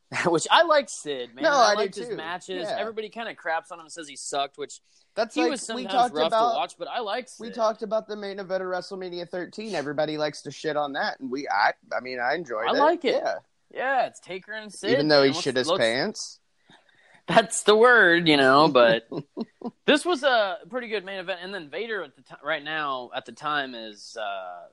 which 0.26 0.48
I 0.50 0.64
like 0.64 0.90
Sid, 0.90 1.36
man. 1.36 1.44
No, 1.44 1.52
I, 1.52 1.72
I 1.72 1.74
liked 1.74 1.96
his 1.96 2.08
too. 2.08 2.16
matches. 2.16 2.68
Yeah. 2.70 2.78
Everybody 2.80 3.10
kind 3.10 3.28
of 3.28 3.36
craps 3.36 3.72
on 3.72 3.80
him 3.80 3.86
and 3.86 3.92
says 3.92 4.08
he 4.08 4.16
sucked, 4.16 4.58
which 4.58 4.80
That's 5.16 5.36
he 5.36 5.42
like 5.42 5.52
was 5.52 5.70
we 5.76 5.86
talked 5.86 6.14
rough 6.16 6.28
about. 6.28 6.52
to 6.54 6.58
watch. 6.58 6.74
But 6.80 6.88
I 6.88 7.00
like 7.02 7.28
Sid. 7.28 7.46
We 7.46 7.52
talked 7.52 7.82
about 7.84 8.08
the 8.08 8.16
main 8.16 8.40
event 8.40 8.64
of 8.64 8.70
WrestleMania 8.70 9.28
13. 9.30 9.76
Everybody 9.76 10.18
likes 10.18 10.44
to 10.44 10.52
shit 10.52 10.78
on 10.78 10.94
that, 10.94 11.20
and 11.20 11.30
we, 11.30 11.48
I, 11.50 11.74
I 11.96 12.00
mean, 12.00 12.20
I 12.20 12.36
enjoyed 12.36 12.68
I 12.70 12.76
it. 12.76 12.80
like 12.80 13.04
it. 13.06 13.22
Yeah, 13.22 13.36
Yeah, 13.74 14.06
it's 14.08 14.20
Taker 14.22 14.54
and 14.54 14.74
Sid. 14.74 14.92
even 14.92 15.08
though 15.10 15.24
he 15.24 15.30
man. 15.30 15.34
Let's- 15.34 15.44
shit 15.44 15.56
his 15.58 15.68
let's- 15.68 15.80
pants. 15.82 16.40
That's 17.28 17.64
the 17.64 17.76
word, 17.76 18.30
you 18.30 18.38
know. 18.38 18.70
But 18.70 19.10
this 19.86 20.06
was 20.06 20.24
a 20.24 20.60
pretty 20.70 20.88
good 20.88 21.04
main 21.04 21.20
event. 21.20 21.42
And 21.44 21.54
then 21.54 21.70
Vader 21.70 22.02
at 22.04 22.16
the 22.16 22.22
time, 22.22 22.40
right 22.42 22.64
now 22.64 23.10
at 23.14 23.26
the 23.26 23.34
time 23.34 23.76
is 23.76 24.16
uh, 24.18 24.68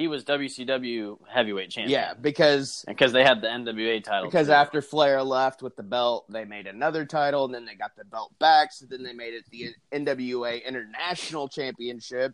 he 0.00 0.08
was 0.08 0.24
WCW 0.24 1.18
heavyweight 1.28 1.68
champion. 1.70 1.90
Yeah, 2.00 2.14
because 2.14 2.84
because 2.88 3.12
they 3.12 3.22
had 3.22 3.42
the 3.42 3.48
NWA 3.48 4.02
title. 4.02 4.28
because 4.30 4.46
too. 4.46 4.52
after 4.54 4.80
Flair 4.80 5.22
left 5.22 5.62
with 5.62 5.76
the 5.76 5.82
belt, 5.82 6.24
they 6.30 6.46
made 6.46 6.66
another 6.66 7.04
title, 7.04 7.44
and 7.44 7.54
then 7.54 7.66
they 7.66 7.74
got 7.74 7.94
the 7.96 8.04
belt 8.06 8.32
back. 8.38 8.72
So 8.72 8.86
then 8.88 9.02
they 9.02 9.12
made 9.12 9.34
it 9.34 9.44
the 9.50 9.74
NWA 9.92 10.64
International 10.64 11.48
Championship, 11.48 12.32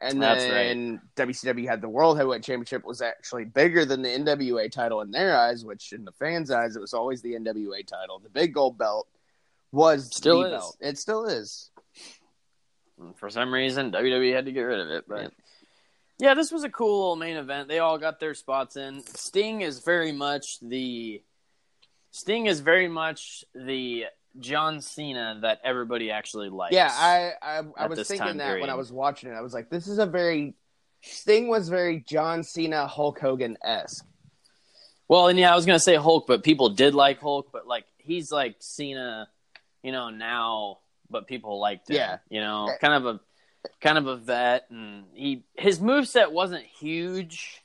and 0.00 0.20
That's 0.20 0.42
then 0.42 1.00
WCW 1.14 1.68
had 1.68 1.80
the 1.80 1.88
World 1.88 2.16
Heavyweight 2.16 2.42
Championship 2.42 2.84
was 2.84 3.00
actually 3.00 3.44
bigger 3.44 3.84
than 3.84 4.02
the 4.02 4.08
NWA 4.08 4.68
title 4.70 5.00
in 5.00 5.12
their 5.12 5.38
eyes, 5.38 5.64
which 5.64 5.92
in 5.92 6.04
the 6.04 6.12
fans' 6.12 6.50
eyes 6.50 6.74
it 6.74 6.80
was 6.80 6.92
always 6.92 7.22
the 7.22 7.34
NWA 7.34 7.86
title. 7.86 8.18
The 8.18 8.30
big 8.30 8.52
gold 8.52 8.78
belt 8.78 9.06
was 9.70 10.12
Still 10.12 10.40
the 10.40 10.46
is. 10.46 10.52
belt. 10.52 10.76
It 10.80 10.98
still 10.98 11.24
is. 11.26 11.70
for 13.14 13.30
some 13.30 13.54
reason 13.54 13.92
WWE 13.92 14.34
had 14.34 14.46
to 14.46 14.52
get 14.52 14.62
rid 14.62 14.80
of 14.80 14.88
it. 14.90 15.04
But 15.06 15.22
yeah, 15.22 15.28
this 16.18 16.50
was 16.50 16.64
a 16.64 16.70
cool 16.70 16.98
little 16.98 17.16
main 17.16 17.36
event. 17.36 17.68
They 17.68 17.78
all 17.78 17.98
got 17.98 18.20
their 18.20 18.34
spots 18.34 18.76
in. 18.76 19.02
Sting 19.14 19.60
is 19.60 19.80
very 19.80 20.12
much 20.12 20.58
the 20.60 21.22
Sting 22.10 22.46
is 22.46 22.60
very 22.60 22.88
much 22.88 23.44
the 23.54 24.06
John 24.40 24.80
Cena 24.80 25.38
that 25.42 25.60
everybody 25.64 26.10
actually 26.10 26.48
likes. 26.48 26.74
Yeah, 26.74 26.90
I 26.90 27.32
I, 27.42 27.62
I 27.76 27.86
was 27.86 28.06
thinking 28.08 28.38
that 28.38 28.60
when. 28.60 28.70
I 28.70 28.74
was 28.74 28.92
watching 28.92 29.30
it, 29.30 29.34
I 29.34 29.42
was 29.42 29.52
like, 29.52 29.70
this 29.70 29.86
is 29.86 29.98
a 29.98 30.06
very 30.06 30.54
Sting 31.02 31.48
was 31.48 31.68
very 31.68 32.04
John 32.08 32.42
Cena 32.42 32.86
Hulk 32.86 33.18
Hogan 33.18 33.56
esque. 33.62 34.04
Well, 35.08 35.28
and 35.28 35.38
yeah, 35.38 35.52
I 35.52 35.56
was 35.56 35.66
gonna 35.66 35.78
say 35.78 35.96
Hulk, 35.96 36.26
but 36.26 36.42
people 36.42 36.70
did 36.70 36.94
like 36.94 37.20
Hulk, 37.20 37.50
but 37.52 37.66
like 37.66 37.84
he's 37.98 38.32
like 38.32 38.56
Cena, 38.60 39.28
you 39.82 39.92
know, 39.92 40.10
now, 40.10 40.78
but 41.10 41.26
people 41.26 41.60
liked 41.60 41.90
him. 41.90 41.96
Yeah. 41.96 42.18
you 42.28 42.40
know, 42.40 42.68
eh. 42.68 42.76
kind 42.80 42.94
of 42.94 43.06
a 43.06 43.20
kind 43.80 43.98
of 43.98 44.06
a 44.06 44.16
vet, 44.16 44.66
and 44.70 45.04
he 45.14 45.42
his 45.54 45.78
moveset 45.78 46.32
wasn't 46.32 46.64
huge, 46.64 47.62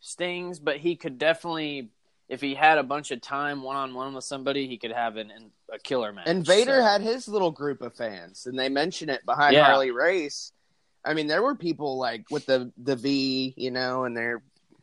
stings, 0.00 0.58
but 0.58 0.76
he 0.78 0.96
could 0.96 1.18
definitely, 1.18 1.90
if 2.28 2.40
he 2.40 2.54
had 2.54 2.78
a 2.78 2.82
bunch 2.82 3.10
of 3.10 3.20
time 3.20 3.62
one 3.62 3.76
on 3.76 3.94
one 3.94 4.14
with 4.14 4.24
somebody, 4.24 4.66
he 4.66 4.78
could 4.78 4.92
have 4.92 5.16
an, 5.16 5.30
an 5.30 5.50
a 5.72 5.78
killer 5.78 6.12
match. 6.12 6.24
And 6.26 6.44
Vader 6.44 6.78
So- 6.80 6.84
had 6.84 7.00
his 7.00 7.28
little 7.28 7.50
group 7.50 7.82
of 7.82 7.94
fans, 7.94 8.46
and 8.46 8.58
they 8.58 8.68
mention 8.68 9.08
it 9.08 9.24
behind 9.24 9.54
Yeah. 9.54 9.64
Harley 9.64 9.90
Race. 9.90 10.52
I 11.04 11.14
mean, 11.14 11.26
there 11.26 11.42
were 11.42 11.56
people 11.56 11.98
like 11.98 12.24
with 12.30 12.46
the 12.46 12.72
the 12.76 12.96
V, 12.96 13.54
you 13.56 13.70
know, 13.70 14.04
and 14.04 14.16
they're 14.16 14.42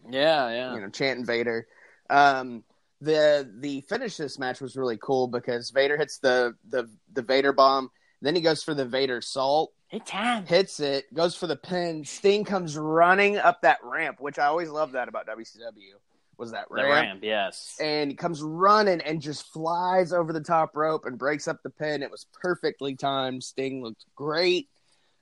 yeah, 0.09 0.49
yeah, 0.49 0.73
you 0.75 0.81
know 0.81 0.89
chanting 0.89 1.25
Vader. 1.25 1.67
Um, 2.09 2.63
the 3.01 3.49
the 3.59 3.81
finish 3.81 4.17
this 4.17 4.37
match 4.39 4.59
was 4.59 4.75
really 4.75 4.97
cool 4.97 5.27
because 5.27 5.69
Vader 5.69 5.95
hits 5.95 6.17
the 6.19 6.55
the 6.67 6.89
the 7.13 7.21
Vader 7.21 7.53
bomb, 7.53 7.89
then 8.21 8.35
he 8.35 8.41
goes 8.41 8.63
for 8.63 8.73
the 8.73 8.85
Vadersault, 8.85 9.67
hey 9.89 9.99
time, 9.99 10.45
hits 10.45 10.79
it, 10.79 11.13
goes 11.13 11.35
for 11.35 11.47
the 11.47 11.55
pin. 11.55 12.05
Sting 12.05 12.45
comes 12.45 12.77
running 12.77 13.37
up 13.37 13.61
that 13.61 13.79
ramp, 13.83 14.21
which 14.21 14.39
I 14.39 14.45
always 14.45 14.69
love 14.69 14.93
that 14.93 15.09
about 15.09 15.27
WCW 15.27 15.95
was 16.37 16.51
that 16.51 16.69
the 16.69 16.75
ramp. 16.75 16.89
ramp, 16.89 17.19
yes, 17.21 17.75
And 17.81 18.09
he 18.09 18.15
comes 18.15 18.41
running 18.41 19.01
and 19.01 19.21
just 19.21 19.51
flies 19.51 20.13
over 20.13 20.31
the 20.31 20.39
top 20.39 20.75
rope 20.75 21.05
and 21.05 21.17
breaks 21.17 21.47
up 21.47 21.61
the 21.63 21.69
pin. 21.69 22.01
It 22.01 22.09
was 22.09 22.25
perfectly 22.41 22.95
timed. 22.95 23.43
Sting 23.43 23.83
looked 23.83 24.05
great. 24.15 24.69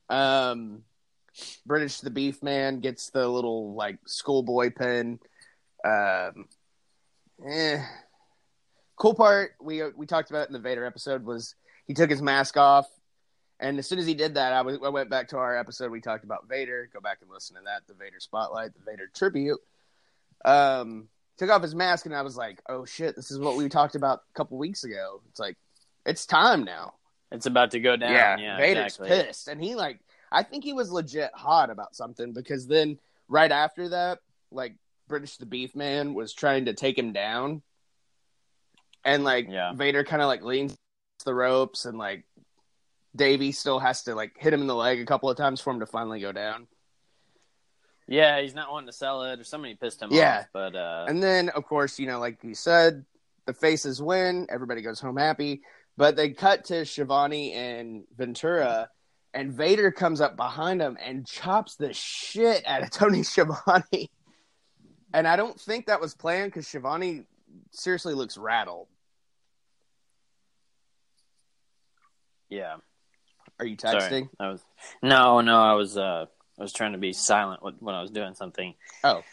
Um, 0.09 0.83
British 1.65 2.01
the 2.01 2.11
Beef 2.11 2.43
Man 2.43 2.79
gets 2.79 3.09
the 3.09 3.27
little 3.27 3.73
like 3.73 3.97
schoolboy 4.05 4.71
pin. 4.71 5.19
Um, 5.83 6.45
eh. 7.47 7.83
Cool 8.95 9.13
part 9.13 9.51
we 9.61 9.83
we 9.95 10.05
talked 10.05 10.29
about 10.29 10.43
it 10.43 10.49
in 10.49 10.53
the 10.53 10.59
Vader 10.59 10.85
episode 10.85 11.23
was 11.23 11.55
he 11.85 11.93
took 11.93 12.09
his 12.09 12.21
mask 12.21 12.57
off, 12.57 12.87
and 13.59 13.79
as 13.79 13.87
soon 13.87 13.99
as 13.99 14.05
he 14.05 14.13
did 14.13 14.35
that, 14.35 14.53
I, 14.53 14.61
was, 14.61 14.77
I 14.83 14.89
went 14.89 15.09
back 15.09 15.29
to 15.29 15.37
our 15.37 15.57
episode 15.57 15.91
we 15.91 16.01
talked 16.01 16.23
about 16.23 16.47
Vader. 16.47 16.89
Go 16.93 16.99
back 16.99 17.19
and 17.21 17.29
listen 17.31 17.55
to 17.55 17.61
that, 17.65 17.87
the 17.87 17.93
Vader 17.93 18.19
spotlight, 18.19 18.73
the 18.73 18.83
Vader 18.85 19.09
tribute. 19.13 19.59
Um, 20.45 21.07
took 21.37 21.49
off 21.49 21.61
his 21.61 21.75
mask, 21.75 22.05
and 22.05 22.15
I 22.15 22.21
was 22.21 22.37
like, 22.37 22.61
"Oh 22.69 22.85
shit, 22.85 23.15
this 23.15 23.31
is 23.31 23.39
what 23.39 23.55
we 23.55 23.69
talked 23.69 23.95
about 23.95 24.21
a 24.29 24.33
couple 24.37 24.57
weeks 24.57 24.83
ago." 24.83 25.21
It's 25.29 25.39
like 25.39 25.57
It's 26.05 26.25
time 26.25 26.63
now. 26.63 26.93
It's 27.31 27.45
about 27.45 27.71
to 27.71 27.79
go 27.79 27.95
down. 27.97 28.39
Yeah, 28.39 28.57
Vader's 28.57 28.97
exactly. 28.97 29.09
pissed, 29.09 29.47
and 29.47 29.61
he 29.61 29.75
like 29.75 29.99
I 30.31 30.43
think 30.43 30.63
he 30.63 30.73
was 30.73 30.91
legit 30.91 31.31
hot 31.33 31.69
about 31.69 31.95
something 31.95 32.33
because 32.33 32.67
then 32.67 32.99
right 33.27 33.51
after 33.51 33.89
that, 33.89 34.19
like 34.51 34.75
British 35.07 35.37
the 35.37 35.45
Beef 35.45 35.75
Man 35.75 36.13
was 36.13 36.33
trying 36.33 36.65
to 36.65 36.73
take 36.73 36.97
him 36.97 37.13
down, 37.13 37.61
and 39.03 39.23
like 39.23 39.47
Yeah. 39.49 39.73
Vader 39.73 40.03
kind 40.03 40.21
of 40.21 40.27
like 40.27 40.43
leans 40.43 40.77
the 41.25 41.33
ropes, 41.33 41.85
and 41.85 41.97
like 41.97 42.25
Davey 43.17 43.51
still 43.51 43.79
has 43.79 44.03
to 44.03 44.15
like 44.15 44.33
hit 44.37 44.53
him 44.53 44.61
in 44.61 44.67
the 44.67 44.75
leg 44.75 44.99
a 45.01 45.05
couple 45.05 45.29
of 45.29 45.35
times 45.37 45.59
for 45.59 45.71
him 45.73 45.79
to 45.81 45.85
finally 45.85 46.19
go 46.21 46.31
down. 46.31 46.67
Yeah, 48.07 48.39
he's 48.41 48.55
not 48.55 48.71
wanting 48.71 48.87
to 48.87 48.93
sell 48.93 49.23
it, 49.23 49.39
or 49.39 49.43
somebody 49.43 49.75
pissed 49.75 50.01
him 50.01 50.11
Yeah. 50.13 50.39
off. 50.39 50.45
But 50.53 50.75
uh, 50.75 51.05
And 51.09 51.21
then, 51.21 51.49
of 51.49 51.65
course, 51.65 51.99
you 51.99 52.07
know, 52.07 52.19
like 52.19 52.37
you 52.43 52.55
said, 52.55 53.03
the 53.45 53.53
faces 53.53 54.01
win. 54.01 54.47
Everybody 54.49 54.81
goes 54.81 54.99
home 55.01 55.17
happy. 55.17 55.61
But 55.97 56.15
they 56.15 56.29
cut 56.29 56.65
to 56.65 56.85
Schiavone 56.85 57.51
and 57.53 58.03
Ventura, 58.15 58.87
and 59.33 59.51
Vader 59.51 59.91
comes 59.91 60.21
up 60.21 60.37
behind 60.37 60.79
him 60.81 60.97
and 61.03 61.25
chops 61.27 61.75
the 61.75 61.91
shit 61.91 62.65
out 62.65 62.83
of 62.83 62.91
Tony 62.91 63.23
Schiavone. 63.23 64.09
And 65.13 65.27
I 65.27 65.35
don't 65.35 65.59
think 65.59 65.87
that 65.87 65.99
was 65.99 66.13
planned 66.15 66.51
because 66.51 66.67
Schiavone 66.67 67.23
seriously 67.71 68.13
looks 68.13 68.37
rattled. 68.37 68.87
yeah, 72.49 72.77
Are 73.59 73.65
you 73.65 73.75
sorry, 73.79 73.99
texting? 74.01 74.29
I 74.39 74.49
was 74.49 74.63
no, 75.01 75.41
no, 75.41 75.59
I 75.61 75.73
was 75.73 75.97
uh, 75.97 76.25
I 76.59 76.61
was 76.61 76.73
trying 76.73 76.91
to 76.93 76.97
be 76.97 77.13
silent 77.13 77.63
when, 77.63 77.75
when 77.79 77.95
I 77.95 78.01
was 78.01 78.11
doing 78.11 78.35
something. 78.35 78.75
Oh, 79.03 79.23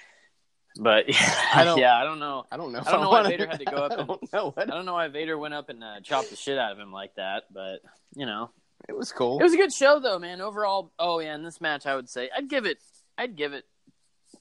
But 0.79 1.05
I 1.55 1.64
don't- 1.64 1.79
yeah, 1.79 1.97
I 1.97 2.05
don't 2.05 2.18
know. 2.18 2.45
I 2.51 2.57
don't 2.57 2.72
know. 2.72 2.83
I 2.87 2.91
don't 2.93 3.01
know 3.03 3.11
why 3.11 3.22
Vader 3.25 3.47
had 3.47 3.59
to 3.61 3.64
go 3.64 3.77
up 3.77 3.93
I 3.93 3.97
don't 3.97 4.33
know. 4.33 4.55
I 4.57 4.64
don't 4.64 4.87
know 4.87 4.95
why 4.95 5.09
Vader 5.09 5.37
went 5.39 5.55
up 5.55 5.68
and 5.68 5.83
uh, 5.85 6.01
chopped 6.03 6.31
the 6.31 6.37
shit 6.37 6.59
out 6.59 6.72
of 6.72 6.79
him 6.79 6.93
like 6.93 7.14
that, 7.16 7.45
but 7.53 7.81
you 8.16 8.27
know, 8.27 8.51
It 8.89 8.97
was 8.97 9.12
cool. 9.12 9.39
it 9.41 9.43
was 9.43 9.55
a 9.55 9.57
good 9.57 9.72
show 9.72 10.01
though, 10.01 10.18
man. 10.18 10.41
Overall, 10.41 10.93
oh 10.99 11.20
yeah, 11.20 11.35
in 11.35 11.43
this 11.43 11.61
match, 11.61 11.87
I 11.87 11.95
would 11.97 12.09
say 12.09 12.31
I'd 12.37 12.49
give 12.49 12.66
it, 12.66 12.79
I'd 13.18 13.37
give 13.37 13.53
it 13.53 13.64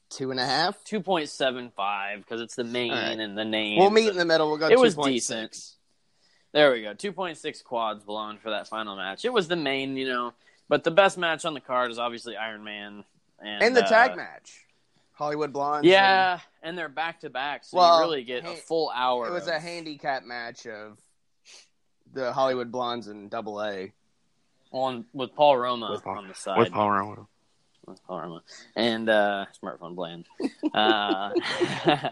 two 0.09 0.31
and 0.31 0.39
a 0.39 0.45
half. 0.45 0.81
two 0.83 1.01
point 1.01 1.29
seven 1.29 1.71
five 1.75 2.19
because 2.19 2.41
it's 2.41 2.55
the 2.55 2.63
main 2.63 2.91
right. 2.91 3.19
and 3.19 3.37
the 3.37 3.45
name. 3.45 3.79
We'll 3.79 3.89
meet 3.89 4.09
in 4.09 4.17
the 4.17 4.25
middle. 4.25 4.49
We'll 4.49 4.57
go. 4.59 4.69
It 4.69 4.79
was 4.79 4.95
2.6. 4.95 5.05
decent. 5.05 5.57
There 6.53 6.71
we 6.71 6.81
go. 6.83 6.93
2.6 6.93 7.63
quads 7.63 8.03
blown 8.03 8.37
for 8.37 8.51
that 8.51 8.67
final 8.67 8.95
match. 8.95 9.25
It 9.25 9.33
was 9.33 9.47
the 9.47 9.55
main, 9.55 9.97
you 9.97 10.07
know, 10.07 10.33
but 10.69 10.83
the 10.83 10.91
best 10.91 11.17
match 11.17 11.45
on 11.45 11.53
the 11.53 11.59
card 11.59 11.91
is 11.91 11.97
obviously 11.99 12.37
Iron 12.37 12.63
Man 12.63 13.03
and, 13.39 13.63
and 13.63 13.75
the 13.75 13.83
uh, 13.83 13.89
tag 13.89 14.15
match. 14.15 14.59
Hollywood 15.13 15.51
Blondes. 15.53 15.87
Yeah, 15.89 16.39
and 16.63 16.77
they're 16.77 16.89
back 16.89 17.19
to 17.21 17.29
back, 17.29 17.63
so 17.65 17.77
Well, 17.77 17.97
you 17.97 18.01
really 18.05 18.23
get 18.23 18.45
a 18.45 18.55
full 18.55 18.91
hour. 18.93 19.27
It 19.27 19.31
was 19.31 19.47
of- 19.47 19.53
a 19.55 19.59
handicap 19.59 20.23
match 20.23 20.65
of 20.67 20.97
the 22.13 22.31
Hollywood 22.33 22.71
Blondes 22.71 23.07
and 23.07 23.29
Double 23.29 23.61
A. 23.61 23.91
on 24.71 25.05
with 25.13 25.33
Paul 25.35 25.57
Roma 25.57 25.89
With 25.91 26.03
Paul- 26.03 26.17
on 26.19 26.27
the 26.27 26.33
side. 26.35 26.57
With 26.59 26.71
Paul 26.71 26.91
Roma. 26.91 27.27
with 27.85 28.03
Paul 28.05 28.21
Roma 28.21 28.43
and 28.75 29.09
uh, 29.09 29.45
smartphone 29.61 29.95
bland. 29.95 30.25
uh, 30.73 31.31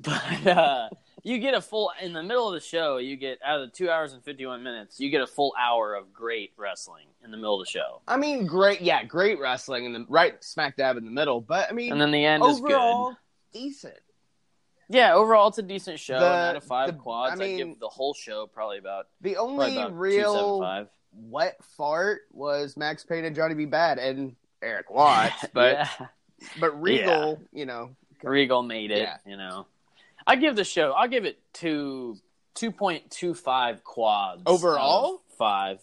but 0.00 0.46
uh, 0.46 0.88
you 1.22 1.38
get 1.38 1.54
a 1.54 1.60
full 1.60 1.90
in 2.00 2.12
the 2.12 2.22
middle 2.22 2.48
of 2.48 2.54
the 2.54 2.60
show. 2.66 2.96
You 2.98 3.16
get 3.16 3.38
out 3.44 3.60
of 3.60 3.70
the 3.70 3.76
two 3.76 3.90
hours 3.90 4.12
and 4.12 4.22
fifty 4.24 4.46
one 4.46 4.62
minutes. 4.62 4.98
You 5.00 5.10
get 5.10 5.22
a 5.22 5.26
full 5.26 5.54
hour 5.58 5.94
of 5.94 6.12
great 6.12 6.52
wrestling 6.56 7.06
in 7.24 7.30
the 7.30 7.36
middle 7.36 7.60
of 7.60 7.66
the 7.66 7.70
show, 7.70 8.00
I 8.08 8.16
mean, 8.16 8.46
great. 8.46 8.80
Yeah, 8.80 9.04
great 9.04 9.38
wrestling 9.38 9.84
in 9.84 9.92
the 9.92 10.06
right 10.08 10.42
smack 10.42 10.76
dab 10.76 10.96
in 10.96 11.04
the 11.04 11.10
middle. 11.10 11.40
But 11.40 11.68
I 11.70 11.72
mean, 11.72 11.92
and 11.92 12.00
then 12.00 12.10
the 12.10 12.24
end 12.24 12.42
is 12.44 12.60
good. 12.60 13.14
decent. 13.52 13.98
Yeah, 14.88 15.14
overall 15.14 15.48
it's 15.48 15.58
a 15.58 15.62
decent 15.62 16.00
show. 16.00 16.18
The- 16.18 16.26
out 16.26 16.56
of 16.56 16.64
five 16.64 16.88
the- 16.88 16.98
quads, 16.98 17.38
I 17.40 17.44
I 17.44 17.46
mean- 17.46 17.56
give 17.58 17.78
the 17.80 17.88
whole 17.88 18.14
show 18.14 18.46
probably 18.46 18.78
about 18.78 19.06
The 19.20 19.36
only 19.36 19.76
about 19.76 19.96
real 19.96 20.34
2.75. 20.60 20.88
wet 21.12 21.62
fart 21.76 22.22
was 22.32 22.76
Max 22.76 23.04
Payne 23.04 23.24
and 23.24 23.36
Johnny 23.36 23.54
B. 23.54 23.66
Bad 23.66 23.98
and 23.98 24.34
Eric 24.62 24.90
Watts, 24.90 25.46
but 25.52 25.72
yeah. 26.00 26.06
but 26.58 26.80
Regal, 26.82 27.38
you 27.52 27.66
know, 27.66 27.90
Regal 28.22 28.62
made 28.62 28.90
it. 28.90 28.98
Yeah. 29.02 29.16
You 29.24 29.36
know, 29.36 29.66
I 30.30 30.36
give 30.36 30.54
the 30.54 30.62
show. 30.62 30.92
I'll 30.92 31.08
give 31.08 31.24
it 31.24 31.40
two 31.52 32.16
two 32.54 32.70
point 32.70 33.10
two 33.10 33.34
five 33.34 33.82
quads 33.82 34.42
Overall? 34.46 35.22
five. 35.36 35.80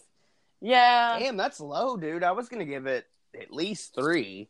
Yeah. 0.62 1.18
damn, 1.18 1.36
that's 1.36 1.60
low, 1.60 1.98
dude. 1.98 2.24
I 2.24 2.32
was 2.32 2.48
gonna 2.48 2.64
give 2.64 2.86
it 2.86 3.04
at 3.38 3.52
least 3.52 3.94
three. 3.94 4.48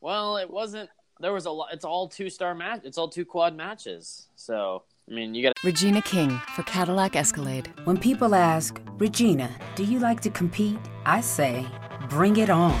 Well, 0.00 0.36
it 0.36 0.48
wasn't. 0.48 0.90
There 1.18 1.32
was 1.32 1.46
a 1.46 1.50
lot. 1.50 1.70
It's 1.72 1.84
all 1.84 2.06
two 2.08 2.30
star 2.30 2.54
match. 2.54 2.82
It's 2.84 2.98
all 2.98 3.08
two 3.08 3.24
quad 3.24 3.56
matches. 3.56 4.28
So 4.36 4.84
I 5.10 5.12
mean, 5.12 5.34
you 5.34 5.42
got 5.42 5.54
Regina 5.64 6.02
King 6.02 6.30
for 6.54 6.62
Cadillac 6.62 7.16
Escalade. 7.16 7.68
When 7.82 7.96
people 7.98 8.32
ask, 8.32 8.80
Regina, 8.98 9.50
do 9.74 9.82
you 9.82 9.98
like 9.98 10.20
to 10.20 10.30
compete? 10.30 10.78
I 11.04 11.20
say, 11.20 11.66
bring 12.08 12.36
it 12.36 12.48
on. 12.48 12.80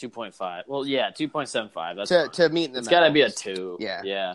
Two 0.00 0.08
point 0.08 0.34
five. 0.34 0.64
Well, 0.66 0.86
yeah, 0.86 1.10
two 1.10 1.28
point 1.28 1.50
seven 1.50 1.68
five. 1.68 1.94
That's 1.96 2.08
to 2.08 2.28
to 2.32 2.48
meet 2.48 2.72
the 2.72 2.78
It's 2.78 2.88
got 2.88 3.06
to 3.06 3.12
be 3.12 3.20
a 3.20 3.30
two. 3.30 3.76
Yeah. 3.78 4.00
Yeah. 4.02 4.34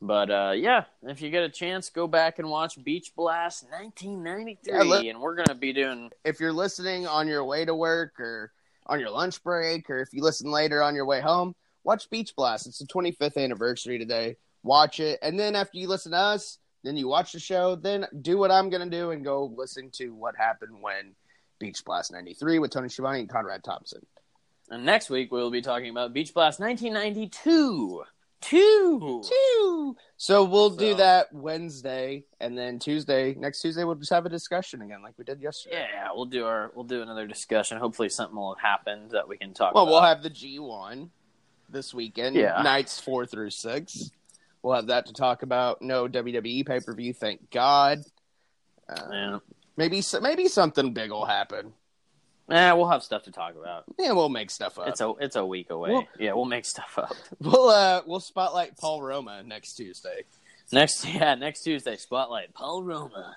But 0.00 0.30
uh, 0.30 0.52
yeah, 0.56 0.84
if 1.04 1.22
you 1.22 1.30
get 1.30 1.44
a 1.44 1.48
chance, 1.48 1.88
go 1.88 2.08
back 2.08 2.40
and 2.40 2.50
watch 2.50 2.82
Beach 2.82 3.12
Blast 3.16 3.62
1993, 3.70 4.72
Yeah, 4.74 4.82
let- 4.82 5.04
and 5.06 5.20
we're 5.20 5.36
gonna 5.36 5.54
be 5.56 5.72
doing. 5.72 6.10
if 6.24 6.40
you're 6.40 6.52
listening 6.52 7.06
on 7.06 7.28
your 7.28 7.44
way 7.44 7.64
to 7.64 7.74
work 7.76 8.18
or 8.18 8.52
on 8.86 8.98
your 8.98 9.10
lunch 9.10 9.40
break 9.44 9.88
or 9.88 10.00
if 10.00 10.12
you 10.12 10.20
listen 10.24 10.50
later 10.50 10.82
on 10.82 10.96
your 10.96 11.06
way 11.06 11.20
home, 11.20 11.54
watch 11.84 12.10
Beach 12.10 12.34
Blast. 12.34 12.66
It's 12.66 12.78
the 12.80 12.86
25th 12.86 13.36
anniversary 13.36 13.96
today. 14.00 14.36
Watch 14.64 14.98
it. 14.98 15.20
And 15.22 15.38
then 15.38 15.54
after 15.54 15.78
you 15.78 15.86
listen 15.86 16.10
to 16.10 16.18
us, 16.18 16.58
then 16.82 16.96
you 16.96 17.06
watch 17.06 17.30
the 17.30 17.38
show, 17.38 17.76
then 17.76 18.06
do 18.22 18.36
what 18.38 18.50
I'm 18.50 18.68
going 18.70 18.82
to 18.90 18.96
do 18.96 19.12
and 19.12 19.22
go 19.22 19.52
listen 19.56 19.90
to 19.92 20.08
what 20.12 20.34
happened 20.34 20.82
when 20.82 21.14
Beach 21.62 21.84
Blast 21.84 22.10
93 22.10 22.58
with 22.58 22.72
Tony 22.72 22.88
Schiavone 22.88 23.20
and 23.20 23.28
Conrad 23.28 23.62
Thompson. 23.62 24.04
And 24.68 24.84
next 24.84 25.10
week 25.10 25.30
we'll 25.30 25.52
be 25.52 25.62
talking 25.62 25.90
about 25.90 26.12
Beach 26.12 26.34
Blast 26.34 26.58
1992. 26.58 28.02
Two. 28.40 29.22
Two. 29.24 29.96
So 30.16 30.42
we'll 30.42 30.70
do 30.70 30.96
that 30.96 31.32
Wednesday 31.32 32.24
and 32.40 32.58
then 32.58 32.80
Tuesday, 32.80 33.36
next 33.38 33.62
Tuesday 33.62 33.84
we'll 33.84 33.94
just 33.94 34.10
have 34.12 34.26
a 34.26 34.28
discussion 34.28 34.82
again 34.82 35.02
like 35.04 35.14
we 35.16 35.22
did 35.24 35.40
yesterday. 35.40 35.86
Yeah, 35.92 36.08
we'll 36.12 36.24
do 36.24 36.44
our 36.46 36.72
we'll 36.74 36.84
do 36.84 37.00
another 37.00 37.28
discussion. 37.28 37.78
Hopefully 37.78 38.08
something 38.08 38.36
will 38.36 38.56
have 38.56 38.60
happened 38.60 39.12
that 39.12 39.28
we 39.28 39.36
can 39.38 39.54
talk 39.54 39.70
about. 39.70 39.74
Well, 39.74 39.84
about. 39.84 39.92
we'll 39.92 40.08
have 40.14 40.22
the 40.24 40.30
G1 40.30 41.10
this 41.68 41.94
weekend, 41.94 42.34
Yeah. 42.34 42.60
nights 42.62 42.98
four 42.98 43.24
through 43.24 43.50
six. 43.50 44.10
We'll 44.62 44.74
have 44.74 44.88
that 44.88 45.06
to 45.06 45.12
talk 45.12 45.44
about. 45.44 45.80
No 45.80 46.08
WWE 46.08 46.66
pay 46.66 46.80
per 46.80 46.92
view, 46.92 47.12
thank 47.14 47.50
God. 47.52 48.00
Uh, 48.88 49.08
yeah. 49.12 49.38
Maybe 49.76 50.02
maybe 50.20 50.48
something 50.48 50.92
big 50.92 51.10
will 51.10 51.24
happen. 51.26 51.72
Yeah, 52.48 52.74
we'll 52.74 52.88
have 52.88 53.02
stuff 53.02 53.22
to 53.24 53.30
talk 53.30 53.54
about. 53.54 53.84
Yeah, 53.98 54.12
we'll 54.12 54.28
make 54.28 54.50
stuff 54.50 54.78
up. 54.78 54.88
It's 54.88 55.00
a 55.00 55.12
it's 55.20 55.36
a 55.36 55.46
week 55.46 55.70
away. 55.70 55.92
Well- 55.92 56.08
yeah, 56.18 56.32
we'll 56.32 56.44
make 56.44 56.64
stuff 56.64 56.98
up. 56.98 57.14
we'll 57.40 57.68
uh 57.68 58.02
we'll 58.06 58.20
spotlight 58.20 58.76
Paul 58.76 59.02
Roma 59.02 59.42
next 59.42 59.74
Tuesday. 59.74 60.24
Next 60.72 61.04
yeah, 61.14 61.34
next 61.34 61.62
Tuesday, 61.62 61.96
spotlight 61.96 62.52
Paul 62.54 62.82
Roma. 62.82 63.36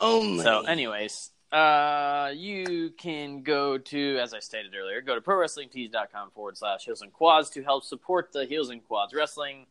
Only. 0.00 0.42
So, 0.42 0.62
anyways, 0.62 1.30
uh, 1.52 2.32
you 2.34 2.90
can 2.96 3.42
go 3.42 3.76
to, 3.76 4.18
as 4.18 4.32
I 4.32 4.38
stated 4.38 4.74
earlier, 4.74 5.02
go 5.02 5.14
to 5.14 5.20
prowrestlingtees.com 5.20 6.30
forward 6.30 6.56
slash 6.56 6.84
heels 6.84 7.02
and 7.02 7.12
quads 7.12 7.50
to 7.50 7.62
help 7.62 7.84
support 7.84 8.32
the 8.32 8.46
Heels 8.46 8.70
and 8.70 8.82
Quads 8.86 9.12
Wrestling 9.12 9.66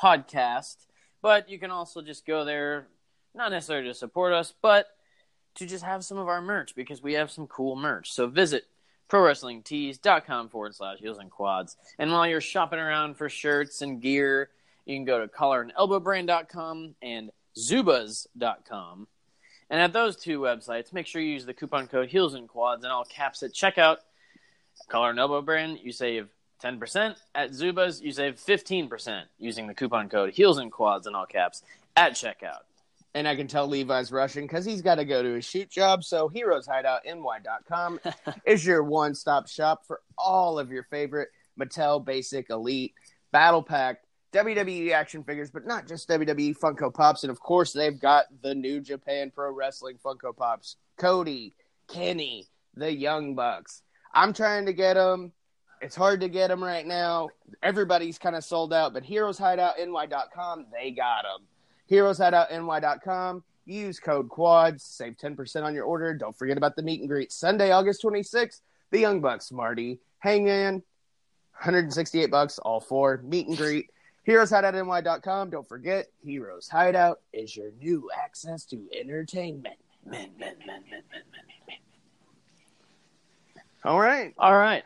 podcast. 0.00 0.76
But 1.20 1.50
you 1.50 1.58
can 1.58 1.70
also 1.70 2.00
just 2.00 2.24
go 2.24 2.46
there, 2.46 2.86
not 3.34 3.50
necessarily 3.50 3.88
to 3.88 3.94
support 3.94 4.32
us, 4.32 4.54
but 4.62 4.86
to 5.56 5.66
just 5.66 5.84
have 5.84 6.04
some 6.04 6.18
of 6.18 6.28
our 6.28 6.42
merch 6.42 6.74
because 6.74 7.02
we 7.02 7.14
have 7.14 7.30
some 7.30 7.46
cool 7.46 7.76
merch. 7.76 8.12
So 8.12 8.26
visit 8.26 8.64
prowrestlingtees.com 9.08 10.48
forward 10.48 10.74
slash 10.74 10.98
heels 10.98 11.18
and 11.18 11.30
quads. 11.30 11.76
And 11.98 12.10
while 12.10 12.26
you're 12.26 12.40
shopping 12.40 12.78
around 12.78 13.16
for 13.16 13.28
shirts 13.28 13.82
and 13.82 14.00
gear, 14.00 14.50
you 14.86 14.96
can 14.96 15.04
go 15.04 15.20
to 15.20 15.28
collarandelbowbrand.com 15.28 16.94
and 17.02 17.30
zubaz.com. 17.56 19.06
And 19.70 19.80
at 19.80 19.92
those 19.92 20.16
two 20.16 20.40
websites, 20.40 20.92
make 20.92 21.06
sure 21.06 21.22
you 21.22 21.32
use 21.32 21.46
the 21.46 21.54
coupon 21.54 21.86
code 21.86 22.08
heels 22.08 22.34
and 22.34 22.48
quads 22.48 22.84
in 22.84 22.90
all 22.90 23.04
caps 23.04 23.42
at 23.42 23.52
checkout. 23.52 23.98
Collar 24.88 25.10
and 25.10 25.18
Elbow 25.18 25.40
Brand, 25.40 25.78
you 25.82 25.92
save 25.92 26.28
10%. 26.62 27.16
At 27.34 27.50
Zubaz, 27.50 28.02
you 28.02 28.12
save 28.12 28.36
15% 28.36 29.22
using 29.38 29.66
the 29.66 29.74
coupon 29.74 30.08
code 30.08 30.34
heels 30.34 30.58
and 30.58 30.70
quads 30.70 31.06
in 31.06 31.14
all 31.14 31.26
caps 31.26 31.62
at 31.96 32.12
checkout. 32.12 32.62
And 33.14 33.28
I 33.28 33.36
can 33.36 33.46
tell 33.46 33.68
Levi's 33.68 34.10
rushing 34.10 34.44
because 34.44 34.64
he's 34.64 34.82
got 34.82 34.96
to 34.96 35.04
go 35.04 35.22
to 35.22 35.34
his 35.34 35.44
shoot 35.44 35.70
job. 35.70 36.02
So 36.02 36.28
heroeshideoutny.com 36.28 38.00
is 38.46 38.66
your 38.66 38.82
one 38.82 39.14
stop 39.14 39.46
shop 39.46 39.86
for 39.86 40.00
all 40.18 40.58
of 40.58 40.72
your 40.72 40.82
favorite 40.84 41.28
Mattel 41.58 42.04
Basic 42.04 42.50
Elite 42.50 42.94
Battle 43.30 43.62
Pack 43.62 43.98
WWE 44.34 44.90
action 44.90 45.22
figures, 45.22 45.52
but 45.52 45.64
not 45.64 45.86
just 45.86 46.08
WWE 46.08 46.58
Funko 46.58 46.92
Pops. 46.92 47.22
And 47.22 47.30
of 47.30 47.38
course, 47.38 47.72
they've 47.72 47.98
got 47.98 48.24
the 48.42 48.54
New 48.54 48.80
Japan 48.80 49.30
Pro 49.32 49.52
Wrestling 49.52 49.96
Funko 50.04 50.36
Pops 50.36 50.76
Cody, 50.98 51.54
Kenny, 51.88 52.48
the 52.74 52.92
Young 52.92 53.36
Bucks. 53.36 53.82
I'm 54.12 54.32
trying 54.32 54.66
to 54.66 54.72
get 54.72 54.94
them. 54.94 55.32
It's 55.80 55.94
hard 55.94 56.20
to 56.20 56.28
get 56.28 56.48
them 56.48 56.64
right 56.64 56.86
now. 56.86 57.28
Everybody's 57.62 58.18
kind 58.18 58.34
of 58.34 58.42
sold 58.42 58.72
out, 58.72 58.92
but 58.92 59.04
heroeshideoutny.com, 59.04 60.66
they 60.72 60.90
got 60.90 61.22
them. 61.22 61.46
Heroeshideoutny.com. 61.90 63.44
Use 63.66 63.98
code 63.98 64.28
QUADS, 64.28 64.82
save 64.82 65.16
10% 65.16 65.62
on 65.62 65.74
your 65.74 65.84
order. 65.84 66.12
Don't 66.14 66.36
forget 66.36 66.58
about 66.58 66.76
the 66.76 66.82
meet 66.82 67.00
and 67.00 67.08
greet. 67.08 67.32
Sunday, 67.32 67.70
August 67.70 68.02
26th, 68.02 68.60
the 68.90 69.00
Young 69.00 69.20
Bucks, 69.20 69.50
Marty, 69.50 70.00
Hangman, 70.18 70.82
168 71.54 72.30
bucks, 72.30 72.58
all 72.58 72.80
four. 72.80 73.20
Meet 73.24 73.48
and 73.48 73.56
greet. 73.56 73.90
HeroesHideoutNY.com. 74.26 75.50
Don't 75.50 75.68
forget, 75.68 76.06
Heroes 76.24 76.68
Hideout 76.68 77.20
is 77.32 77.56
your 77.56 77.70
new 77.80 78.10
access 78.16 78.64
to 78.66 78.82
entertainment. 78.98 79.76
Men, 80.04 80.30
men, 80.38 80.56
men, 80.58 80.66
men, 80.66 80.84
men, 80.90 81.02
men, 81.10 81.42
men. 81.66 81.76
All 83.84 84.00
right. 84.00 84.34
All 84.38 84.56
right. 84.56 84.82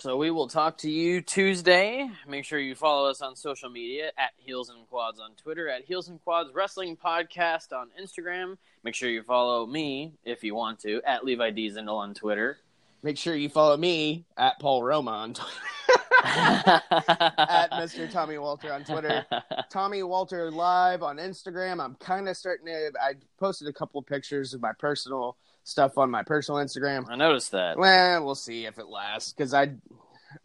So 0.00 0.16
we 0.16 0.30
will 0.30 0.48
talk 0.48 0.78
to 0.78 0.90
you 0.90 1.20
Tuesday. 1.20 2.08
Make 2.26 2.46
sure 2.46 2.58
you 2.58 2.74
follow 2.74 3.10
us 3.10 3.20
on 3.20 3.36
social 3.36 3.68
media 3.68 4.12
at 4.16 4.30
Heels 4.38 4.70
and 4.70 4.88
Quads 4.88 5.20
on 5.20 5.32
Twitter, 5.34 5.68
at 5.68 5.84
Heels 5.84 6.08
and 6.08 6.18
Quads 6.24 6.54
Wrestling 6.54 6.96
Podcast 6.96 7.74
on 7.74 7.88
Instagram. 8.02 8.56
Make 8.82 8.94
sure 8.94 9.10
you 9.10 9.22
follow 9.22 9.66
me 9.66 10.14
if 10.24 10.42
you 10.42 10.54
want 10.54 10.78
to 10.80 11.02
at 11.06 11.26
Levi 11.26 11.50
Diesendel 11.50 11.98
on 11.98 12.14
Twitter. 12.14 12.56
Make 13.02 13.18
sure 13.18 13.34
you 13.34 13.50
follow 13.50 13.76
me 13.76 14.24
at 14.38 14.58
Paul 14.58 14.82
Roma 14.82 15.10
on 15.10 15.34
Twitter. 15.34 15.52
at 16.24 17.70
Mr. 17.72 18.10
Tommy 18.10 18.38
Walter 18.38 18.72
on 18.72 18.84
Twitter. 18.84 19.26
Tommy 19.68 20.02
Walter 20.02 20.50
live 20.50 21.02
on 21.02 21.18
Instagram. 21.18 21.78
I'm 21.78 21.96
kind 21.96 22.26
of 22.26 22.38
starting 22.38 22.64
to. 22.68 22.90
I 22.98 23.16
posted 23.38 23.68
a 23.68 23.72
couple 23.74 24.00
of 24.00 24.06
pictures 24.06 24.54
of 24.54 24.62
my 24.62 24.72
personal 24.72 25.36
stuff 25.64 25.98
on 25.98 26.10
my 26.10 26.22
personal 26.22 26.60
Instagram. 26.64 27.06
I 27.08 27.16
noticed 27.16 27.52
that. 27.52 27.76
Well, 27.78 28.24
we'll 28.24 28.34
see 28.34 28.66
if 28.66 28.78
it 28.78 28.88
lasts 28.88 29.32
because 29.32 29.54
I, 29.54 29.72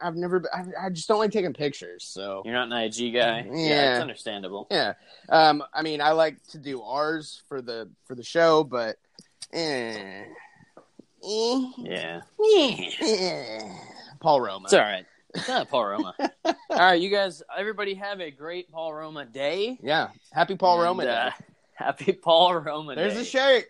I've 0.00 0.16
never. 0.16 0.42
I, 0.52 0.86
I 0.86 0.90
just 0.90 1.08
don't 1.08 1.18
like 1.18 1.30
taking 1.32 1.52
pictures. 1.52 2.04
So 2.04 2.42
You're 2.44 2.54
not 2.54 2.66
an 2.70 2.72
IG 2.72 3.14
guy. 3.14 3.46
Yeah. 3.52 3.92
it's 3.94 4.02
understandable. 4.02 4.66
yeah, 4.70 4.94
um, 5.28 5.62
I 5.72 5.82
mean, 5.82 6.00
I 6.00 6.10
like 6.12 6.42
to 6.48 6.58
do 6.58 6.82
ours 6.82 7.42
for 7.48 7.60
the 7.62 7.88
for 8.04 8.14
the 8.14 8.24
show, 8.24 8.64
but. 8.64 8.96
Eh, 9.52 10.24
eh, 11.24 11.62
Yeah. 11.78 12.20
eh. 12.44 13.60
Paul 14.20 14.40
Roma. 14.40 14.64
It's 14.64 14.74
all 14.74 14.80
right. 14.80 15.06
It's 15.34 15.48
not 15.48 15.68
Paul 15.68 15.86
Roma. 15.86 16.14
all 16.44 16.54
right, 16.70 17.00
you 17.00 17.10
guys, 17.10 17.42
everybody 17.56 17.94
have 17.94 18.20
a 18.20 18.30
great 18.30 18.70
Paul 18.72 18.92
Roma 18.94 19.24
day. 19.24 19.78
Yeah, 19.82 20.08
happy 20.32 20.56
Paul 20.56 20.80
Roma 20.82 21.02
And, 21.02 21.10
Day. 21.10 21.16
uh, 21.16 21.30
happy 21.74 22.12
Paul 22.12 22.56
Roma 22.56 22.94
There's 22.94 23.14
day. 23.14 23.20
a 23.20 23.24
shirt. 23.24 23.64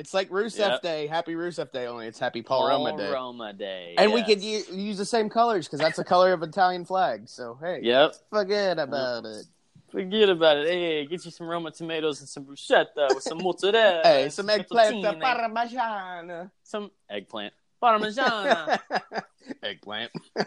It's 0.00 0.14
like 0.14 0.30
Rusev 0.30 0.58
Yep. 0.58 0.82
Day. 0.82 1.06
Happy 1.06 1.34
Rusev 1.34 1.70
Day. 1.72 1.86
Only 1.86 2.06
it's 2.06 2.18
Happy 2.18 2.40
Paul, 2.40 2.66
Roma 2.68 2.96
Day. 2.96 3.10
Roma 3.12 3.52
Day. 3.52 3.94
And 3.98 4.14
we 4.14 4.22
could 4.24 4.40
u- 4.42 4.64
use 4.72 4.96
the 4.96 5.04
same 5.04 5.28
colors 5.28 5.66
because 5.66 5.78
that's 5.78 5.98
the 5.98 6.04
color 6.04 6.32
of 6.32 6.42
Italian 6.42 6.86
flag. 6.86 7.28
So 7.28 7.58
hey, 7.60 7.80
Yep. 7.82 8.14
forget 8.30 8.78
about 8.78 9.26
it. 9.26 9.44
Forget 9.92 10.30
about 10.30 10.56
it. 10.56 10.68
Hey, 10.68 11.04
get 11.04 11.22
you 11.26 11.30
some 11.30 11.46
Roma 11.48 11.70
tomatoes 11.70 12.20
and 12.20 12.28
some 12.30 12.46
bruschetta 12.46 13.14
with 13.14 13.22
some 13.22 13.42
mozzarella. 13.42 14.00
Hey, 14.02 14.30
some 14.30 14.48
eggplant 14.48 15.20
parmesan. 15.20 16.50
Some 16.62 16.90
eggplant. 17.10 17.52
Parmesan. 17.78 18.78
eggplant. 19.62 20.10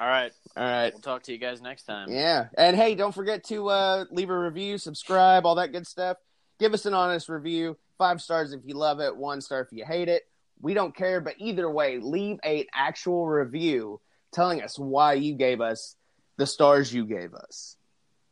All 0.00 0.06
right. 0.06 0.32
All 0.56 0.64
right. 0.64 0.92
We'll 0.92 1.00
talk 1.00 1.22
to 1.24 1.32
you 1.32 1.38
guys 1.38 1.62
next 1.62 1.84
time. 1.84 2.10
Yeah. 2.10 2.48
And 2.58 2.76
hey, 2.76 2.94
don't 2.94 3.14
forget 3.14 3.42
to 3.44 3.68
uh, 3.68 4.04
leave 4.10 4.28
a 4.30 4.38
review, 4.38 4.76
subscribe, 4.78 5.46
all 5.46 5.54
that 5.56 5.72
good 5.72 5.86
stuff. 5.86 6.18
Give 6.60 6.74
us 6.74 6.84
an 6.86 6.94
honest 6.94 7.28
review. 7.28 7.76
Five 7.98 8.22
stars 8.22 8.52
if 8.52 8.60
you 8.64 8.74
love 8.74 9.00
it, 9.00 9.14
one 9.14 9.40
star 9.40 9.60
if 9.60 9.68
you 9.72 9.84
hate 9.84 10.08
it. 10.08 10.22
We 10.60 10.72
don't 10.74 10.94
care, 10.96 11.20
but 11.20 11.34
either 11.38 11.70
way, 11.70 11.98
leave 11.98 12.38
a 12.44 12.66
actual 12.72 13.26
review 13.26 14.00
telling 14.32 14.62
us 14.62 14.78
why 14.78 15.14
you 15.14 15.34
gave 15.34 15.60
us 15.60 15.96
the 16.36 16.46
stars 16.46 16.92
you 16.92 17.04
gave 17.04 17.34
us. 17.34 17.76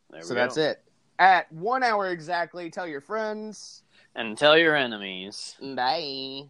There 0.09 0.19
we 0.21 0.25
So 0.25 0.33
go. 0.35 0.41
that's 0.41 0.57
it. 0.57 0.81
At 1.19 1.51
one 1.51 1.83
hour 1.83 2.09
exactly, 2.09 2.69
tell 2.69 2.87
your 2.87 3.01
friends. 3.01 3.83
And 4.15 4.37
tell 4.37 4.57
your 4.57 4.75
enemies. 4.75 5.55
Bye. 5.61 6.49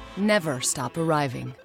Never 0.17 0.59
stop 0.59 0.97
arriving. 0.97 1.55